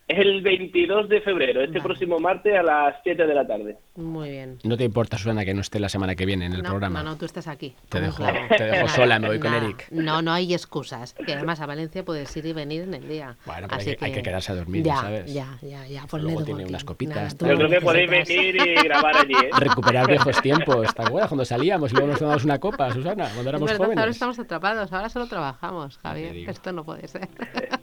es 0.07 0.19
el 0.19 0.41
22 0.41 1.07
de 1.07 1.21
febrero, 1.21 1.61
este 1.61 1.79
vale. 1.79 1.83
próximo 1.83 2.19
martes 2.19 2.53
a 2.57 2.63
las 2.63 2.95
7 3.03 3.25
de 3.25 3.33
la 3.33 3.47
tarde. 3.47 3.77
Muy 3.95 4.31
bien. 4.31 4.59
¿No 4.63 4.75
te 4.75 4.83
importa, 4.83 5.17
Susana, 5.17 5.45
que 5.45 5.53
no 5.53 5.61
esté 5.61 5.79
la 5.79 5.89
semana 5.89 6.15
que 6.15 6.25
viene 6.25 6.45
en 6.45 6.53
el 6.53 6.63
no, 6.63 6.69
programa? 6.69 7.03
No, 7.03 7.11
no, 7.11 7.17
tú 7.17 7.25
estás 7.25 7.47
aquí. 7.47 7.73
Te 7.89 8.01
dejo, 8.01 8.23
te 8.57 8.63
dejo 8.63 8.87
sola, 8.89 9.19
me 9.19 9.27
voy 9.27 9.39
con 9.39 9.53
Eric. 9.53 9.87
No, 9.91 10.21
no 10.21 10.33
hay 10.33 10.53
excusas. 10.53 11.13
Que 11.13 11.33
además 11.33 11.61
a 11.61 11.65
Valencia 11.65 12.03
puedes 12.03 12.35
ir 12.35 12.45
y 12.45 12.53
venir 12.53 12.83
en 12.83 12.93
el 12.95 13.07
día. 13.07 13.37
Bueno, 13.45 13.67
pero 13.67 13.79
Así 13.79 13.91
hay, 13.91 13.95
que, 13.95 14.05
hay 14.05 14.11
que 14.11 14.21
quedarse 14.21 14.51
a 14.51 14.55
dormir, 14.55 14.83
ya, 14.83 14.95
¿sabes? 14.95 15.33
Ya, 15.33 15.57
ya, 15.61 15.87
ya. 15.87 16.05
Ponle 16.07 16.31
Luego 16.31 16.43
tiene 16.43 16.65
unas 16.65 16.83
copitas. 16.83 17.37
Yo 17.37 17.55
creo 17.55 17.69
que 17.69 17.81
podéis 17.81 18.09
venir 18.09 18.55
y 18.55 18.83
grabar 18.83 19.15
allí, 19.17 19.33
¿eh? 19.33 19.49
Recuperar 19.57 20.07
viejos 20.07 20.41
tiempos. 20.41 20.93
¿Te 20.93 21.01
acuerdas 21.01 21.29
cuando 21.29 21.45
salíamos 21.45 21.91
y 21.91 21.95
luego 21.95 22.09
nos 22.09 22.19
tomamos 22.19 22.43
una 22.43 22.59
copa, 22.59 22.91
Susana? 22.91 23.29
Cuando 23.33 23.49
éramos 23.49 23.71
es 23.71 23.77
verdad, 23.77 23.85
jóvenes. 23.85 23.99
Ahora 23.99 24.11
estamos 24.11 24.39
atrapados, 24.39 24.91
ahora 24.91 25.09
solo 25.09 25.27
trabajamos, 25.27 25.97
Javier. 25.99 26.49
Esto 26.49 26.73
no 26.73 26.83
puede 26.83 27.07
ser. 27.07 27.29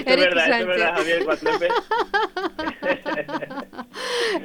Esto 0.00 0.10
es 0.10 0.16
verdad, 0.16 0.60
esto 0.60 0.60
es 0.60 0.66
verdad, 0.66 0.94
Javier. 0.96 1.26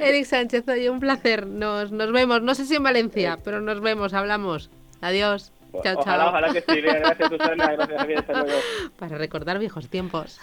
Eric 0.00 0.24
Sánchez, 0.24 0.68
oye, 0.68 0.90
un 0.90 1.00
placer. 1.00 1.46
Nos, 1.46 1.92
nos 1.92 2.12
vemos. 2.12 2.42
No 2.42 2.54
sé 2.54 2.66
si 2.66 2.74
en 2.76 2.82
Valencia, 2.82 3.38
pero 3.42 3.60
nos 3.60 3.80
vemos, 3.80 4.14
hablamos. 4.14 4.70
Adiós. 5.00 5.52
Chao, 5.82 5.98
ojalá, 5.98 6.24
chao. 6.24 6.28
Ojalá 6.28 6.52
que 6.52 6.60
sí. 6.60 6.80
Gracias, 6.80 7.28
Susana. 7.28 7.72
Gracias, 7.76 7.98
Javier. 7.98 8.18
Hasta 8.18 8.32
luego. 8.44 8.60
Para 8.98 9.18
recordar 9.18 9.58
viejos 9.58 9.88
tiempos. 9.88 10.40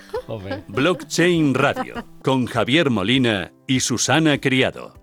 Blockchain 0.67 1.54
Radio, 1.54 1.95
con 2.23 2.45
Javier 2.45 2.89
Molina 2.89 3.52
y 3.67 3.80
Susana 3.80 4.39
Criado. 4.39 5.03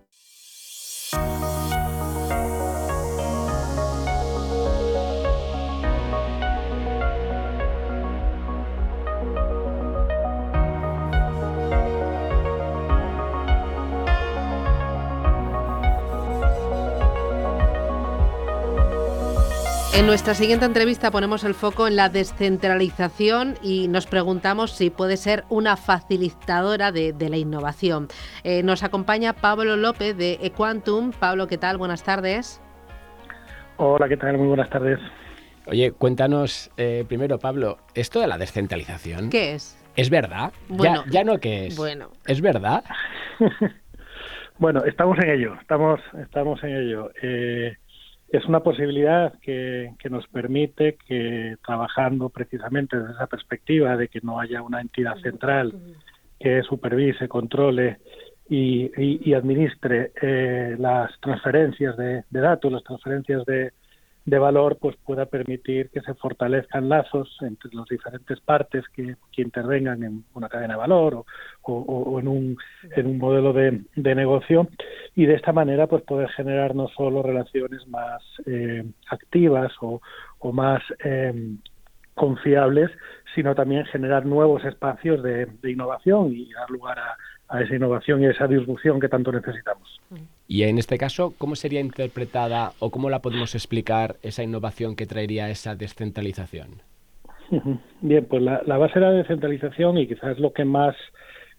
En 20.00 20.06
nuestra 20.06 20.32
siguiente 20.32 20.64
entrevista 20.64 21.10
ponemos 21.10 21.44
el 21.44 21.52
foco 21.52 21.86
en 21.86 21.94
la 21.94 22.08
descentralización 22.08 23.56
y 23.62 23.86
nos 23.86 24.06
preguntamos 24.06 24.70
si 24.72 24.88
puede 24.88 25.18
ser 25.18 25.44
una 25.50 25.76
facilitadora 25.76 26.90
de, 26.90 27.12
de 27.12 27.28
la 27.28 27.36
innovación. 27.36 28.08
Eh, 28.42 28.62
nos 28.62 28.82
acompaña 28.82 29.34
Pablo 29.34 29.76
López 29.76 30.16
de 30.16 30.38
Equantum. 30.40 31.10
Pablo, 31.12 31.46
¿qué 31.48 31.58
tal? 31.58 31.76
Buenas 31.76 32.02
tardes. 32.02 32.62
Hola, 33.76 34.08
¿qué 34.08 34.16
tal? 34.16 34.38
Muy 34.38 34.48
buenas 34.48 34.70
tardes. 34.70 34.98
Oye, 35.66 35.92
cuéntanos 35.92 36.70
eh, 36.78 37.04
primero, 37.06 37.38
Pablo, 37.38 37.76
esto 37.94 38.20
de 38.20 38.26
la 38.26 38.38
descentralización. 38.38 39.28
¿Qué 39.28 39.52
es? 39.52 39.78
¿Es 39.96 40.08
verdad? 40.08 40.54
Bueno, 40.68 41.04
ya, 41.08 41.10
ya 41.10 41.24
no 41.24 41.38
qué 41.40 41.66
es. 41.66 41.76
Bueno. 41.76 42.08
¿Es 42.26 42.40
verdad? 42.40 42.84
bueno, 44.58 44.82
estamos 44.84 45.18
en 45.18 45.28
ello, 45.28 45.58
estamos, 45.60 46.00
estamos 46.14 46.64
en 46.64 46.74
ello. 46.74 47.10
Eh, 47.22 47.76
es 48.32 48.44
una 48.46 48.60
posibilidad 48.60 49.34
que, 49.40 49.94
que, 49.98 50.08
nos 50.08 50.26
permite 50.28 50.96
que 51.06 51.56
trabajando 51.66 52.28
precisamente 52.28 52.96
desde 52.96 53.12
esa 53.12 53.26
perspectiva 53.26 53.96
de 53.96 54.08
que 54.08 54.20
no 54.22 54.38
haya 54.38 54.62
una 54.62 54.80
entidad 54.80 55.16
central 55.18 55.74
que 56.38 56.62
supervise, 56.62 57.28
controle 57.28 57.98
y, 58.48 58.90
y, 58.96 59.30
y 59.30 59.34
administre 59.34 60.12
eh, 60.22 60.76
las 60.78 61.10
transferencias 61.20 61.96
de, 61.96 62.24
de, 62.30 62.40
datos, 62.40 62.70
las 62.70 62.84
transferencias 62.84 63.44
de, 63.46 63.72
de, 64.24 64.38
valor, 64.38 64.78
pues 64.80 64.96
pueda 64.96 65.26
permitir 65.26 65.90
que 65.90 66.00
se 66.00 66.14
fortalezcan 66.14 66.88
lazos 66.88 67.36
entre 67.40 67.70
las 67.72 67.86
diferentes 67.86 68.40
partes 68.40 68.84
que, 68.94 69.16
que 69.32 69.42
intervengan 69.42 70.02
en 70.02 70.24
una 70.34 70.48
cadena 70.48 70.74
de 70.74 70.80
valor 70.80 71.14
o, 71.14 71.24
o, 71.62 72.20
en, 72.20 72.28
un, 72.28 72.56
en 72.96 73.06
un 73.06 73.18
modelo 73.18 73.52
de, 73.52 73.82
de, 73.96 74.14
negocio 74.14 74.68
y 75.14 75.26
de 75.26 75.34
esta 75.34 75.52
manera 75.52 75.86
pues 75.86 76.02
poder 76.02 76.28
generar 76.30 76.74
no 76.74 76.88
solo 76.88 77.22
relaciones 77.22 77.86
más 77.88 78.22
eh, 78.46 78.84
activas 79.10 79.72
o, 79.80 80.00
o 80.38 80.52
más 80.52 80.82
eh, 81.04 81.56
confiables, 82.14 82.90
sino 83.34 83.54
también 83.54 83.84
generar 83.86 84.26
nuevos 84.26 84.64
espacios 84.64 85.22
de, 85.22 85.46
de 85.46 85.70
innovación 85.70 86.32
y 86.34 86.52
dar 86.52 86.68
lugar 86.70 86.98
a, 86.98 87.16
a, 87.48 87.62
esa 87.62 87.74
innovación 87.74 88.22
y 88.22 88.26
esa 88.26 88.46
disrupción 88.46 89.00
que 89.00 89.08
tanto 89.08 89.32
necesitamos. 89.32 90.00
Y 90.50 90.64
en 90.64 90.78
este 90.78 90.98
caso, 90.98 91.32
¿cómo 91.38 91.54
sería 91.54 91.78
interpretada 91.78 92.72
o 92.80 92.90
cómo 92.90 93.08
la 93.08 93.20
podemos 93.20 93.54
explicar 93.54 94.16
esa 94.24 94.42
innovación 94.42 94.96
que 94.96 95.06
traería 95.06 95.48
esa 95.48 95.76
descentralización? 95.76 96.82
Bien, 98.00 98.26
pues 98.28 98.42
la, 98.42 98.60
base 98.76 98.98
de 98.98 99.06
la 99.06 99.12
descentralización 99.12 99.98
y 99.98 100.08
quizás 100.08 100.40
lo 100.40 100.52
que 100.52 100.64
más 100.64 100.96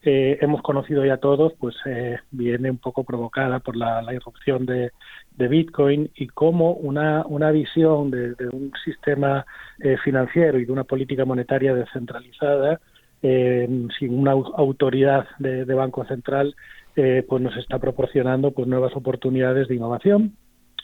eh, 0.03 0.39
hemos 0.41 0.61
conocido 0.61 1.05
ya 1.05 1.15
todos, 1.15 1.53
pues 1.57 1.73
eh, 1.85 2.17
viene 2.31 2.69
un 2.69 2.79
poco 2.79 3.05
provocada 3.05 3.59
por 3.59 3.77
la, 3.77 4.03
irrupción 4.13 4.65
de, 4.65 4.91
Bitcoin 5.37 6.11
y 6.13 6.27
cómo 6.27 6.73
una, 6.73 7.25
una 7.25 7.49
visión 7.51 8.11
de, 8.11 8.35
un 8.51 8.73
sistema 8.83 9.45
eh, 9.79 9.95
financiero 10.03 10.59
y 10.59 10.65
de 10.65 10.71
una 10.73 10.83
política 10.83 11.23
monetaria 11.23 11.73
descentralizada, 11.73 12.81
sin 13.21 14.17
una 14.17 14.31
autoridad 14.31 15.27
de 15.37 15.73
Banco 15.75 16.03
Central, 16.05 16.55
eh, 16.95 17.25
pues 17.27 17.41
nos 17.41 17.55
está 17.57 17.79
proporcionando 17.79 18.51
pues 18.51 18.67
nuevas 18.67 18.95
oportunidades 18.95 19.67
de 19.67 19.75
innovación 19.75 20.35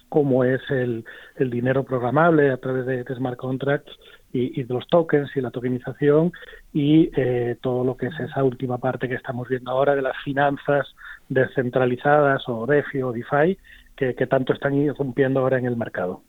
como 0.09 0.43
es 0.43 0.61
el, 0.69 1.05
el 1.35 1.49
dinero 1.49 1.83
programable 1.83 2.51
a 2.51 2.57
través 2.57 2.85
de, 2.85 3.03
smart 3.15 3.37
contracts 3.37 3.91
y, 4.31 4.63
de 4.63 4.73
los 4.73 4.87
tokens 4.87 5.29
y 5.35 5.41
la 5.41 5.51
tokenización 5.51 6.31
y 6.73 7.09
eh, 7.15 7.57
todo 7.61 7.83
lo 7.83 7.97
que 7.97 8.07
es 8.07 8.19
esa 8.19 8.43
última 8.43 8.77
parte 8.77 9.09
que 9.09 9.15
estamos 9.15 9.47
viendo 9.47 9.71
ahora 9.71 9.95
de 9.95 10.01
las 10.01 10.15
finanzas 10.23 10.87
descentralizadas 11.29 12.43
o 12.47 12.65
DeFi 12.65 13.01
o 13.01 13.11
DeFi 13.11 13.57
que, 13.95 14.15
que 14.15 14.27
tanto 14.27 14.53
están 14.53 14.75
irrumpiendo 14.75 15.39
ahora 15.39 15.57
en 15.57 15.65
el 15.65 15.75
mercado. 15.75 16.21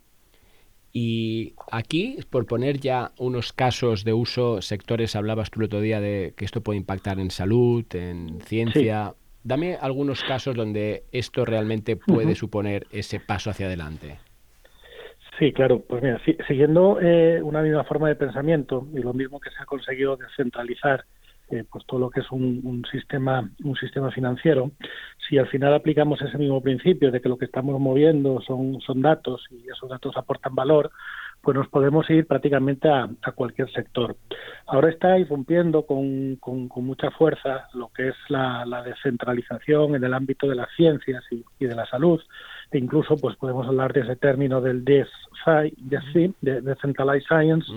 Y 0.91 1.55
aquí, 1.71 2.19
por 2.31 2.47
poner 2.47 2.81
ya 2.81 3.13
unos 3.19 3.53
casos 3.53 4.05
de 4.05 4.15
uso, 4.15 4.63
sectores, 4.63 5.17
hablabas 5.17 5.51
tú 5.51 5.61
el 5.61 5.67
otro 5.67 5.81
día 5.81 6.01
de 6.01 6.33
que 6.35 6.47
esto 6.47 6.63
puede 6.63 6.79
impactar 6.79 7.21
en 7.21 7.31
salud, 7.31 7.85
en 7.95 8.41
ciencia. 8.41 9.15
Dame 9.45 9.77
algunos 9.81 10.23
casos 10.25 10.55
donde 10.55 11.05
esto 11.13 11.45
realmente 11.45 11.97
puede 11.97 12.35
suponer 12.35 12.87
ese 12.91 13.21
paso 13.21 13.51
hacia 13.51 13.67
adelante. 13.67 14.19
Sí, 15.39 15.53
claro. 15.53 15.81
Pues 15.81 16.03
mira, 16.03 16.21
siguiendo 16.47 16.99
eh, 17.01 17.41
una 17.43 17.63
misma 17.63 17.85
forma 17.85 18.09
de 18.09 18.17
pensamiento 18.17 18.87
y 18.93 18.99
lo 18.99 19.15
mismo 19.15 19.39
que 19.39 19.51
se 19.51 19.63
ha 19.63 19.67
conseguido 19.67 20.17
descentralizar 20.17 21.05
eh, 21.51 21.65
pues 21.71 21.87
todo 21.87 22.01
lo 22.01 22.11
que 22.11 22.21
es 22.21 22.31
un, 22.31 22.61
un, 22.65 22.85
sistema 22.91 23.49
un 23.65 23.75
sistema 23.77 24.11
financiero 24.11 24.73
si 25.27 25.39
al 25.39 25.49
final 25.49 25.73
aplicamos 25.73 26.21
ese 26.21 26.37
mismo 26.37 26.61
principio 26.61 27.11
de 27.11 27.23
que 27.23 27.29
lo 27.31 27.39
que 27.39 27.47
estamos 27.47 27.81
moviendo 27.81 28.43
son 28.43 28.83
son 28.83 29.01
datos 29.01 29.47
y 29.51 29.67
esos 29.71 29.89
datos 29.89 30.15
aportan 30.19 30.55
valor 30.55 30.91
pues 31.49 31.57
nos 31.57 31.69
podemos 31.69 32.11
ir 32.11 32.27
prácticamente 32.27 32.91
a, 32.91 33.09
cualquier 33.35 33.73
sector. 33.73 34.15
Ahora 34.67 34.91
está 34.91 35.19
irrumpiendo 35.19 35.87
con, 35.87 36.37
con, 36.37 36.69
mucha 36.85 37.11
fuerza 37.11 37.69
lo 37.73 37.89
que 37.89 38.09
es 38.09 38.15
la, 38.29 38.83
descentralización 38.85 39.95
en 39.95 40.05
el 40.05 40.13
ámbito 40.13 40.47
de 40.47 40.57
las 40.57 40.69
ciencias 40.77 41.25
y, 41.31 41.65
de 41.65 41.75
la 41.75 41.87
salud, 41.87 42.21
e 42.71 42.77
incluso 42.77 43.17
pues 43.17 43.35
podemos 43.37 43.67
hablar 43.67 43.95
de 43.95 44.01
ese 44.01 44.17
término 44.17 44.61
del 44.61 44.85
DSI, 44.85 46.35
de 46.43 46.61
Decentralized 46.61 47.27
Science, 47.27 47.73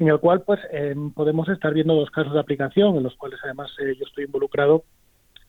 en 0.00 0.08
el 0.08 0.18
cual 0.18 0.42
pues 0.42 0.58
em, 0.72 1.12
podemos 1.12 1.48
estar 1.48 1.72
viendo 1.72 1.94
dos 1.94 2.10
casos 2.10 2.32
de 2.32 2.40
aplicación, 2.40 2.96
en 2.96 3.04
los 3.04 3.14
cuales 3.14 3.38
además 3.44 3.70
eh, 3.78 3.94
yo 3.96 4.06
estoy 4.06 4.24
involucrado 4.24 4.82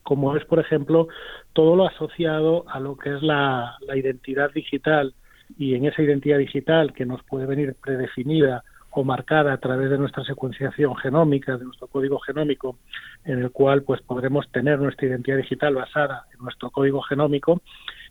como 0.04 0.38
es, 0.38 0.46
por 0.46 0.60
ejemplo, 0.60 1.08
todo 1.54 1.76
lo 1.76 1.88
asociado 1.88 2.64
a 2.68 2.80
lo 2.80 2.96
que 2.96 3.16
es 3.16 3.24
la 3.24 3.76
identidad 3.96 4.52
digital 4.54 5.16
y 5.58 5.76
en 5.76 5.86
esa 5.86 6.02
identidad 6.02 6.38
digital 6.38 6.94
que 6.94 7.06
nos 7.06 7.24
puede 7.24 7.46
venir 7.46 7.76
predefinida 7.82 8.64
o 8.92 9.04
marcada 9.04 9.54
a 9.54 9.58
través 9.58 9.90
de 9.90 9.98
nuestra 9.98 10.24
secuenciación 10.24 10.96
genómica, 10.96 11.58
de 11.58 11.66
nuestro 11.66 11.88
código 11.88 12.18
genómico, 12.20 12.78
en 13.26 13.40
el 13.40 13.52
cual 13.52 13.84
pues 13.84 14.02
podremos 14.02 14.50
tener 14.52 14.80
nuestra 14.80 15.08
identidad 15.08 15.38
digital 15.38 15.76
basada 15.76 16.26
en 16.34 16.40
nuestro 16.44 16.70
código 16.70 17.02
genómico 17.02 17.62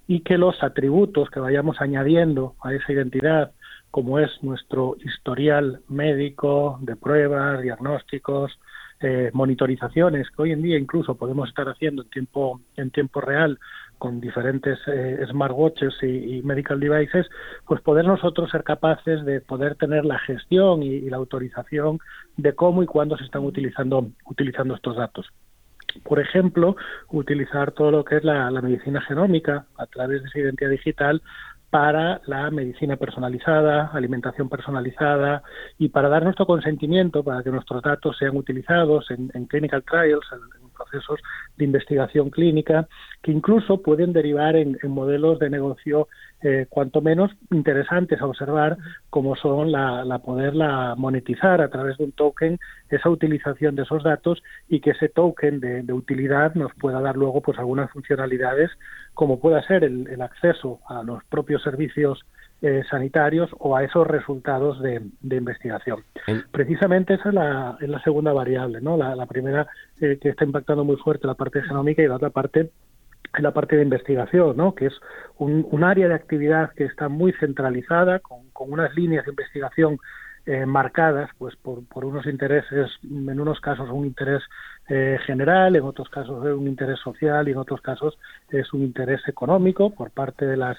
y 0.07 0.21
que 0.21 0.37
los 0.37 0.63
atributos 0.63 1.31
que 1.31 1.41
vayamos 1.41 1.81
añadiendo 1.81 2.55
a 2.63 2.75
esa 2.75 2.93
identidad, 2.93 3.53
como 3.91 4.19
es 4.19 4.31
nuestro 4.43 4.97
historial 5.03 5.81
médico 5.89 6.79
de 6.83 6.97
pruebas, 6.97 7.63
diagnósticos, 7.63 8.53
eh, 9.01 9.31
monitorizaciones 9.33 10.31
que 10.31 10.43
hoy 10.43 10.53
en 10.53 10.63
día 10.63 10.79
incluso 10.79 11.17
podemos 11.17 11.49
estar 11.49 11.69
haciendo 11.69 12.03
en 12.03 12.11
tiempo 12.11 12.61
en 12.77 12.91
tiempo 12.91 13.21
real 13.21 13.59
con 13.99 14.21
diferentes 14.21 14.79
eh, 14.87 15.25
smartwatches 15.31 15.95
y, 16.03 16.43
medical 16.43 16.81
devices, 16.81 17.27
pues 17.67 17.81
poder 17.81 18.05
nosotros 18.05 18.51
ser 18.51 18.65
capaces 18.65 19.25
de 19.25 19.41
poder 19.41 19.77
tener 19.77 20.05
la 20.05 20.19
gestión 20.19 20.83
y, 20.83 21.01
la 21.09 21.17
autorización 21.17 21.99
de 22.37 22.55
cómo 22.55 22.83
y 22.83 22.87
cuándo 22.87 23.17
se 23.17 23.25
están 23.25 23.45
utilizando, 23.45 24.09
utilizando 24.27 24.75
estos 24.75 24.97
datos. 24.97 25.27
Por 26.03 26.19
ejemplo, 26.19 26.77
utilizar 27.11 27.73
todo 27.73 27.91
lo 27.91 28.05
que 28.05 28.17
es 28.17 28.25
la, 28.25 28.51
medicina 28.51 29.01
genómica 29.03 29.67
a 29.77 29.87
través 29.87 30.23
de 30.23 30.29
esa 30.29 30.39
identidad 30.41 30.71
digital 30.71 31.23
para 31.71 32.21
la 32.27 32.51
medicina 32.51 32.97
personalizada, 32.97 33.91
alimentación 33.93 34.49
personalizada 34.49 35.43
y 35.79 35.89
para 35.89 36.09
dar 36.09 36.23
nuestro 36.23 36.47
consentimiento 36.47 37.25
para 37.25 37.43
que 37.43 37.51
nuestros 37.51 37.83
datos 37.83 38.17
sean 38.17 38.37
utilizados 38.37 39.11
en, 39.11 39.47
clinical 39.47 39.83
trials, 39.83 40.27
en, 40.33 40.64
procesos 40.75 41.21
de 41.57 41.65
investigación 41.65 42.31
clínica 42.31 42.89
que 43.23 43.33
incluso 43.33 43.81
pueden 43.81 44.13
derivar 44.13 44.57
en, 44.57 44.77
modelos 44.89 45.39
de 45.39 45.49
negocio 45.51 46.09
eh, 46.43 46.67
cuanto 46.69 47.01
menos 47.01 47.31
interesantes 47.51 48.21
a 48.21 48.27
observar, 48.27 48.77
como 49.09 49.35
son 49.37 49.73
la, 49.73 50.05
la, 50.05 50.95
monetizar 50.97 51.63
a 51.63 51.71
través 51.71 51.97
de 51.97 52.05
un 52.05 52.13
token, 52.13 52.59
esa 52.91 53.09
utilización 53.09 53.77
de 53.77 53.83
esos 53.83 54.03
datos 54.03 54.43
y 54.69 54.81
que 54.81 54.91
ese 54.91 55.09
token 55.09 55.61
de, 55.61 55.93
utilidad 55.93 56.55
nos 56.55 56.75
pueda 56.75 57.01
dar 57.01 57.17
luego 57.17 57.41
pues 57.41 57.59
algunas 57.59 57.91
funcionalidades, 57.91 58.71
como 59.15 59.41
pueda 59.41 59.63
ser 59.67 59.85
el 59.85 60.21
acceso 60.21 60.81
a 60.89 61.03
los 61.03 61.25
propios 61.25 61.63
servicios 61.63 62.25
eh, 62.67 62.83
sanitarios 62.89 63.51
o 63.59 63.77
a 63.77 63.85
esos 63.85 64.07
resultados 64.07 64.81
de, 64.81 65.03
investigación. 65.21 66.03
Precisamente 66.51 67.13
esa 67.13 67.29
es 67.29 67.35
la, 67.35 67.77
es 67.79 67.91
la, 67.91 68.01
segunda 68.03 68.33
variable, 68.33 68.81
¿no? 68.81 68.97
La, 68.97 69.27
primera 69.27 69.67
eh, 70.01 70.19
que 70.19 70.31
está 70.31 70.47
impactando 70.47 70.83
muy 70.83 70.97
fuerte 70.97 71.27
la 71.27 71.35
parte 71.35 71.61
genómica 71.61 72.01
y 72.01 72.09
la 72.09 72.17
otra 72.17 72.31
parte 72.31 72.71
es 73.37 73.43
la 73.43 73.53
parte 73.53 73.77
de 73.77 73.83
investigación, 73.83 74.57
¿no? 74.57 74.75
que 74.75 74.87
es 74.87 74.95
un, 75.37 75.85
área 75.85 76.09
de 76.09 76.15
actividad 76.15 76.73
que 76.73 76.85
está 76.85 77.11
muy 77.11 77.33
centralizada, 77.33 78.21
con, 78.21 78.41
unas 78.55 78.95
líneas 78.95 79.27
de 79.27 79.33
investigación 79.33 79.99
eh, 80.47 80.65
marcadas 80.65 81.29
pues 81.37 81.57
por, 81.57 81.87
por, 81.87 82.07
unos 82.07 82.25
intereses, 82.25 82.91
en 83.03 83.41
unos 83.41 83.61
casos 83.61 83.91
un 83.91 84.07
interés 84.07 84.43
general, 85.27 85.77
en 85.77 85.83
otros 85.83 86.09
casos 86.09 86.47
es 86.47 86.53
un 86.53 86.67
interés 86.67 86.99
social 87.01 87.47
y 87.47 87.53
en 87.53 87.59
otros 87.59 87.83
casos 87.83 88.19
es 88.49 88.73
un 88.73 88.83
interés 88.83 89.21
económico 89.29 89.91
por 89.91 90.11
parte 90.11 90.47
de 90.47 90.57
las 90.57 90.79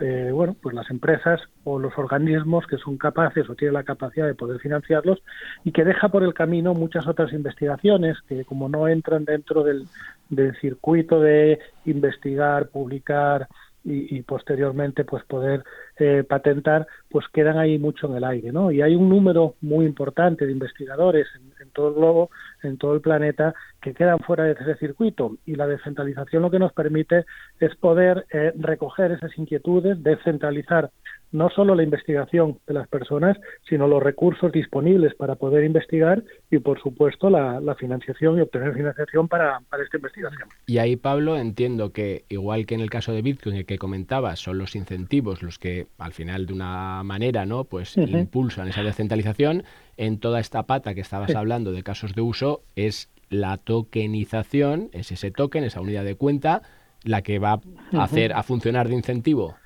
eh, 0.00 0.30
bueno, 0.32 0.56
pues 0.60 0.74
las 0.74 0.90
empresas 0.90 1.40
o 1.62 1.78
los 1.78 1.96
organismos 1.96 2.66
que 2.66 2.78
son 2.78 2.98
capaces 2.98 3.48
o 3.48 3.54
tienen 3.54 3.74
la 3.74 3.84
capacidad 3.84 4.26
de 4.26 4.34
poder 4.34 4.58
financiarlos 4.60 5.22
y 5.62 5.70
que 5.70 5.84
deja 5.84 6.08
por 6.08 6.24
el 6.24 6.34
camino 6.34 6.74
muchas 6.74 7.06
otras 7.06 7.32
investigaciones 7.32 8.16
que 8.28 8.44
como 8.44 8.68
no 8.68 8.88
entran 8.88 9.24
dentro 9.24 9.62
del, 9.62 9.86
del 10.30 10.56
circuito 10.60 11.20
de 11.20 11.60
investigar, 11.84 12.68
publicar 12.68 13.48
y, 13.84 14.22
posteriormente 14.22 15.04
pues 15.04 15.22
poder 15.24 15.62
eh, 15.98 16.24
patentar 16.26 16.86
pues 17.10 17.26
quedan 17.28 17.58
ahí 17.58 17.78
mucho 17.78 18.06
en 18.06 18.16
el 18.16 18.24
aire 18.24 18.50
no 18.50 18.72
y 18.72 18.80
hay 18.80 18.94
un 18.94 19.10
número 19.10 19.56
muy 19.60 19.84
importante 19.84 20.46
de 20.46 20.52
investigadores 20.52 21.26
en, 21.60 21.70
todo 21.70 21.88
el 21.88 21.94
globo 21.94 22.30
en 22.62 22.78
todo 22.78 22.94
el 22.94 23.00
planeta 23.00 23.54
que 23.80 23.92
quedan 23.92 24.18
fuera 24.20 24.44
de 24.44 24.52
ese 24.52 24.76
circuito. 24.76 25.36
Y 25.44 25.54
la 25.56 25.66
descentralización 25.66 26.42
lo 26.42 26.50
que 26.50 26.58
nos 26.58 26.72
permite 26.72 27.26
es 27.60 27.74
poder 27.76 28.26
eh, 28.32 28.52
recoger 28.58 29.12
esas 29.12 29.36
inquietudes 29.36 30.02
descentralizar 30.02 30.90
no 31.34 31.50
solo 31.50 31.74
la 31.74 31.82
investigación 31.82 32.60
de 32.64 32.74
las 32.74 32.86
personas, 32.86 33.36
sino 33.68 33.88
los 33.88 34.00
recursos 34.00 34.52
disponibles 34.52 35.16
para 35.16 35.34
poder 35.34 35.64
investigar 35.64 36.22
y, 36.48 36.60
por 36.60 36.80
supuesto, 36.80 37.28
la, 37.28 37.74
financiación 37.74 38.38
y 38.38 38.40
obtener 38.40 38.72
financiación 38.72 39.26
para, 39.26 39.60
esta 39.82 39.96
investigación. 39.96 40.48
Y 40.66 40.78
ahí, 40.78 40.94
Pablo, 40.94 41.36
entiendo 41.36 41.92
que, 41.92 42.24
igual 42.28 42.66
que 42.66 42.76
en 42.76 42.80
el 42.80 42.88
caso 42.88 43.12
de 43.12 43.20
Bitcoin, 43.20 43.56
el 43.56 43.66
que 43.66 43.78
comentabas, 43.78 44.38
son 44.38 44.58
los 44.58 44.76
incentivos 44.76 45.42
los 45.42 45.58
que, 45.58 45.88
al 45.98 46.12
final, 46.12 46.46
de 46.46 46.52
una 46.52 47.02
manera, 47.02 47.46
¿no? 47.46 47.64
pues 47.64 47.96
impulsan 47.96 48.68
esa 48.68 48.84
descentralización. 48.84 49.64
En 49.96 50.20
toda 50.20 50.38
esta 50.38 50.62
pata 50.62 50.94
que 50.94 51.00
estabas 51.00 51.34
hablando 51.34 51.72
de 51.72 51.82
casos 51.82 52.14
de 52.14 52.22
uso, 52.22 52.62
es 52.76 53.10
la 53.28 53.56
tokenización, 53.56 54.88
es 54.92 55.10
ese 55.10 55.32
token, 55.32 55.64
esa 55.64 55.80
unidad 55.80 56.04
de 56.04 56.14
cuenta, 56.14 56.62
la 57.02 57.22
que 57.22 57.40
va 57.40 57.60
a 57.92 58.04
hacer 58.04 58.32
a 58.34 58.44
funcionar 58.44 58.86
de 58.86 58.94
incentivo. 58.94 59.56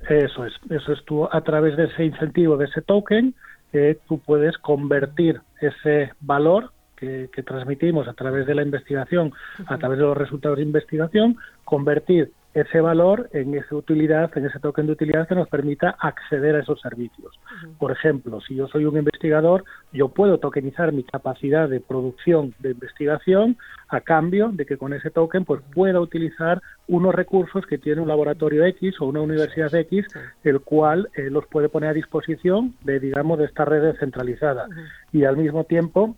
Eso 0.00 0.44
es, 0.44 0.52
eso 0.70 0.92
es 0.92 1.04
tú 1.04 1.28
a 1.30 1.40
través 1.40 1.76
de 1.76 1.84
ese 1.84 2.04
incentivo, 2.04 2.56
de 2.56 2.66
ese 2.66 2.82
token, 2.82 3.34
eh, 3.72 3.98
tú 4.08 4.20
puedes 4.20 4.56
convertir 4.58 5.40
ese 5.60 6.12
valor 6.20 6.72
que, 6.96 7.28
que, 7.32 7.42
transmitimos 7.42 8.08
a 8.08 8.14
través 8.14 8.46
de 8.46 8.54
la 8.54 8.62
investigación, 8.62 9.32
a 9.66 9.78
través 9.78 9.98
de 9.98 10.04
los 10.04 10.16
resultados 10.16 10.56
de 10.58 10.64
investigación, 10.64 11.36
convertir 11.64 12.32
ese 12.54 12.80
valor 12.80 13.28
en 13.32 13.54
esa 13.54 13.76
utilidad, 13.76 14.30
en 14.36 14.46
ese 14.46 14.58
token 14.58 14.86
de 14.86 14.92
utilidad 14.92 15.28
que 15.28 15.34
nos 15.34 15.48
permita 15.48 15.96
acceder 15.98 16.56
a 16.56 16.60
esos 16.60 16.80
servicios. 16.80 17.38
Por 17.78 17.92
ejemplo, 17.92 18.40
si 18.40 18.54
yo 18.54 18.66
soy 18.68 18.84
un 18.84 18.96
investigador, 18.96 19.64
yo 19.92 20.08
puedo 20.08 20.38
tokenizar 20.38 20.92
mi 20.92 21.04
capacidad 21.04 21.68
de 21.68 21.80
producción 21.80 22.54
de 22.58 22.70
investigación 22.70 23.56
a 23.88 24.00
cambio 24.00 24.50
de 24.52 24.66
que 24.66 24.76
con 24.76 24.92
ese 24.92 25.10
token 25.10 25.44
pues 25.44 25.62
pueda 25.74 26.00
utilizar 26.00 26.60
unos 26.86 27.14
recursos 27.14 27.66
que 27.66 27.78
tiene 27.78 28.00
un 28.00 28.08
laboratorio 28.08 28.64
X 28.64 29.00
o 29.00 29.06
una 29.06 29.20
universidad 29.20 29.74
X, 29.74 30.06
el 30.42 30.60
cual 30.60 31.10
eh, 31.14 31.30
los 31.30 31.46
puede 31.46 31.68
poner 31.68 31.90
a 31.90 31.94
disposición 31.94 32.74
de 32.82 32.98
digamos 32.98 33.38
de 33.38 33.44
esta 33.44 33.64
red 33.64 33.82
descentralizada. 33.82 34.66
Y 35.12 35.24
al 35.24 35.36
mismo 35.36 35.64
tiempo 35.64 36.16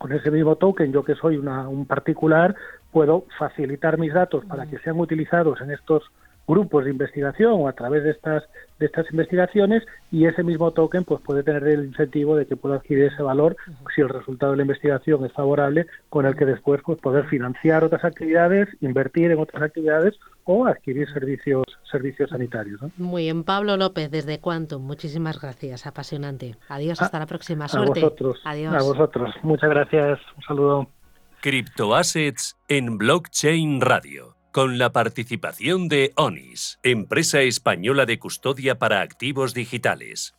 con 0.00 0.12
ese 0.12 0.30
mismo 0.30 0.56
token, 0.56 0.94
yo 0.94 1.04
que 1.04 1.14
soy 1.14 1.36
una, 1.36 1.68
un 1.68 1.84
particular, 1.84 2.56
puedo 2.92 3.24
facilitar 3.38 3.98
mis 3.98 4.12
datos 4.12 4.44
para 4.44 4.66
que 4.66 4.78
sean 4.78 4.98
utilizados 4.98 5.60
en 5.60 5.70
estos 5.70 6.10
grupos 6.50 6.84
de 6.84 6.90
investigación 6.90 7.52
o 7.54 7.68
a 7.68 7.72
través 7.72 8.02
de 8.02 8.10
estas 8.10 8.42
de 8.78 8.86
estas 8.86 9.06
investigaciones 9.10 9.84
y 10.10 10.26
ese 10.26 10.42
mismo 10.42 10.70
token 10.72 11.04
pues 11.04 11.20
puede 11.20 11.42
tener 11.42 11.62
el 11.64 11.84
incentivo 11.84 12.34
de 12.34 12.46
que 12.46 12.56
pueda 12.56 12.76
adquirir 12.76 13.04
ese 13.04 13.22
valor 13.22 13.56
si 13.94 14.00
el 14.00 14.08
resultado 14.08 14.52
de 14.52 14.56
la 14.56 14.62
investigación 14.62 15.24
es 15.24 15.32
favorable 15.32 15.86
con 16.08 16.26
el 16.26 16.34
que 16.34 16.46
después 16.46 16.80
pues 16.84 16.98
poder 16.98 17.26
financiar 17.26 17.84
otras 17.84 18.04
actividades, 18.04 18.68
invertir 18.80 19.30
en 19.30 19.38
otras 19.38 19.62
actividades 19.62 20.14
o 20.44 20.66
adquirir 20.66 21.08
servicios 21.12 21.64
servicios 21.90 22.30
sanitarios. 22.30 22.80
Muy 22.96 23.24
bien, 23.24 23.44
Pablo 23.44 23.76
López 23.76 24.10
desde 24.10 24.40
Quantum, 24.40 24.82
muchísimas 24.82 25.40
gracias, 25.40 25.86
apasionante. 25.86 26.56
Adiós, 26.68 27.00
hasta 27.02 27.18
la 27.18 27.26
próxima. 27.26 27.68
Suerte. 27.68 28.00
A 28.00 28.04
vosotros. 28.04 28.40
Adiós. 28.44 28.74
A 28.74 28.82
vosotros. 28.82 29.34
Muchas 29.42 29.70
gracias. 29.70 30.18
Un 30.36 30.42
saludo. 30.42 30.99
Criptoassets 31.42 32.58
en 32.68 32.98
Blockchain 32.98 33.80
Radio 33.80 34.36
con 34.52 34.76
la 34.76 34.92
participación 34.92 35.88
de 35.88 36.12
ONIS, 36.16 36.78
empresa 36.82 37.40
española 37.40 38.04
de 38.04 38.18
custodia 38.18 38.78
para 38.78 39.00
activos 39.00 39.54
digitales. 39.54 40.34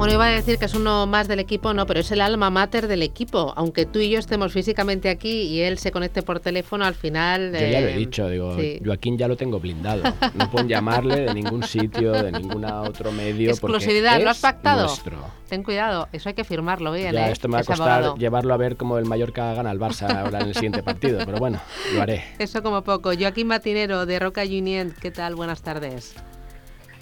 Bueno, 0.00 0.14
iba 0.14 0.28
a 0.28 0.30
decir 0.30 0.56
que 0.56 0.64
es 0.64 0.74
uno 0.74 1.06
más 1.06 1.28
del 1.28 1.40
equipo, 1.40 1.74
no, 1.74 1.84
pero 1.84 2.00
es 2.00 2.10
el 2.10 2.22
alma 2.22 2.48
mater 2.48 2.88
del 2.88 3.02
equipo. 3.02 3.52
Aunque 3.54 3.84
tú 3.84 3.98
y 3.98 4.08
yo 4.08 4.18
estemos 4.18 4.50
físicamente 4.50 5.10
aquí 5.10 5.42
y 5.42 5.60
él 5.60 5.76
se 5.76 5.92
conecte 5.92 6.22
por 6.22 6.40
teléfono, 6.40 6.86
al 6.86 6.94
final. 6.94 7.52
Yo 7.52 7.66
ya 7.66 7.80
lo 7.82 7.88
he 7.88 7.96
dicho, 7.98 8.26
digo, 8.30 8.56
Joaquín 8.82 9.18
ya 9.18 9.28
lo 9.28 9.36
tengo 9.36 9.60
blindado. 9.60 10.02
No 10.36 10.50
pueden 10.50 10.68
llamarle 10.68 11.20
de 11.20 11.34
ningún 11.34 11.62
sitio, 11.64 12.12
de 12.12 12.32
ningún 12.32 12.64
otro 12.64 13.12
medio. 13.12 13.50
Exclusividad, 13.50 14.22
¿lo 14.22 14.30
has 14.30 14.40
pactado? 14.40 14.84
Nuestro. 14.84 15.18
Ten 15.50 15.62
cuidado, 15.62 16.08
eso 16.14 16.30
hay 16.30 16.34
que 16.34 16.44
firmarlo 16.44 16.92
bien. 16.92 17.12
Ya, 17.12 17.28
¿eh? 17.28 17.32
esto 17.32 17.48
me 17.48 17.56
va 17.56 17.60
a 17.60 17.64
costar 17.64 18.14
llevarlo 18.16 18.54
a 18.54 18.56
ver 18.56 18.78
cómo 18.78 18.96
el 18.96 19.04
Mallorca 19.04 19.52
gana 19.52 19.68
al 19.68 19.78
Barça 19.78 20.08
ahora 20.16 20.40
en 20.40 20.46
el 20.46 20.54
siguiente 20.54 20.82
partido, 20.82 21.18
pero 21.26 21.36
bueno, 21.36 21.60
lo 21.92 22.00
haré. 22.00 22.24
Eso 22.38 22.62
como 22.62 22.84
poco. 22.84 23.10
Joaquín 23.12 23.48
Matinero, 23.48 24.06
de 24.06 24.18
Roca 24.18 24.44
Union, 24.44 24.94
¿qué 24.98 25.10
tal? 25.10 25.34
Buenas 25.34 25.60
tardes. 25.60 26.14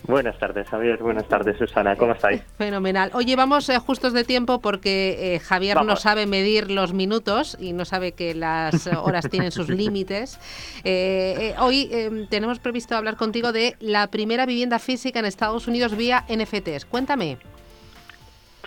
Buenas 0.05 0.39
tardes, 0.39 0.69
Javier. 0.69 0.99
Buenas 0.99 1.27
tardes, 1.29 1.57
Susana. 1.59 1.97
¿Cómo 1.97 2.13
estáis? 2.13 2.43
Fenomenal. 2.59 3.11
Oye, 3.15 3.37
vamos 3.37 3.69
eh, 3.69 3.79
justos 3.79 4.13
de 4.13 4.25
tiempo 4.25 4.61
porque 4.61 5.35
eh, 5.35 5.39
Javier 5.41 5.83
no 5.85 5.97
sabe 5.97 6.27
medir 6.27 6.71
los 6.71 6.93
minutos 6.93 7.57
y 7.61 7.73
no 7.73 7.85
sabe 7.85 8.13
que 8.13 8.35
las 8.35 8.87
horas 8.87 9.29
tienen 9.29 9.53
sus 9.53 9.69
límites. 9.69 10.39
Eh, 10.85 11.55
hoy 11.59 11.89
em, 11.93 12.27
tenemos 12.29 12.59
previsto 12.59 12.97
hablar 12.97 13.17
contigo 13.17 13.53
de 13.53 13.77
la 13.81 14.07
primera 14.09 14.47
vivienda 14.47 14.79
física 14.79 15.19
en 15.19 15.27
Estados 15.27 15.67
Unidos 15.69 15.97
vía 15.97 16.25
NFTs. 16.29 16.85
Cuéntame. 16.87 17.39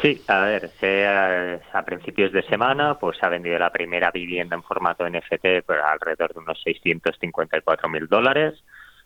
Sí, 0.01 0.21
a 0.27 0.39
ver, 0.39 0.71
a 1.73 1.83
principios 1.83 2.31
de 2.31 2.41
semana 2.43 2.97
pues 2.97 3.17
se 3.17 3.25
ha 3.25 3.29
vendido 3.29 3.59
la 3.59 3.69
primera 3.69 4.09
vivienda 4.09 4.55
en 4.55 4.63
formato 4.63 5.07
NFT 5.07 5.63
por 5.65 5.77
alrededor 5.77 6.33
de 6.33 6.39
unos 6.39 6.61
654 6.63 7.89
mil 7.89 8.07
dólares. 8.07 8.63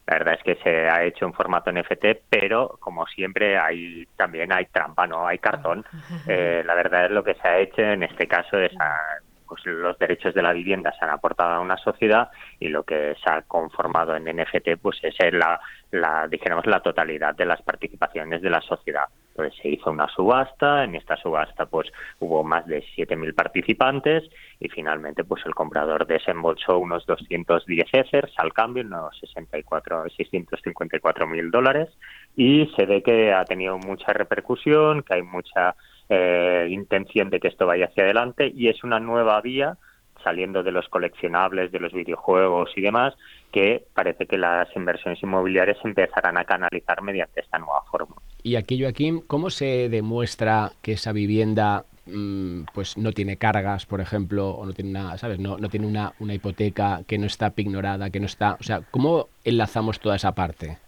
La 0.08 0.20
verdad 0.20 0.36
es 0.36 0.44
que 0.44 0.56
se 0.64 0.88
ha 0.88 1.04
hecho 1.04 1.26
en 1.26 1.34
formato 1.34 1.72
NFT, 1.72 2.06
pero 2.30 2.78
como 2.80 3.08
siempre 3.08 3.58
hay 3.58 4.08
también 4.16 4.54
hay 4.54 4.66
trampa, 4.68 5.08
no 5.08 5.28
hay 5.28 5.40
cartón. 5.40 5.84
Eh, 6.28 6.64
la 6.66 6.76
verdad 6.76 7.06
es 7.06 7.12
lo 7.12 7.24
que 7.24 7.36
se 7.36 7.48
ha 7.48 7.58
hecho 7.60 7.82
en 7.82 8.04
este 8.04 8.28
caso 8.28 8.58
es 8.60 8.72
pues 9.48 9.66
los 9.66 9.98
derechos 9.98 10.34
de 10.34 10.42
la 10.42 10.54
vivienda 10.54 10.94
se 10.98 11.06
han 11.06 11.12
aportado 11.12 11.54
a 11.54 11.60
una 11.60 11.78
sociedad 11.78 12.30
y 12.60 12.70
lo 12.70 12.84
que 12.84 13.16
se 13.24 13.30
ha 13.30 13.42
conformado 13.44 14.16
en 14.16 14.26
NFT 14.26 14.78
pues 14.82 15.00
es 15.04 15.16
la, 15.34 15.60
la 15.92 16.28
dijéramos 16.28 16.66
la 16.66 16.82
totalidad 16.82 17.36
de 17.36 17.46
las 17.46 17.62
participaciones 17.62 18.42
de 18.42 18.50
la 18.50 18.62
sociedad. 18.62 19.06
Pues 19.36 19.54
se 19.62 19.68
hizo 19.68 19.92
una 19.92 20.08
subasta, 20.08 20.86
en 20.86 20.96
esta 20.96 21.18
subasta 21.18 21.66
pues 21.66 21.92
hubo 22.20 22.44
más 22.44 22.66
de 22.68 22.84
7.000 22.96 23.36
participantes 23.36 24.24
y 24.60 24.70
finalmente 24.70 25.24
pues 25.24 25.46
el 25.46 25.54
comprador 25.54 26.08
desembolsó 26.08 26.80
unos 26.80 27.06
210 27.06 27.86
Ethers 27.92 28.34
al 28.38 28.54
cambio, 28.54 28.84
unos 28.84 29.18
64, 29.20 30.06
654.000 30.06 31.52
dólares 31.52 31.90
y 32.36 32.72
se 32.78 32.86
ve 32.86 33.04
que 33.04 33.34
ha 33.34 33.44
tenido 33.44 33.78
mucha 33.78 34.14
repercusión, 34.14 35.04
que 35.04 35.16
hay 35.16 35.24
mucha 35.24 35.76
eh, 36.10 36.68
intención 36.70 37.30
de 37.30 37.40
que 37.40 37.48
esto 37.48 37.66
vaya 37.66 37.86
hacia 37.86 38.04
adelante 38.04 38.52
y 38.54 38.70
es 38.70 38.84
una 38.84 39.00
nueva 39.00 39.40
vía 39.42 39.78
saliendo 40.24 40.64
de 40.64 40.72
los 40.72 40.90
coleccionables, 40.90 41.72
de 41.72 41.80
los 41.80 41.94
videojuegos 41.94 42.72
y 42.76 42.82
demás, 42.82 43.14
que 43.52 43.86
parece 43.94 44.26
que 44.26 44.38
las 44.38 44.68
inversiones 44.76 45.22
inmobiliarias 45.22 45.78
empezarán 45.84 46.38
a 46.38 46.46
canalizar 46.46 47.02
mediante 47.04 47.42
esta 47.42 47.60
nueva 47.60 47.84
forma. 47.92 48.16
Y 48.42 48.56
aquí, 48.56 48.82
Joaquín, 48.82 49.22
¿cómo 49.28 49.50
se 49.50 49.88
demuestra 49.88 50.72
que 50.82 50.94
esa 50.94 51.12
vivienda 51.12 51.86
mm, 52.08 52.64
pues 52.74 52.98
no 52.98 53.12
tiene 53.12 53.38
cargas, 53.38 53.86
por 53.86 54.02
ejemplo, 54.02 54.50
o 54.50 54.66
no 54.66 54.74
tiene 54.74 54.92
una, 54.92 55.18
¿sabes? 55.18 55.40
No, 55.40 55.58
no 55.58 55.70
tiene 55.70 55.86
una, 55.86 56.14
una 56.20 56.34
hipoteca 56.34 57.02
que 57.08 57.20
no 57.20 57.28
está 57.28 57.52
pignorada, 57.52 58.10
que 58.10 58.20
no 58.20 58.26
está... 58.26 58.58
O 58.60 58.64
sea, 58.64 58.82
¿cómo 58.90 59.30
enlazamos 59.44 60.00
toda 60.00 60.16
esa 60.16 60.34
parte? 60.34 60.80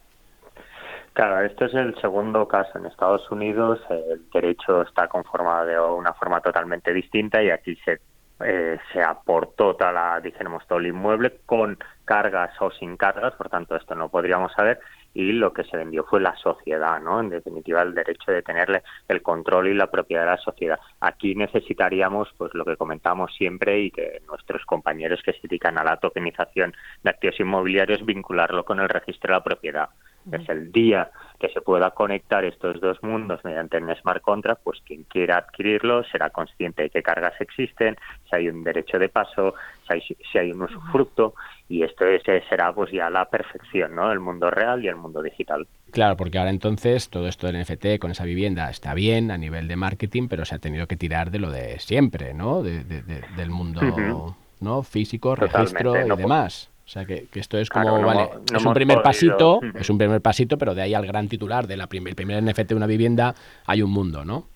Claro, 1.18 1.44
esto 1.44 1.66
es 1.66 1.74
el 1.74 2.00
segundo 2.00 2.48
caso. 2.48 2.78
En 2.78 2.86
Estados 2.86 3.32
Unidos 3.32 3.80
el 3.90 4.30
derecho 4.30 4.84
está 4.84 5.08
conformado 5.08 5.66
de 5.66 5.80
una 5.80 6.14
forma 6.14 6.42
totalmente 6.42 6.94
distinta 6.94 7.42
y 7.42 7.50
aquí 7.50 7.76
se 7.84 8.00
eh, 8.46 8.78
se 8.94 9.02
aportó 9.02 9.76
toda 9.76 9.92
la, 9.92 10.20
dijéramos, 10.22 10.68
todo 10.68 10.78
el 10.78 10.86
inmueble 10.86 11.40
con 11.48 11.80
cargas 12.06 12.52
o 12.62 12.70
sin 12.70 12.96
cargas, 12.96 13.34
por 13.34 13.50
tanto 13.50 13.76
esto 13.76 13.96
no 13.96 14.10
podríamos 14.10 14.54
saber, 14.54 14.80
y 15.16 15.32
lo 15.32 15.54
que 15.54 15.64
se 15.64 15.76
vendió 15.76 16.04
fue 16.04 16.22
la 16.22 16.36
sociedad, 16.36 17.02
¿no? 17.02 17.20
En 17.20 17.30
definitiva, 17.30 17.82
el 17.82 17.96
derecho 17.96 18.32
de 18.32 18.44
tenerle 18.44 18.84
el 19.08 19.24
control 19.24 19.70
y 19.70 19.74
la 19.74 19.90
propiedad 19.90 20.22
de 20.22 20.32
la 20.32 20.38
sociedad. 20.38 20.80
Aquí 21.00 21.34
necesitaríamos, 21.34 22.30
pues 22.38 22.54
lo 22.54 22.64
que 22.64 22.78
comentamos 22.78 23.34
siempre 23.36 23.80
y 23.80 23.90
que 23.90 24.22
nuestros 24.28 24.64
compañeros 24.66 25.24
que 25.24 25.34
se 25.34 25.48
dedican 25.48 25.80
a 25.80 25.84
la 25.84 25.98
tokenización 25.98 26.76
de 27.02 27.10
activos 27.10 27.40
inmobiliarios, 27.40 28.06
vincularlo 28.06 28.64
con 28.66 28.80
el 28.80 28.88
registro 28.88 29.34
de 29.34 29.40
la 29.40 29.44
propiedad. 29.44 29.90
Es 30.32 30.50
el 30.50 30.72
día 30.72 31.10
que 31.40 31.50
se 31.50 31.62
pueda 31.62 31.92
conectar 31.92 32.44
estos 32.44 32.82
dos 32.82 33.02
mundos 33.04 33.40
mediante 33.44 33.78
un 33.78 33.94
smart 33.96 34.22
contract, 34.22 34.62
pues 34.64 34.82
quien 34.84 35.04
quiera 35.04 35.38
adquirirlo 35.38 36.04
será 36.06 36.32
consciente 36.32 36.84
de 36.84 36.90
qué 36.90 37.04
cargas 37.04 37.40
existen, 37.40 37.96
si 38.30 38.36
hay 38.36 38.50
un 38.50 38.64
derecho 38.64 38.98
de 38.98 39.10
paso, 39.10 39.54
si 39.88 39.94
hay, 39.94 40.02
si 40.02 40.38
hay 40.38 40.52
un 40.52 40.64
usufructo, 40.64 41.36
y 41.70 41.84
esto 41.84 42.06
será 42.50 42.74
pues 42.74 42.92
ya 42.92 43.10
la 43.10 43.26
perfección, 43.26 43.96
¿no? 43.96 44.12
El 44.12 44.20
mundo 44.20 44.50
real 44.50 44.84
y 44.84 44.88
el 44.88 44.96
mundo 44.96 45.22
digital. 45.22 45.68
Claro, 45.92 46.18
porque 46.18 46.40
ahora 46.40 46.50
entonces 46.50 47.10
todo 47.10 47.28
esto 47.28 47.48
del 47.48 47.62
NFT 47.62 48.00
con 48.00 48.12
esa 48.12 48.26
vivienda 48.26 48.70
está 48.70 48.94
bien 48.94 49.30
a 49.30 49.38
nivel 49.38 49.68
de 49.68 49.76
marketing, 49.76 50.28
pero 50.28 50.44
se 50.46 50.56
ha 50.56 50.60
tenido 50.60 50.88
que 50.88 50.98
tirar 50.98 51.30
de 51.30 51.40
lo 51.40 51.52
de 51.52 51.80
siempre, 51.80 52.34
¿no? 52.34 52.64
del 52.64 53.50
mundo 53.50 54.36
¿no? 54.60 54.84
físico, 54.84 55.36
registro 55.36 55.96
y 55.96 56.18
demás. 56.18 56.72
O 56.88 56.90
sea, 56.90 57.04
que, 57.04 57.28
esto 57.36 57.58
es 57.58 57.70
como, 57.70 58.02
vale, 58.02 58.30
es 58.56 58.66
un 58.66 58.74
primer 58.74 59.02
pasito, 59.02 59.60
es 59.78 59.90
un 59.90 59.98
primer 59.98 60.22
pasito, 60.22 60.58
pero 60.58 60.74
de 60.74 60.84
ahí 60.84 60.94
al 60.94 61.06
gran 61.06 61.28
titular 61.28 61.68
de 61.68 61.76
la 61.76 61.88
primer, 61.88 62.12
el 62.12 62.16
primer 62.16 62.42
NFT 62.42 62.70
de 62.70 62.76
una 62.76 62.88
vivienda 62.88 63.36
hay 63.66 63.82
un 63.82 63.92
mundo, 63.92 64.24
¿no? 64.24 64.48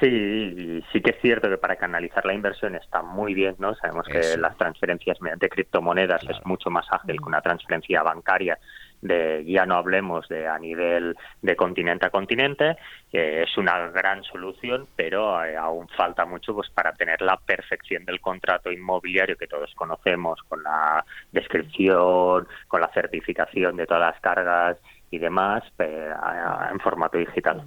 Sí, 0.00 0.82
sí 0.90 1.02
que 1.02 1.10
es 1.10 1.20
cierto 1.20 1.50
que 1.50 1.58
para 1.58 1.76
canalizar 1.76 2.24
la 2.24 2.32
inversión 2.32 2.74
está 2.74 3.02
muy 3.02 3.34
bien, 3.34 3.54
¿no? 3.58 3.74
Sabemos 3.74 4.06
que 4.06 4.38
las 4.38 4.56
transferencias 4.56 5.20
mediante 5.20 5.50
criptomonedas 5.50 6.22
es 6.22 6.38
mucho 6.46 6.70
más 6.70 6.86
ágil 6.90 7.18
que 7.18 7.28
una 7.28 7.42
transferencia 7.42 8.02
bancaria 8.02 8.58
de 9.02 9.44
ya 9.46 9.66
no 9.66 9.76
hablemos 9.76 10.28
de 10.28 10.46
a 10.46 10.58
nivel 10.58 11.16
de 11.42 11.56
continente 11.56 12.06
a 12.06 12.10
continente, 12.10 12.76
es 13.12 13.56
una 13.56 13.88
gran 13.88 14.22
solución, 14.24 14.86
pero 14.96 15.44
eh, 15.44 15.56
aún 15.56 15.88
falta 15.88 16.24
mucho 16.26 16.54
pues 16.54 16.70
para 16.70 16.92
tener 16.92 17.20
la 17.22 17.36
perfección 17.36 18.04
del 18.04 18.20
contrato 18.20 18.70
inmobiliario 18.70 19.36
que 19.36 19.46
todos 19.46 19.72
conocemos, 19.74 20.40
con 20.48 20.62
la 20.62 21.04
descripción, 21.32 22.46
con 22.68 22.80
la 22.80 22.88
certificación 22.88 23.76
de 23.76 23.86
todas 23.86 24.12
las 24.12 24.20
cargas 24.20 24.76
y 25.10 25.18
demás, 25.18 25.64
en 25.78 26.80
formato 26.80 27.18
digital. 27.18 27.62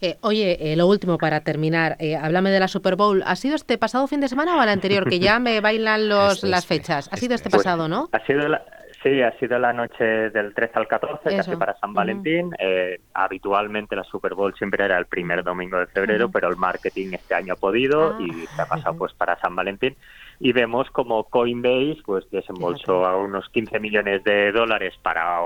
Eh, 0.00 0.16
oye, 0.22 0.72
eh, 0.72 0.76
lo 0.76 0.86
último 0.86 1.18
para 1.18 1.40
terminar, 1.42 1.96
eh, 1.98 2.16
háblame 2.16 2.50
de 2.50 2.60
la 2.60 2.68
Super 2.68 2.96
Bowl. 2.96 3.22
¿Ha 3.26 3.36
sido 3.36 3.54
este 3.54 3.76
pasado 3.76 4.06
fin 4.06 4.20
de 4.20 4.28
semana 4.28 4.56
o 4.56 4.62
el 4.62 4.68
anterior? 4.68 5.08
Que 5.08 5.18
ya 5.18 5.38
me 5.38 5.60
bailan 5.60 6.08
los, 6.08 6.34
este, 6.36 6.48
las 6.48 6.66
fechas. 6.66 7.08
Ha 7.12 7.16
sido 7.16 7.34
este, 7.34 7.48
este 7.48 7.58
pasado, 7.58 7.86
¿no? 7.88 8.08
Ha 8.12 8.24
sido 8.24 8.48
la, 8.48 8.62
Sí, 9.02 9.22
ha 9.22 9.32
sido 9.38 9.58
la 9.58 9.72
noche 9.72 10.04
del 10.04 10.52
13 10.52 10.78
al 10.78 10.86
14, 10.86 11.36
casi 11.36 11.56
para 11.56 11.74
San 11.78 11.94
Valentín. 11.94 12.50
Eh, 12.58 13.00
habitualmente 13.14 13.96
la 13.96 14.04
Super 14.04 14.34
Bowl 14.34 14.54
siempre 14.54 14.84
era 14.84 14.98
el 14.98 15.06
primer 15.06 15.42
domingo 15.42 15.78
de 15.78 15.86
febrero, 15.86 16.30
pero 16.30 16.48
el 16.48 16.56
marketing 16.56 17.14
este 17.14 17.34
año 17.34 17.54
ha 17.54 17.56
podido 17.56 18.16
ah. 18.18 18.18
y 18.20 18.46
se 18.46 18.60
ha 18.60 18.66
pasado 18.66 18.98
pues 18.98 19.14
para 19.14 19.40
San 19.40 19.56
Valentín 19.56 19.96
y 20.40 20.52
vemos 20.52 20.90
como 20.90 21.24
Coinbase 21.24 21.98
pues 22.04 22.28
desembolsó 22.30 23.04
a 23.04 23.16
unos 23.16 23.48
15 23.50 23.78
millones 23.78 24.24
de 24.24 24.50
dólares 24.52 24.94
para 25.02 25.38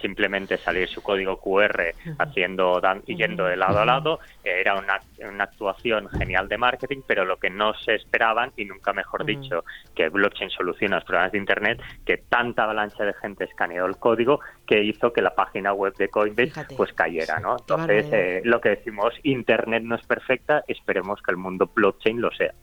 simplemente 0.00 0.56
salir 0.56 0.88
su 0.88 1.02
código 1.02 1.36
QR 1.38 1.92
haciendo 2.18 2.80
y 3.06 3.16
yendo 3.16 3.44
de 3.44 3.56
lado 3.56 3.80
a 3.80 3.84
lado. 3.84 4.18
Era 4.42 4.74
una, 4.76 4.98
una, 5.30 5.44
actuación 5.44 6.08
genial 6.08 6.48
de 6.48 6.56
marketing 6.56 7.02
pero 7.06 7.26
lo 7.26 7.36
que 7.36 7.50
no 7.50 7.74
se 7.74 7.96
esperaban 7.96 8.52
y 8.56 8.64
nunca 8.64 8.94
mejor 8.94 9.26
dicho 9.26 9.64
que 9.94 10.08
blockchain 10.08 10.50
soluciona 10.50 10.96
los 10.96 11.04
problemas 11.04 11.32
de 11.32 11.38
internet 11.38 11.82
que 12.06 12.16
tanta 12.16 12.64
avalancha 12.64 13.04
de 13.04 13.12
gente 13.14 13.44
escaneó 13.44 13.84
el 13.84 13.98
código 13.98 14.40
que 14.70 14.84
hizo 14.84 15.12
que 15.12 15.20
la 15.20 15.34
página 15.34 15.72
web 15.72 15.96
de 15.96 16.08
Coinbase 16.08 16.76
pues 16.76 16.92
cayera, 16.92 17.40
¿no? 17.40 17.56
Entonces, 17.58 18.06
eh, 18.12 18.40
lo 18.44 18.60
que 18.60 18.68
decimos, 18.68 19.12
Internet 19.24 19.82
no 19.82 19.96
es 19.96 20.06
perfecta, 20.06 20.62
esperemos 20.68 21.20
que 21.22 21.32
el 21.32 21.38
mundo 21.38 21.68
blockchain 21.74 22.20
lo 22.20 22.30
sea. 22.30 22.54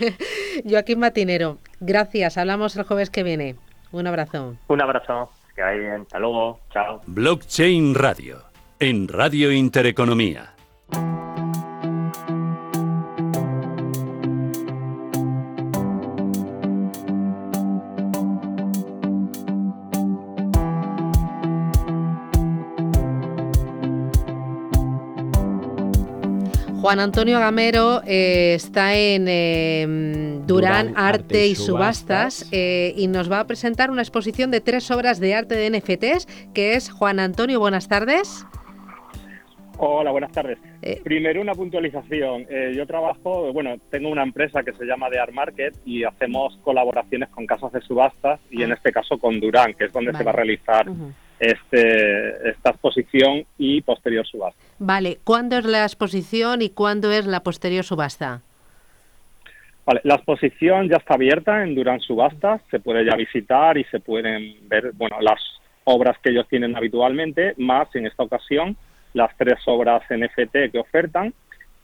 Joaquín 0.68 0.98
Matinero, 0.98 1.58
gracias, 1.78 2.38
hablamos 2.38 2.76
el 2.76 2.82
jueves 2.82 3.08
que 3.08 3.22
viene. 3.22 3.54
Un 3.92 4.08
abrazo. 4.08 4.56
Un 4.66 4.82
abrazo, 4.82 5.30
que 5.54 5.62
vaya 5.62 5.78
bien, 5.78 6.00
hasta 6.02 6.18
luego, 6.18 6.58
chao. 6.72 7.00
Blockchain 7.06 7.94
Radio, 7.94 8.38
en 8.80 9.06
Radio 9.06 9.52
Intereconomía. 9.52 10.56
Juan 26.84 27.00
Antonio 27.00 27.38
Gamero 27.38 28.02
eh, 28.06 28.52
está 28.52 28.94
en 28.94 29.26
em, 29.26 30.46
Durán, 30.46 30.92
Arte, 30.96 31.46
y 31.46 31.54
Subastas, 31.54 32.46
eh, 32.52 32.92
y 32.94 33.06
nos 33.06 33.32
va 33.32 33.40
a 33.40 33.46
presentar 33.46 33.90
una 33.90 34.02
exposición 34.02 34.50
de 34.50 34.60
tres 34.60 34.90
obras 34.90 35.18
de 35.18 35.34
arte 35.34 35.54
de 35.54 35.70
NFTs, 35.70 36.26
que 36.52 36.74
es 36.74 36.90
Juan 36.90 37.20
Antonio, 37.20 37.58
buenas 37.58 37.88
tardes. 37.88 38.46
Hola, 39.78 40.10
buenas 40.10 40.30
tardes. 40.32 40.58
Eh, 40.82 41.00
Primero 41.02 41.40
una 41.40 41.54
puntualización. 41.54 42.46
yo 42.74 42.86
trabajo, 42.86 43.50
bueno, 43.54 43.76
tengo 43.88 44.10
una 44.10 44.22
empresa 44.22 44.62
que 44.62 44.74
se 44.74 44.84
llama 44.84 45.08
The 45.08 45.20
Art 45.20 45.32
Market 45.32 45.74
y 45.86 46.04
hacemos 46.04 46.58
colaboraciones 46.62 47.30
con 47.30 47.46
casas 47.46 47.72
de 47.72 47.80
subastas 47.80 48.40
y 48.50 48.62
en 48.62 48.72
ah. 48.72 48.74
este 48.74 48.92
caso 48.92 49.16
con 49.16 49.40
Durán, 49.40 49.72
que 49.72 49.86
es 49.86 49.92
donde 49.94 50.12
se 50.12 50.22
va 50.22 50.32
a 50.32 50.34
realizar 50.34 50.84
este, 51.38 52.50
esta 52.50 52.70
exposición 52.70 53.44
y 53.58 53.80
posterior 53.82 54.26
subasta. 54.26 54.58
Vale, 54.78 55.18
¿cuándo 55.24 55.58
es 55.58 55.64
la 55.64 55.82
exposición 55.82 56.62
y 56.62 56.70
cuándo 56.70 57.12
es 57.12 57.26
la 57.26 57.42
posterior 57.42 57.84
subasta? 57.84 58.40
Vale, 59.86 60.00
la 60.04 60.14
exposición 60.14 60.88
ya 60.88 60.96
está 60.96 61.14
abierta 61.14 61.62
en 61.62 61.74
Durán 61.74 62.00
Subastas, 62.00 62.62
se 62.70 62.80
puede 62.80 63.04
ya 63.04 63.16
visitar 63.16 63.76
y 63.76 63.84
se 63.84 64.00
pueden 64.00 64.68
ver 64.68 64.92
bueno, 64.94 65.20
las 65.20 65.40
obras 65.84 66.16
que 66.22 66.30
ellos 66.30 66.48
tienen 66.48 66.74
habitualmente, 66.76 67.54
más 67.58 67.94
en 67.94 68.06
esta 68.06 68.22
ocasión 68.22 68.76
las 69.14 69.34
tres 69.36 69.60
obras 69.66 70.02
NFT 70.10 70.72
que 70.72 70.78
ofertan 70.78 71.32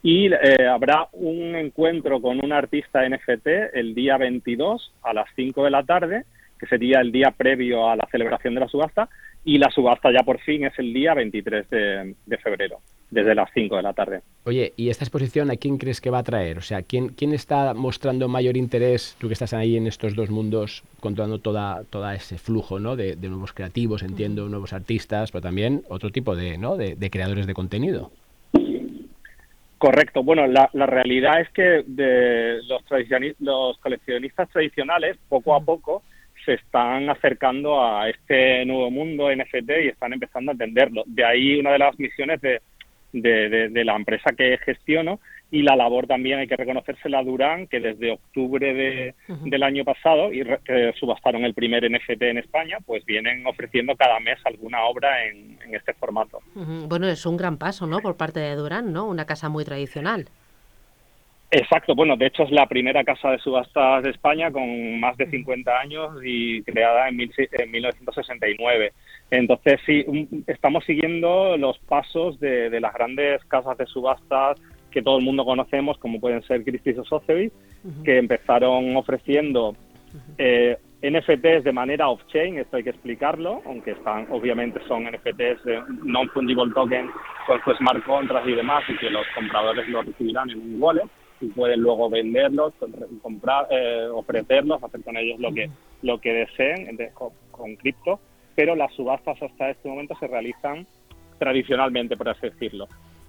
y 0.03 0.33
eh, 0.33 0.67
habrá 0.67 1.09
un 1.13 1.55
encuentro 1.55 2.21
con 2.21 2.43
un 2.45 2.53
artista 2.53 3.07
NFT 3.09 3.47
el 3.75 3.95
día 3.95 4.17
22 4.17 4.93
a 5.03 5.13
las 5.13 5.27
5 5.37 5.65
de 5.65 5.71
la 5.71 5.83
tarde, 5.83 6.25
que 6.59 6.67
sería 6.67 7.01
el 7.01 7.13
día 7.13 7.31
previo 7.31 7.89
a 7.89 7.97
la 7.97 8.09
celebración 8.11 8.55
de 8.55 8.61
la 8.61 8.69
subasta, 8.69 9.09
y 9.45 9.59
la 9.59 9.71
subasta 9.71 10.11
ya 10.13 10.23
por 10.23 10.39
fin 10.41 10.65
es 10.65 10.79
el 10.79 10.93
día 10.93 11.15
23 11.15 11.71
de, 11.71 12.39
febrero, 12.43 12.81
desde 13.11 13.35
las 13.35 13.51
5 13.55 13.77
de 13.77 13.83
la 13.83 13.93
tarde. 13.93 14.21
Oye, 14.45 14.73
¿y 14.77 14.91
esta 14.91 15.05
exposición 15.05 15.51
a 15.51 15.57
quién 15.57 15.79
crees 15.79 16.01
que 16.01 16.11
va 16.11 16.19
a 16.19 16.23
traer? 16.23 16.59
O 16.59 16.63
sea, 16.63 16.83
¿quién, 16.83 17.09
quién 17.09 17.33
está 17.33 17.73
mostrando 17.73 18.29
mayor 18.29 18.57
interés, 18.57 19.17
tú 19.19 19.29
que 19.29 19.33
estás 19.33 19.55
ahí 19.55 19.77
en 19.77 19.87
estos 19.87 20.15
dos 20.15 20.31
mundos, 20.31 20.83
controlando 21.01 21.39
toda, 21.39 21.85
toda 21.85 22.15
ese 22.15 22.37
flujo 22.37 22.79
¿no? 22.79 22.97
de, 22.97 23.17
nuevos 23.17 23.53
creativos, 23.53 24.03
entiendo, 24.03 24.49
nuevos 24.49 24.73
artistas, 24.73 25.33
pero 25.33 25.43
también 25.43 25.83
otro 25.89 26.11
tipo 26.11 26.37
de, 26.37 26.59
¿no? 26.59 26.77
de, 26.77 27.11
creadores 27.11 27.47
de 27.47 27.55
contenido? 27.55 28.11
Correcto. 29.79 30.23
Bueno, 30.23 30.47
la, 30.47 30.69
la 30.75 30.85
realidad 30.85 31.41
es 31.41 31.49
que 31.51 31.83
de 31.87 32.61
los, 32.65 32.83
los 33.39 33.79
coleccionistas 33.79 34.51
tradicionales, 34.51 35.17
poco 35.31 35.55
a 35.55 35.61
poco, 35.61 36.03
se 36.45 36.55
están 36.55 37.09
acercando 37.11 37.85
a 37.85 38.09
este 38.09 38.65
nuevo 38.65 38.91
mundo 38.91 39.29
NFT 39.35 39.71
y 39.85 39.89
están 39.89 40.13
empezando 40.13 40.51
a 40.51 40.55
entenderlo. 40.55 41.05
De 41.07 41.25
ahí 41.25 41.59
una 41.59 41.73
de 41.73 41.79
las 41.79 41.99
misiones 41.99 42.41
de, 42.41 42.61
de, 43.13 43.85
la 43.85 43.97
empresa 43.97 44.33
que 44.37 44.59
gestiono 44.59 45.21
y 45.51 45.63
la 45.63 45.75
labor 45.75 46.07
también 46.07 46.39
hay 46.39 46.47
que 46.47 46.57
reconocerse 46.57 47.09
la 47.09 47.25
Durán, 47.25 47.67
que 47.67 47.81
desde 47.81 48.13
octubre 48.13 48.73
de, 48.73 49.15
del 49.27 49.63
año 49.65 49.85
pasado, 49.85 50.33
y 50.33 50.45
que 50.65 50.93
subastaron 50.99 51.45
el 51.45 51.55
primer 51.55 51.91
NFT 51.91 52.23
en 52.23 52.39
España, 52.39 52.79
pues 52.87 53.05
vienen 53.05 53.45
ofreciendo 53.47 53.97
cada 53.97 54.21
mes 54.21 54.39
alguna 54.45 54.85
obra 54.85 55.27
en, 55.27 55.59
en 55.67 55.75
este 55.75 55.93
formato. 55.95 56.41
Bueno, 56.55 57.09
es 57.09 57.27
un 57.27 57.37
gran 57.37 57.59
paso, 57.59 57.89
¿no? 57.89 57.99
Por 57.99 58.17
parte 58.17 58.39
de 58.39 58.55
Durán, 58.55 58.93
¿no? 58.93 59.09
Una 59.09 59.27
casa 59.27 59.49
muy 59.49 59.65
tradicional. 59.65 60.29
Exacto, 61.53 61.97
bueno, 61.97 62.17
de 62.17 62.27
hecho 62.27 62.45
es 62.45 62.53
la 62.53 62.67
primera 62.67 63.03
casa 63.03 63.33
de 63.33 63.39
subastas 63.39 64.05
de 64.05 64.11
España 64.11 64.53
con 64.53 65.01
más 65.01 65.17
de 65.17 65.29
50 65.29 65.81
años 65.81 66.13
y 66.23 66.63
creada 66.63 67.09
en, 67.09 67.17
1969. 67.17 68.93
Entonces 69.33 69.81
sí, 69.85 70.05
estamos 70.47 70.85
siguiendo 70.85 71.57
los 71.57 71.77
pasos 71.81 72.39
de, 72.39 72.79
las 72.81 72.95
grandes 72.95 73.45
casas 73.47 73.77
de 73.79 73.87
subastas 73.87 74.61
que 74.93 75.03
todo 75.03 75.19
el 75.19 75.25
mundo 75.25 75.45
conocemos, 75.45 75.99
como 75.99 76.21
pueden 76.21 76.43
ser 76.43 76.63
Christie's 76.63 76.99
o 76.99 77.05
Sotheby's, 77.05 77.53
que 78.05 78.19
empezaron 78.19 78.97
ofreciendo 78.97 79.75
eh, 80.39 80.77
NFTs 81.03 81.65
de 81.65 81.73
manera 81.73 82.09
off-chain, 82.09 82.59
esto 82.59 82.77
hay 82.77 82.85
que 82.85 82.91
explicarlo, 82.91 83.63
aunque 83.67 83.93
están, 83.93 84.27
obviamente 84.31 84.81
son 84.87 85.05
NFTs 85.05 85.65
de 85.65 85.83
non-fungible 86.05 86.73
token 86.75 87.09
con 87.47 87.61
su 87.65 87.75
smart 87.75 88.05
contracts 88.05 88.49
y 88.49 88.55
demás, 88.55 88.85
y 88.89 88.97
que 88.99 89.11
los 89.11 89.27
compradores 89.35 89.89
lo 89.89 90.03
recibirán 90.03 90.51
en 90.51 90.61
un 90.61 90.83
wallet 90.83 91.09
y 91.41 91.47
pueden 91.49 91.81
luego 91.81 92.11
venderlos, 92.11 92.75
comprar, 93.23 93.67
eh, 93.71 94.07
ofrecerlos, 94.13 94.83
hacer 94.83 95.03
con 95.03 95.17
ellos 95.17 95.41
lo 95.41 95.53
que 95.53 95.71
lo 96.03 96.19
que 96.19 96.33
deseen 96.33 96.99
con, 97.15 97.77
cripto, 97.77 98.21
pero 98.55 98.75
las 98.75 98.93
subastas 98.95 99.43
hasta 99.43 99.71
este 99.71 99.89
momento 99.89 100.15
se 100.19 100.27
realizan 100.27 100.87
tradicionalmente, 101.39 102.17
por 102.17 102.29
así 102.29 102.49
decirlo. 102.49 102.89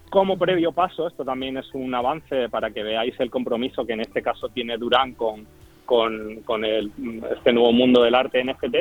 Como 0.09 0.37
previo 0.37 0.71
paso, 0.71 1.07
esto 1.07 1.23
también 1.23 1.57
es 1.57 1.73
un 1.73 1.93
avance 1.93 2.49
para 2.49 2.71
que 2.71 2.83
veáis 2.83 3.17
el 3.19 3.29
compromiso 3.29 3.85
que 3.85 3.93
en 3.93 4.01
este 4.01 4.21
caso 4.21 4.49
tiene 4.49 4.77
Durán 4.77 5.13
con, 5.13 5.45
con, 5.85 6.65
el, 6.65 6.91
este 7.35 7.53
nuevo 7.53 7.71
mundo 7.71 8.03
del 8.03 8.15
arte 8.15 8.43
NFT, 8.43 8.75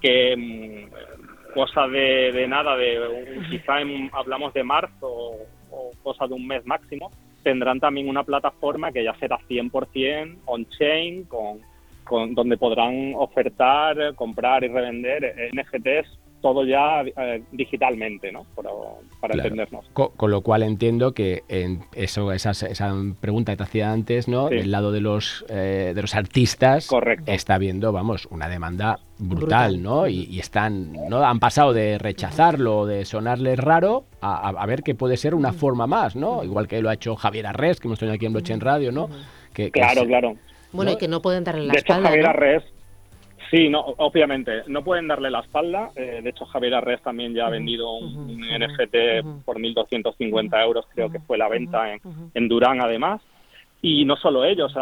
que 0.00 0.36
mm, 0.36 1.52
cosa 1.54 1.86
de, 1.88 2.46
nada, 2.48 2.76
de 2.76 3.40
quizá 3.50 3.74
hablamos 4.12 4.52
de 4.54 4.64
marzo 4.64 5.06
o, 5.06 5.36
o 5.70 5.90
cosa 6.02 6.26
de 6.26 6.34
un 6.34 6.46
mes 6.46 6.64
máximo, 6.66 7.10
tendrán 7.42 7.80
también 7.80 8.08
una 8.08 8.24
plataforma 8.24 8.92
que 8.92 9.04
ya 9.04 9.14
será 9.18 9.38
100% 9.48 10.38
on-chain, 10.46 11.24
con, 11.24 11.60
con, 12.04 12.34
donde 12.34 12.56
podrán 12.56 13.14
ofertar, 13.16 14.14
comprar 14.14 14.64
y 14.64 14.68
revender 14.68 15.50
NFTs 15.52 16.21
todo 16.42 16.66
ya 16.66 17.02
eh, 17.02 17.42
digitalmente, 17.52 18.30
¿no? 18.32 18.44
Para, 19.20 19.34
entendernos. 19.34 19.86
Con, 19.92 20.30
lo 20.30 20.40
cual 20.42 20.64
entiendo 20.64 21.14
que 21.14 21.44
en 21.48 21.84
eso, 21.94 22.32
esa, 22.32 22.50
esa 22.50 22.94
pregunta 23.20 23.52
que 23.52 23.56
te 23.56 23.62
hacía 23.62 23.92
antes, 23.92 24.28
¿no? 24.28 24.48
Del 24.48 24.70
lado 24.70 24.92
de 24.92 25.00
los 25.00 25.46
eh, 25.48 25.92
de 25.94 26.02
los 26.02 26.14
artistas 26.14 26.90
está 27.26 27.54
habiendo, 27.54 27.92
vamos, 27.92 28.26
una 28.30 28.48
demanda 28.48 28.98
brutal, 29.18 29.80
¿no? 29.80 30.08
Y, 30.08 30.38
están, 30.40 30.92
¿no? 31.08 31.24
Han 31.24 31.38
pasado 31.38 31.72
de 31.72 31.96
rechazarlo, 31.98 32.84
de 32.84 33.04
sonarles 33.04 33.58
raro, 33.58 34.04
a, 34.20 34.66
ver 34.66 34.82
que 34.82 34.94
puede 34.96 35.16
ser 35.16 35.34
una 35.34 35.52
forma 35.52 35.86
más, 35.86 36.16
¿no? 36.16 36.42
Igual 36.42 36.66
que 36.66 36.82
lo 36.82 36.90
ha 36.90 36.94
hecho 36.94 37.14
Javier 37.14 37.46
Arres, 37.46 37.78
que 37.78 37.86
hemos 37.86 38.00
tenido 38.00 38.16
aquí 38.16 38.26
en 38.26 38.32
Bloche 38.32 38.52
en 38.52 38.60
Radio, 38.60 38.90
¿no? 38.90 39.08
Que, 39.54 39.70
claro, 39.70 40.04
claro. 40.04 40.34
Bueno, 40.72 40.90
y 40.90 40.96
que 40.96 41.06
no 41.06 41.22
pueden 41.22 41.44
darle 41.44 41.66
la 41.66 41.72
de 41.72 41.78
espalda. 41.78 42.08
Hecho, 42.08 42.08
Javier 42.08 42.26
Arres 42.26 42.62
Sí, 43.52 43.68
no, 43.68 43.80
obviamente, 43.80 44.62
no 44.68 44.82
pueden 44.82 45.06
darle 45.06 45.30
la 45.30 45.40
espalda. 45.40 45.90
Eh, 45.94 46.20
de 46.22 46.30
hecho, 46.30 46.46
Javier 46.46 46.74
Arres 46.74 47.02
también 47.02 47.34
ya 47.34 47.48
ha 47.48 47.50
vendido 47.50 47.92
un, 47.92 48.40
NFT 48.40 49.44
por 49.44 49.58
1.250 49.58 50.64
euros, 50.64 50.86
creo 50.94 51.10
que 51.10 51.20
fue 51.20 51.36
la 51.36 51.50
venta 51.50 51.94
en, 52.32 52.48
Durán, 52.48 52.80
además. 52.80 53.20
Y 53.82 54.06
no 54.06 54.16
solo 54.16 54.42
ellos, 54.46 54.72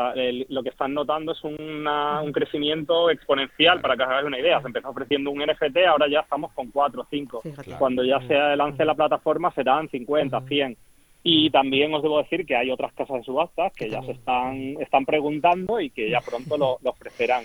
lo 0.50 0.62
que 0.62 0.68
están 0.68 0.94
notando 0.94 1.32
es 1.32 1.42
un 1.42 2.30
crecimiento 2.32 3.10
exponencial, 3.10 3.80
para 3.80 3.96
que 3.96 4.04
os 4.04 4.08
hagáis 4.08 4.26
una 4.28 4.38
idea. 4.38 4.60
Se 4.60 4.68
empezó 4.68 4.90
ofreciendo 4.90 5.32
un 5.32 5.40
NFT, 5.40 5.78
ahora 5.88 6.06
ya 6.08 6.20
estamos 6.20 6.52
con 6.52 6.70
4 6.70 7.02
o 7.02 7.06
5. 7.10 7.42
Cuando 7.76 8.04
ya 8.04 8.20
se 8.20 8.34
lance 8.54 8.84
la 8.84 8.94
plataforma 8.94 9.50
serán 9.50 9.88
50, 9.88 10.42
100. 10.42 10.76
Y 11.24 11.50
también 11.50 11.92
os 11.92 12.04
debo 12.04 12.22
decir 12.22 12.46
que 12.46 12.54
hay 12.54 12.70
otras 12.70 12.92
casas 12.92 13.16
de 13.16 13.24
subastas 13.24 13.72
que 13.72 13.90
ya 13.90 14.00
se 14.02 14.12
están, 14.12 14.76
están 14.80 15.04
preguntando 15.04 15.80
y 15.80 15.90
que 15.90 16.08
ya 16.08 16.20
pronto 16.20 16.56
lo 16.56 16.78
ofrecerán. 16.84 17.42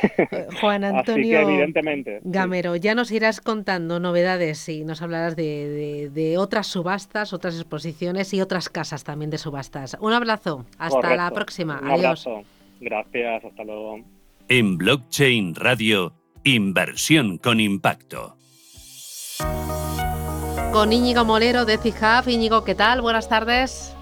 Juan 0.60 0.84
Antonio 0.84 1.40
evidentemente, 1.40 2.20
Gamero, 2.24 2.76
ya 2.76 2.94
nos 2.94 3.10
irás 3.10 3.40
contando 3.40 4.00
novedades 4.00 4.68
y 4.68 4.84
nos 4.84 5.02
hablarás 5.02 5.36
de, 5.36 6.34
otras 6.38 6.66
subastas, 6.66 7.32
otras 7.32 7.56
exposiciones 7.56 8.32
y 8.34 8.40
otras 8.40 8.68
casas 8.68 9.04
también 9.04 9.30
de 9.30 9.38
subastas. 9.38 9.96
Un 10.00 10.12
abrazo, 10.12 10.66
hasta 10.78 11.16
la 11.16 11.30
próxima. 11.30 11.80
Adiós. 11.84 12.28
Gracias, 12.80 13.44
hasta 13.44 13.64
luego. 13.64 14.00
En 14.48 14.76
Blockchain 14.76 15.54
Radio, 15.54 16.14
inversión 16.44 17.38
con 17.38 17.60
impacto. 17.60 18.36
Con 20.72 20.92
Íñigo 20.92 21.24
Molero 21.24 21.64
de 21.64 21.78
CIJAF. 21.78 22.28
Íñigo, 22.28 22.64
¿qué 22.64 22.74
tal? 22.74 23.02
Buenas 23.02 23.28
tardes. 23.28 23.94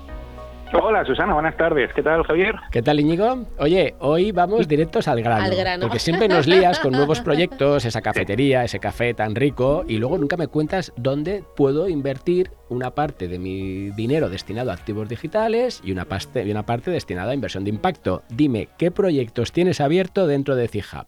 Hola 0.72 1.04
Susana, 1.04 1.34
buenas 1.34 1.56
tardes. 1.56 1.92
¿Qué 1.94 2.02
tal 2.02 2.22
Javier? 2.22 2.54
¿Qué 2.70 2.80
tal 2.80 3.00
Íñigo? 3.00 3.44
Oye, 3.58 3.94
hoy 3.98 4.30
vamos 4.30 4.68
directos 4.68 5.08
al 5.08 5.20
grano, 5.20 5.42
Al 5.42 5.56
grano. 5.56 5.82
Porque 5.82 5.98
siempre 5.98 6.28
nos 6.28 6.46
lías 6.46 6.78
con 6.78 6.92
nuevos 6.92 7.20
proyectos, 7.24 7.84
esa 7.84 8.00
cafetería, 8.00 8.62
ese 8.62 8.78
café 8.78 9.12
tan 9.12 9.34
rico, 9.34 9.84
y 9.88 9.98
luego 9.98 10.16
nunca 10.16 10.36
me 10.36 10.46
cuentas 10.46 10.92
dónde 10.96 11.42
puedo 11.56 11.88
invertir 11.88 12.52
una 12.68 12.92
parte 12.92 13.26
de 13.26 13.40
mi 13.40 13.90
dinero 13.90 14.28
destinado 14.28 14.70
a 14.70 14.74
activos 14.74 15.08
digitales 15.08 15.82
y 15.84 15.90
una 15.90 16.04
parte, 16.04 16.44
y 16.44 16.50
una 16.52 16.64
parte 16.64 16.92
destinada 16.92 17.32
a 17.32 17.34
inversión 17.34 17.64
de 17.64 17.70
impacto. 17.70 18.22
Dime, 18.28 18.68
¿qué 18.78 18.92
proyectos 18.92 19.50
tienes 19.50 19.80
abierto 19.80 20.28
dentro 20.28 20.54
de 20.54 20.68
CIHub? 20.68 21.06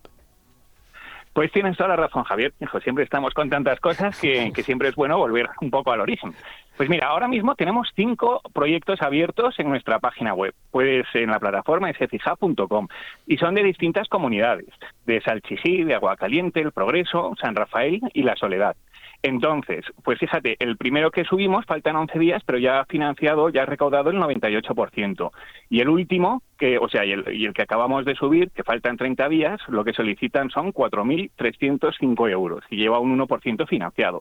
Pues 1.35 1.51
tienes 1.51 1.77
toda 1.77 1.91
la 1.91 1.97
razón, 1.97 2.25
Javier. 2.25 2.53
Hijo, 2.61 2.79
siempre 2.81 3.05
estamos 3.05 3.33
con 3.33 3.49
tantas 3.49 3.81
cosas 3.81 4.21
que, 4.21 4.53
que 4.53 4.63
siempre 4.63 4.89
es 4.89 4.95
bueno 4.95 5.17
volver 5.17 5.49
un 5.63 5.71
poco 5.71 5.93
al 5.93 6.01
origen. 6.01 6.35
Pues 6.77 6.89
mira, 6.89 7.09
ahora 7.09 7.29
mismo 7.29 7.55
tenemos 7.55 7.89
cinco 7.95 8.41
proyectos 8.53 9.03
abiertos 9.03 9.59
en 9.59 9.69
nuestra 9.69 9.99
página 9.99 10.33
web, 10.33 10.55
pues 10.71 11.05
en 11.15 11.31
la 11.31 11.39
plataforma 11.39 11.93
sfija.com 11.93 12.89
y 13.27 13.37
son 13.37 13.55
de 13.55 13.63
distintas 13.63 14.09
comunidades, 14.09 14.69
de 15.07 15.21
Salchijí, 15.21 15.85
de 15.85 15.95
Aguacaliente, 15.95 16.61
El 16.61 16.73
Progreso, 16.73 17.35
San 17.41 17.55
Rafael 17.55 18.01
y 18.15 18.23
La 18.23 18.37
Soledad. 18.37 18.75
Entonces, 19.23 19.85
pues 20.03 20.19
fíjate, 20.19 20.57
el 20.59 20.77
primero 20.77 21.13
que 21.13 21.25
subimos 21.25 21.65
faltan 21.65 21.95
11 21.95 22.19
días, 22.19 22.43
pero 22.45 22.59
ya 22.59 22.81
ha 22.81 22.85
financiado, 22.87 23.51
ya 23.51 23.63
ha 23.63 23.67
recaudado 23.67 24.11
el 24.11 24.17
98%. 24.17 25.31
Y 25.71 25.81
el 25.81 25.89
último, 25.89 26.43
que, 26.59 26.79
o 26.79 26.89
sea, 26.89 27.05
y 27.05 27.13
el, 27.13 27.25
y 27.35 27.47
el 27.47 27.55
que 27.55 27.63
acabamos 27.63 28.05
de 28.05 28.15
subir, 28.15 28.51
que 28.51 28.63
faltan 28.63 28.97
30 28.97 29.29
días, 29.29 29.61
lo 29.69 29.85
que 29.85 29.93
solicitan 29.93 30.51
son 30.51 30.73
4.305 30.73 32.31
euros 32.31 32.65
y 32.71 32.77
lleva 32.77 33.01
un 33.01 33.19
1% 33.19 33.67
financiado. 33.67 34.21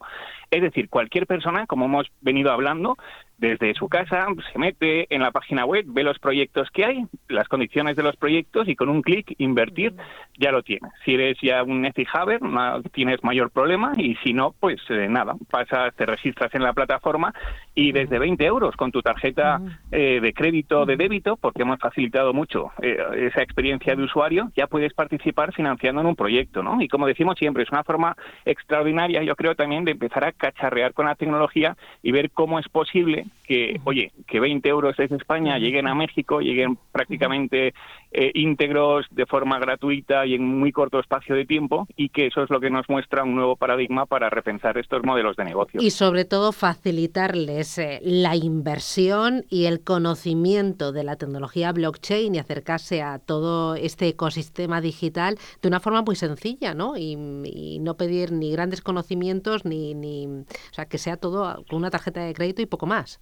Es 0.50 0.62
decir, 0.62 0.90
cualquier 0.90 1.28
persona, 1.28 1.66
como 1.68 1.86
hemos 1.86 2.08
venido 2.22 2.52
hablando, 2.52 2.98
desde 3.42 3.74
su 3.74 3.90
casa 3.90 4.28
se 4.52 4.60
mete 4.60 5.14
en 5.14 5.24
la 5.24 5.32
página 5.32 5.66
web, 5.66 5.84
ve 5.88 6.04
los 6.04 6.20
proyectos 6.20 6.70
que 6.70 6.86
hay, 6.86 7.06
las 7.28 7.48
condiciones 7.48 7.96
de 7.96 8.04
los 8.04 8.16
proyectos 8.16 8.68
y 8.68 8.76
con 8.76 8.88
un 8.88 9.02
clic 9.02 9.34
invertir 9.40 9.96
ya 10.38 10.52
lo 10.52 10.62
tienes. 10.62 10.92
Si 11.04 11.16
eres 11.16 11.38
ya 11.42 11.64
un 11.64 11.84
Ethihaber, 11.84 12.40
no 12.44 12.84
tienes 12.94 13.24
mayor 13.24 13.50
problema 13.50 13.94
y 13.98 14.16
si 14.18 14.34
no, 14.34 14.54
pues 14.60 14.80
eh, 14.90 15.08
nada, 15.10 15.36
pasas, 15.50 15.96
te 15.96 16.06
registras 16.06 16.54
en 16.54 16.62
la 16.62 16.74
plataforma 16.74 17.34
y 17.74 17.92
desde 17.92 18.20
20 18.20 18.46
euros 18.46 18.76
con 18.76 18.92
tu 18.92 19.02
tarjeta 19.02 19.60
eh, 19.92 20.20
de 20.22 20.34
crédito 20.34 20.82
o 20.82 20.86
de 20.86 20.98
débito, 20.98 21.36
porque 21.36 21.64
hemos 21.64 21.80
facilitado 21.80 22.31
mucho 22.34 22.72
eh, 22.82 22.98
esa 23.28 23.42
experiencia 23.42 23.96
de 23.96 24.04
usuario, 24.04 24.52
ya 24.56 24.68
puedes 24.68 24.94
participar 24.94 25.54
financiando 25.54 26.02
en 26.02 26.08
un 26.08 26.16
proyecto, 26.16 26.64
¿no? 26.64 26.82
Y 26.82 26.88
como 26.88 27.08
decimos 27.08 27.36
siempre, 27.38 27.64
es 27.64 27.72
una 27.72 27.84
forma 27.84 28.16
extraordinaria, 28.46 29.24
yo 29.24 29.36
creo 29.36 29.56
también, 29.56 29.86
de 29.86 29.92
empezar 29.92 30.24
a 30.24 30.32
cacharrear 30.32 30.94
con 30.94 31.06
la 31.06 31.16
tecnología 31.16 31.76
y 32.02 32.12
ver 32.12 32.32
cómo 32.32 32.60
es 32.60 32.68
posible 32.70 33.26
que, 33.52 33.82
oye, 33.84 34.14
que 34.28 34.40
20 34.40 34.70
euros 34.70 34.96
desde 34.96 35.18
España 35.18 35.60
lleguen 35.60 35.86
a 35.86 35.94
México, 35.94 36.40
lleguen 36.40 36.78
prácticamente 36.94 37.74
eh, 38.14 38.32
íntegros 38.34 39.08
de 39.12 39.26
forma 39.26 39.60
gratuita 39.60 40.26
y 40.26 40.36
en 40.36 40.46
muy 40.46 40.72
corto 40.72 41.02
espacio 41.02 41.36
de 41.36 41.46
tiempo 41.46 41.86
y 41.98 42.08
que 42.08 42.28
eso 42.28 42.44
es 42.44 42.50
lo 42.50 42.62
que 42.62 42.70
nos 42.70 42.88
muestra 42.88 43.26
un 43.26 43.36
nuevo 43.36 43.58
paradigma 43.58 44.06
para 44.06 44.30
repensar 44.30 44.78
estos 44.78 45.04
modelos 45.04 45.36
de 45.36 45.44
negocio. 45.44 45.82
Y 45.82 45.90
sobre 45.90 46.24
todo 46.24 46.54
facilitarles 46.54 47.78
eh, 47.78 48.00
la 48.04 48.38
inversión 48.38 49.44
y 49.50 49.66
el 49.66 49.84
conocimiento 49.84 50.94
de 50.94 51.04
la 51.04 51.18
tecnología 51.18 51.74
blockchain 51.74 52.36
y 52.36 52.40
acercarse 52.40 53.02
a 53.02 53.20
todo 53.20 53.76
este 53.76 54.08
ecosistema 54.08 54.80
digital 54.80 55.38
de 55.62 55.68
una 55.68 55.82
forma 55.82 56.04
muy 56.04 56.16
sencilla, 56.16 56.74
¿no? 56.74 56.96
Y, 56.96 57.18
y 57.44 57.80
no 57.80 57.98
pedir 57.98 58.32
ni 58.32 58.54
grandes 58.54 58.80
conocimientos 58.80 59.66
ni, 59.66 59.94
ni, 59.94 60.26
o 60.26 60.74
sea, 60.74 60.86
que 60.86 60.98
sea 60.98 61.18
todo 61.18 61.66
con 61.70 61.80
una 61.80 61.90
tarjeta 61.90 62.22
de 62.22 62.34
crédito 62.34 62.62
y 62.62 62.66
poco 62.66 62.86
más. 62.86 63.20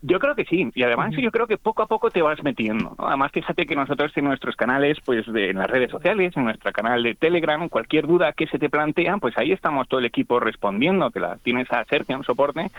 Yo 0.00 0.20
creo 0.20 0.36
que 0.36 0.44
sí, 0.44 0.70
y 0.74 0.82
además 0.84 1.12
yo 1.18 1.30
creo 1.32 1.48
que 1.48 1.58
poco 1.58 1.82
a 1.82 1.86
poco 1.86 2.10
te 2.10 2.22
vas 2.22 2.42
metiendo. 2.44 2.94
¿no? 2.96 3.08
Además, 3.08 3.32
fíjate 3.32 3.66
que 3.66 3.74
nosotros 3.74 4.12
en 4.16 4.26
nuestros 4.26 4.54
canales, 4.54 4.98
pues 5.04 5.26
de, 5.26 5.50
en 5.50 5.58
las 5.58 5.68
redes 5.68 5.90
sociales, 5.90 6.36
en 6.36 6.44
nuestro 6.44 6.72
canal 6.72 7.02
de 7.02 7.16
Telegram, 7.16 7.68
cualquier 7.68 8.06
duda 8.06 8.32
que 8.32 8.46
se 8.46 8.60
te 8.60 8.70
plantea, 8.70 9.16
pues 9.16 9.36
ahí 9.36 9.50
estamos 9.50 9.88
todo 9.88 9.98
el 9.98 10.06
equipo 10.06 10.38
respondiendo, 10.38 11.10
que 11.10 11.18
la 11.18 11.36
tienes 11.38 11.70
a 11.72 11.84
Sergio 11.84 12.16
en 12.16 12.22
soporte, 12.22 12.70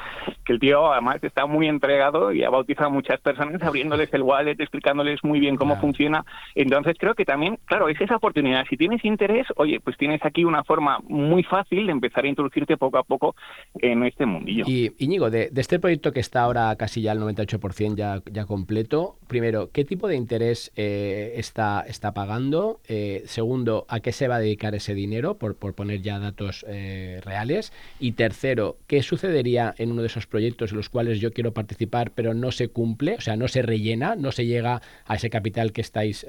que 0.46 0.54
el 0.54 0.60
tío 0.60 0.94
además 0.94 1.22
está 1.22 1.46
muy 1.46 1.68
entregado 1.68 2.32
y 2.32 2.44
ha 2.44 2.50
bautizado 2.50 2.88
a 2.88 2.94
muchas 2.94 3.20
personas 3.20 3.62
abriéndoles 3.62 4.14
el 4.14 4.22
wallet, 4.22 4.56
explicándoles 4.60 5.22
muy 5.24 5.42
bien 5.42 5.58
cómo 5.58 5.76
funciona. 5.76 6.24
Entonces 6.56 6.96
creo 6.98 7.16
que 7.16 7.26
también, 7.26 7.60
claro, 7.66 7.90
es 7.90 8.00
esa 8.00 8.16
oportunidad. 8.16 8.66
Si 8.70 8.78
tienes 8.78 9.04
interés, 9.04 9.46
oye, 9.58 9.82
pues 9.82 9.98
tienes 9.98 10.24
aquí 10.24 10.46
una 10.46 10.64
forma 10.64 11.00
muy 11.08 11.44
fácil 11.44 11.86
de 11.86 11.92
empezar 11.92 12.24
a 12.24 12.30
introducirte 12.30 12.78
poco 12.78 12.98
a 12.98 13.04
poco 13.04 13.36
en 13.82 14.04
este 14.04 14.26
mundillo. 14.26 14.64
Y 14.68 14.92
Íñigo, 15.00 15.30
de, 15.30 15.50
de 15.52 15.62
este 15.62 15.80
proyecto 15.80 16.14
que 16.14 16.22
está 16.22 16.44
ahora 16.44 16.74
casi 16.78 17.02
ya 17.02 17.09
al 17.12 17.20
98% 17.20 17.96
ya, 17.96 18.22
ya 18.32 18.46
completo, 18.46 19.18
primero, 19.28 19.70
¿qué 19.72 19.86
tipo 19.86 20.08
de 20.08 20.16
interés 20.16 20.72
eh, 20.76 21.34
está, 21.38 21.86
está 21.88 22.14
pagando? 22.14 22.80
Eh, 22.88 23.24
segundo, 23.26 23.86
¿a 23.90 24.00
qué 24.00 24.12
se 24.12 24.28
va 24.28 24.36
a 24.36 24.40
dedicar 24.40 24.76
ese 24.76 24.94
dinero? 24.94 25.38
Por, 25.38 25.56
por 25.56 25.74
poner 25.74 26.02
ya 26.02 26.20
datos 26.20 26.66
eh, 26.68 27.22
reales. 27.24 27.72
Y 28.00 28.14
tercero, 28.14 28.78
¿qué 28.88 29.02
sucedería 29.04 29.74
en 29.78 29.92
uno 29.92 30.02
de 30.02 30.08
esos 30.08 30.28
proyectos 30.28 30.72
en 30.72 30.78
los 30.78 30.90
cuales 30.90 31.20
yo 31.20 31.32
quiero 31.32 31.54
participar 31.54 32.12
pero 32.12 32.34
no 32.34 32.52
se 32.52 32.70
cumple? 32.70 33.16
O 33.16 33.22
sea, 33.22 33.36
no 33.36 33.48
se 33.48 33.62
rellena, 33.62 34.16
no 34.16 34.32
se 34.32 34.46
llega 34.46 34.82
a 35.06 35.16
ese 35.16 35.30
capital 35.30 35.72
que 35.72 35.82
estáis 35.82 36.26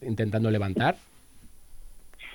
intentando 0.00 0.50
levantar. 0.50 0.96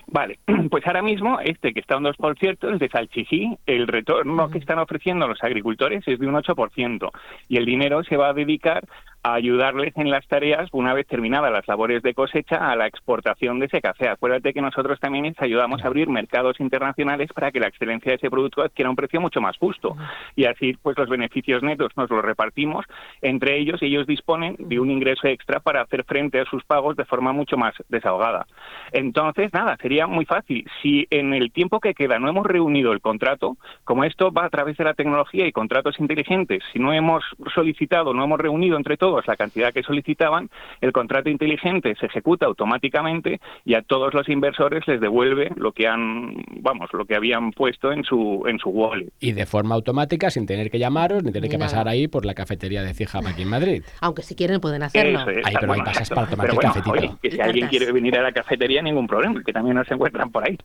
Vale, 0.10 0.40
pues 0.72 0.88
ahora 0.88 1.02
mismo 1.02 1.40
este 1.42 1.74
que 1.74 1.82
está 1.82 1.98
un 1.98 2.06
2%, 2.06 2.70
el 2.70 2.80
de 2.80 2.90
Salchijí, 2.90 3.58
el 3.66 3.88
retorno 3.88 4.50
que 4.50 4.58
están 4.58 4.80
ofreciendo 4.80 5.28
los 5.28 5.44
agricultores 5.44 6.08
es 6.08 6.20
de 6.20 6.28
un 6.28 6.36
8% 6.36 7.12
y 7.50 7.58
el 7.58 7.66
dinero 7.66 8.04
se 8.04 8.16
va 8.16 8.30
a 8.30 8.34
dedicar 8.34 8.88
a 9.28 9.34
ayudarles 9.34 9.96
en 9.98 10.10
las 10.10 10.26
tareas 10.28 10.70
una 10.72 10.94
vez 10.94 11.06
terminadas 11.06 11.52
las 11.52 11.68
labores 11.68 12.02
de 12.02 12.14
cosecha 12.14 12.72
a 12.72 12.76
la 12.76 12.88
exportación 12.88 13.60
de 13.60 13.66
ese 13.66 13.82
café. 13.82 14.08
Acuérdate 14.08 14.54
que 14.54 14.62
nosotros 14.62 15.00
también 15.02 15.26
les 15.26 15.42
ayudamos 15.42 15.84
a 15.84 15.88
abrir 15.88 16.08
mercados 16.08 16.60
internacionales 16.62 17.30
para 17.34 17.52
que 17.52 17.60
la 17.60 17.68
excelencia 17.68 18.12
de 18.12 18.16
ese 18.16 18.30
producto 18.30 18.62
adquiera 18.62 18.90
un 18.90 18.96
precio 18.96 19.20
mucho 19.20 19.42
más 19.42 19.58
justo 19.58 19.98
y 20.36 20.46
así 20.46 20.78
pues 20.82 20.98
los 20.98 21.10
beneficios 21.10 21.62
netos 21.62 21.92
nos 21.98 22.10
los 22.10 22.24
repartimos 22.24 22.86
entre 23.22 23.58
ellos 23.58 23.82
y 23.82 23.88
ellos 23.88 24.08
disponen 24.08 24.56
de 24.60 24.80
un 24.80 24.90
ingreso 24.90 25.28
extra 25.28 25.60
para 25.60 25.82
hacer 25.82 26.06
frente 26.06 26.40
a 26.40 26.46
sus 26.46 26.64
pagos 26.64 26.96
de 26.96 27.06
forma 27.06 27.34
mucho 27.34 27.58
más 27.58 27.74
desahogada. 27.90 28.48
Entonces, 28.94 29.52
nada, 29.52 29.78
sería 29.82 30.08
muy 30.08 30.26
fácil. 30.26 30.66
Si 30.82 31.06
en 31.10 31.34
el 31.34 31.52
tiempo 31.52 31.82
que 31.82 31.94
queda 31.94 32.18
no 32.18 32.30
hemos 32.30 32.46
reunido 32.46 32.94
el 32.94 33.02
contrato, 33.02 33.58
como 33.84 34.06
esto 34.06 34.32
va 34.32 34.46
a 34.46 34.50
través 34.50 34.78
de 34.78 34.86
la 34.86 34.94
tecnología 34.94 35.46
y 35.46 35.52
contratos 35.52 36.00
inteligentes, 36.00 36.64
si 36.72 36.80
no 36.80 36.94
hemos 36.94 37.24
solicitado, 37.54 38.14
no 38.14 38.24
hemos 38.24 38.40
reunido 38.40 38.78
entre 38.78 38.96
todos 38.96 39.17
la 39.26 39.36
cantidad 39.36 39.74
que 39.74 39.84
solicitaban, 39.84 40.50
el 40.82 40.92
contrato 40.92 41.30
inteligente 41.30 41.96
se 42.00 42.06
ejecuta 42.08 42.46
automáticamente 42.46 43.40
y 43.66 43.76
a 43.76 43.82
todos 43.82 44.14
los 44.14 44.28
inversores 44.30 44.88
les 44.88 45.00
devuelve 45.00 45.52
lo 45.56 45.72
que 45.72 45.88
han, 45.88 46.34
vamos, 46.60 46.90
lo 46.94 47.06
que 47.06 47.16
habían 47.16 47.52
puesto 47.52 47.92
en 47.92 48.04
su 48.04 48.44
en 48.48 48.60
su 48.60 48.70
wallet. 48.70 49.10
Y 49.20 49.32
de 49.32 49.46
forma 49.46 49.76
automática, 49.76 50.30
sin 50.30 50.46
tener 50.46 50.70
que 50.70 50.80
llamaros, 50.80 51.24
ni 51.24 51.32
tener 51.32 51.50
que 51.50 51.58
nada. 51.58 51.72
pasar 51.72 51.88
ahí 51.88 52.08
por 52.08 52.26
la 52.26 52.34
cafetería 52.34 52.84
de 52.84 52.94
Cijab 52.94 53.26
aquí 53.28 53.44
en 53.44 53.50
Madrid. 53.50 53.84
Aunque 54.02 54.22
si 54.22 54.36
quieren 54.36 54.60
pueden 54.60 54.84
hacerlo. 54.84 55.20
Eso 55.22 55.30
es, 55.30 55.46
Ahí, 55.46 55.56
pero 55.60 55.74
ahí 55.74 55.82
pasas 55.82 56.10
para 56.10 56.28
bueno, 56.36 56.56
cafetito. 56.58 56.92
oye, 56.92 57.12
que 57.22 57.32
si 57.32 57.40
alguien 57.40 57.68
quiere 57.68 57.92
venir 57.92 58.18
a 58.18 58.22
la 58.22 58.32
cafetería, 58.32 58.82
ningún 58.82 59.08
problema, 59.08 59.42
que 59.44 59.54
también 59.54 59.76
nos 59.76 59.90
encuentran 59.90 60.32
por 60.32 60.48
ahí. 60.48 60.58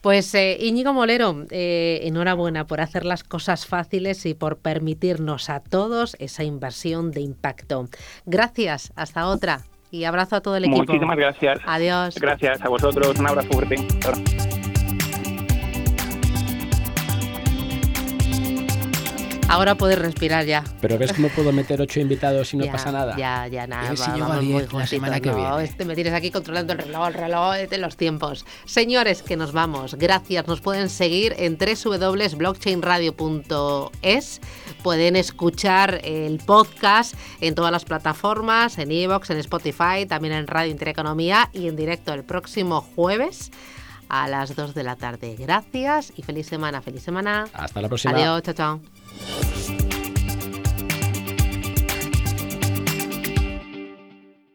Pues 0.00 0.34
eh, 0.34 0.58
Íñigo 0.60 0.92
Molero, 0.92 1.46
eh, 1.50 2.00
enhorabuena 2.02 2.66
por 2.66 2.80
hacer 2.80 3.04
las 3.04 3.24
cosas 3.24 3.66
fáciles 3.66 4.24
y 4.26 4.34
por 4.34 4.58
permitirnos 4.58 5.50
a 5.50 5.60
todos 5.60 6.16
esa 6.18 6.44
inversión 6.44 7.10
de 7.10 7.20
impacto. 7.20 7.88
Gracias, 8.26 8.92
hasta 8.96 9.26
otra. 9.26 9.60
Y 9.90 10.04
abrazo 10.04 10.36
a 10.36 10.40
todo 10.40 10.56
el 10.56 10.64
equipo. 10.64 10.78
Muchísimas 10.78 11.16
gracias. 11.16 11.60
Adiós. 11.66 12.16
Gracias 12.20 12.60
a 12.62 12.68
vosotros, 12.68 13.16
un 13.18 13.28
abrazo 13.28 13.48
fuerte. 13.50 13.76
Ahora. 19.54 19.74
Puedes 19.76 19.98
respirar 19.98 20.44
ya. 20.44 20.62
Pero 20.80 20.98
ves 20.98 21.12
cómo 21.12 21.28
puedo 21.28 21.52
meter 21.52 21.80
ocho 21.80 22.00
invitados 22.00 22.52
y 22.54 22.58
no 22.58 22.64
Ya, 22.64 22.72
pasa 22.72 22.92
nada. 22.92 23.16
Ya, 23.16 23.46
ya, 23.48 23.66
nada. 23.66 23.88
ver 23.88 23.98
si 23.98 24.08
va- 24.10 24.14
llego 24.14 24.26
a 24.26 24.28
vamos 24.28 24.44
10 24.44 24.72
muy 24.72 24.80
la 24.82 24.86
semana 24.86 25.20
que 25.20 25.30
no, 25.30 25.36
viene. 25.36 25.64
este 25.64 25.84
me 25.84 25.94
tienes 25.94 26.12
aquí 26.12 26.30
controlando 26.30 26.72
el 26.74 26.78
reloj, 26.80 27.06
el 27.08 27.14
reloj 27.14 27.54
de 27.70 27.78
los 27.78 27.96
tiempos. 27.96 28.44
Señores, 28.64 29.22
que 29.22 29.36
nos 29.36 29.52
vamos. 29.52 29.94
Gracias. 29.94 30.46
Nos 30.46 30.60
pueden 30.60 30.88
seguir 30.88 31.34
en 31.38 31.56
www.blockchainradio.es. 31.58 34.40
Pueden 34.82 35.16
escuchar 35.16 36.00
el 36.04 36.38
podcast 36.38 37.14
en 37.40 37.54
todas 37.54 37.72
las 37.72 37.84
plataformas, 37.84 38.78
en 38.78 38.92
iVoox, 38.92 39.30
en 39.30 39.38
Spotify, 39.38 40.06
también 40.08 40.34
en 40.34 40.46
Radio 40.46 40.70
Intereconomía 40.70 41.48
y 41.52 41.68
en 41.68 41.76
directo 41.76 42.12
el 42.12 42.24
próximo 42.24 42.80
jueves 42.94 43.50
a 44.10 44.28
las 44.28 44.54
2 44.54 44.74
de 44.74 44.82
la 44.82 44.96
tarde. 44.96 45.34
Gracias 45.38 46.12
y 46.16 46.22
feliz 46.22 46.46
semana. 46.46 46.82
Feliz 46.82 47.02
semana. 47.02 47.46
Hasta 47.54 47.80
la 47.80 47.88
próxima. 47.88 48.14
Adiós, 48.14 48.42
chao, 48.42 48.54
chao. 48.54 48.93
Thank 49.16 49.92
you. 49.92 49.93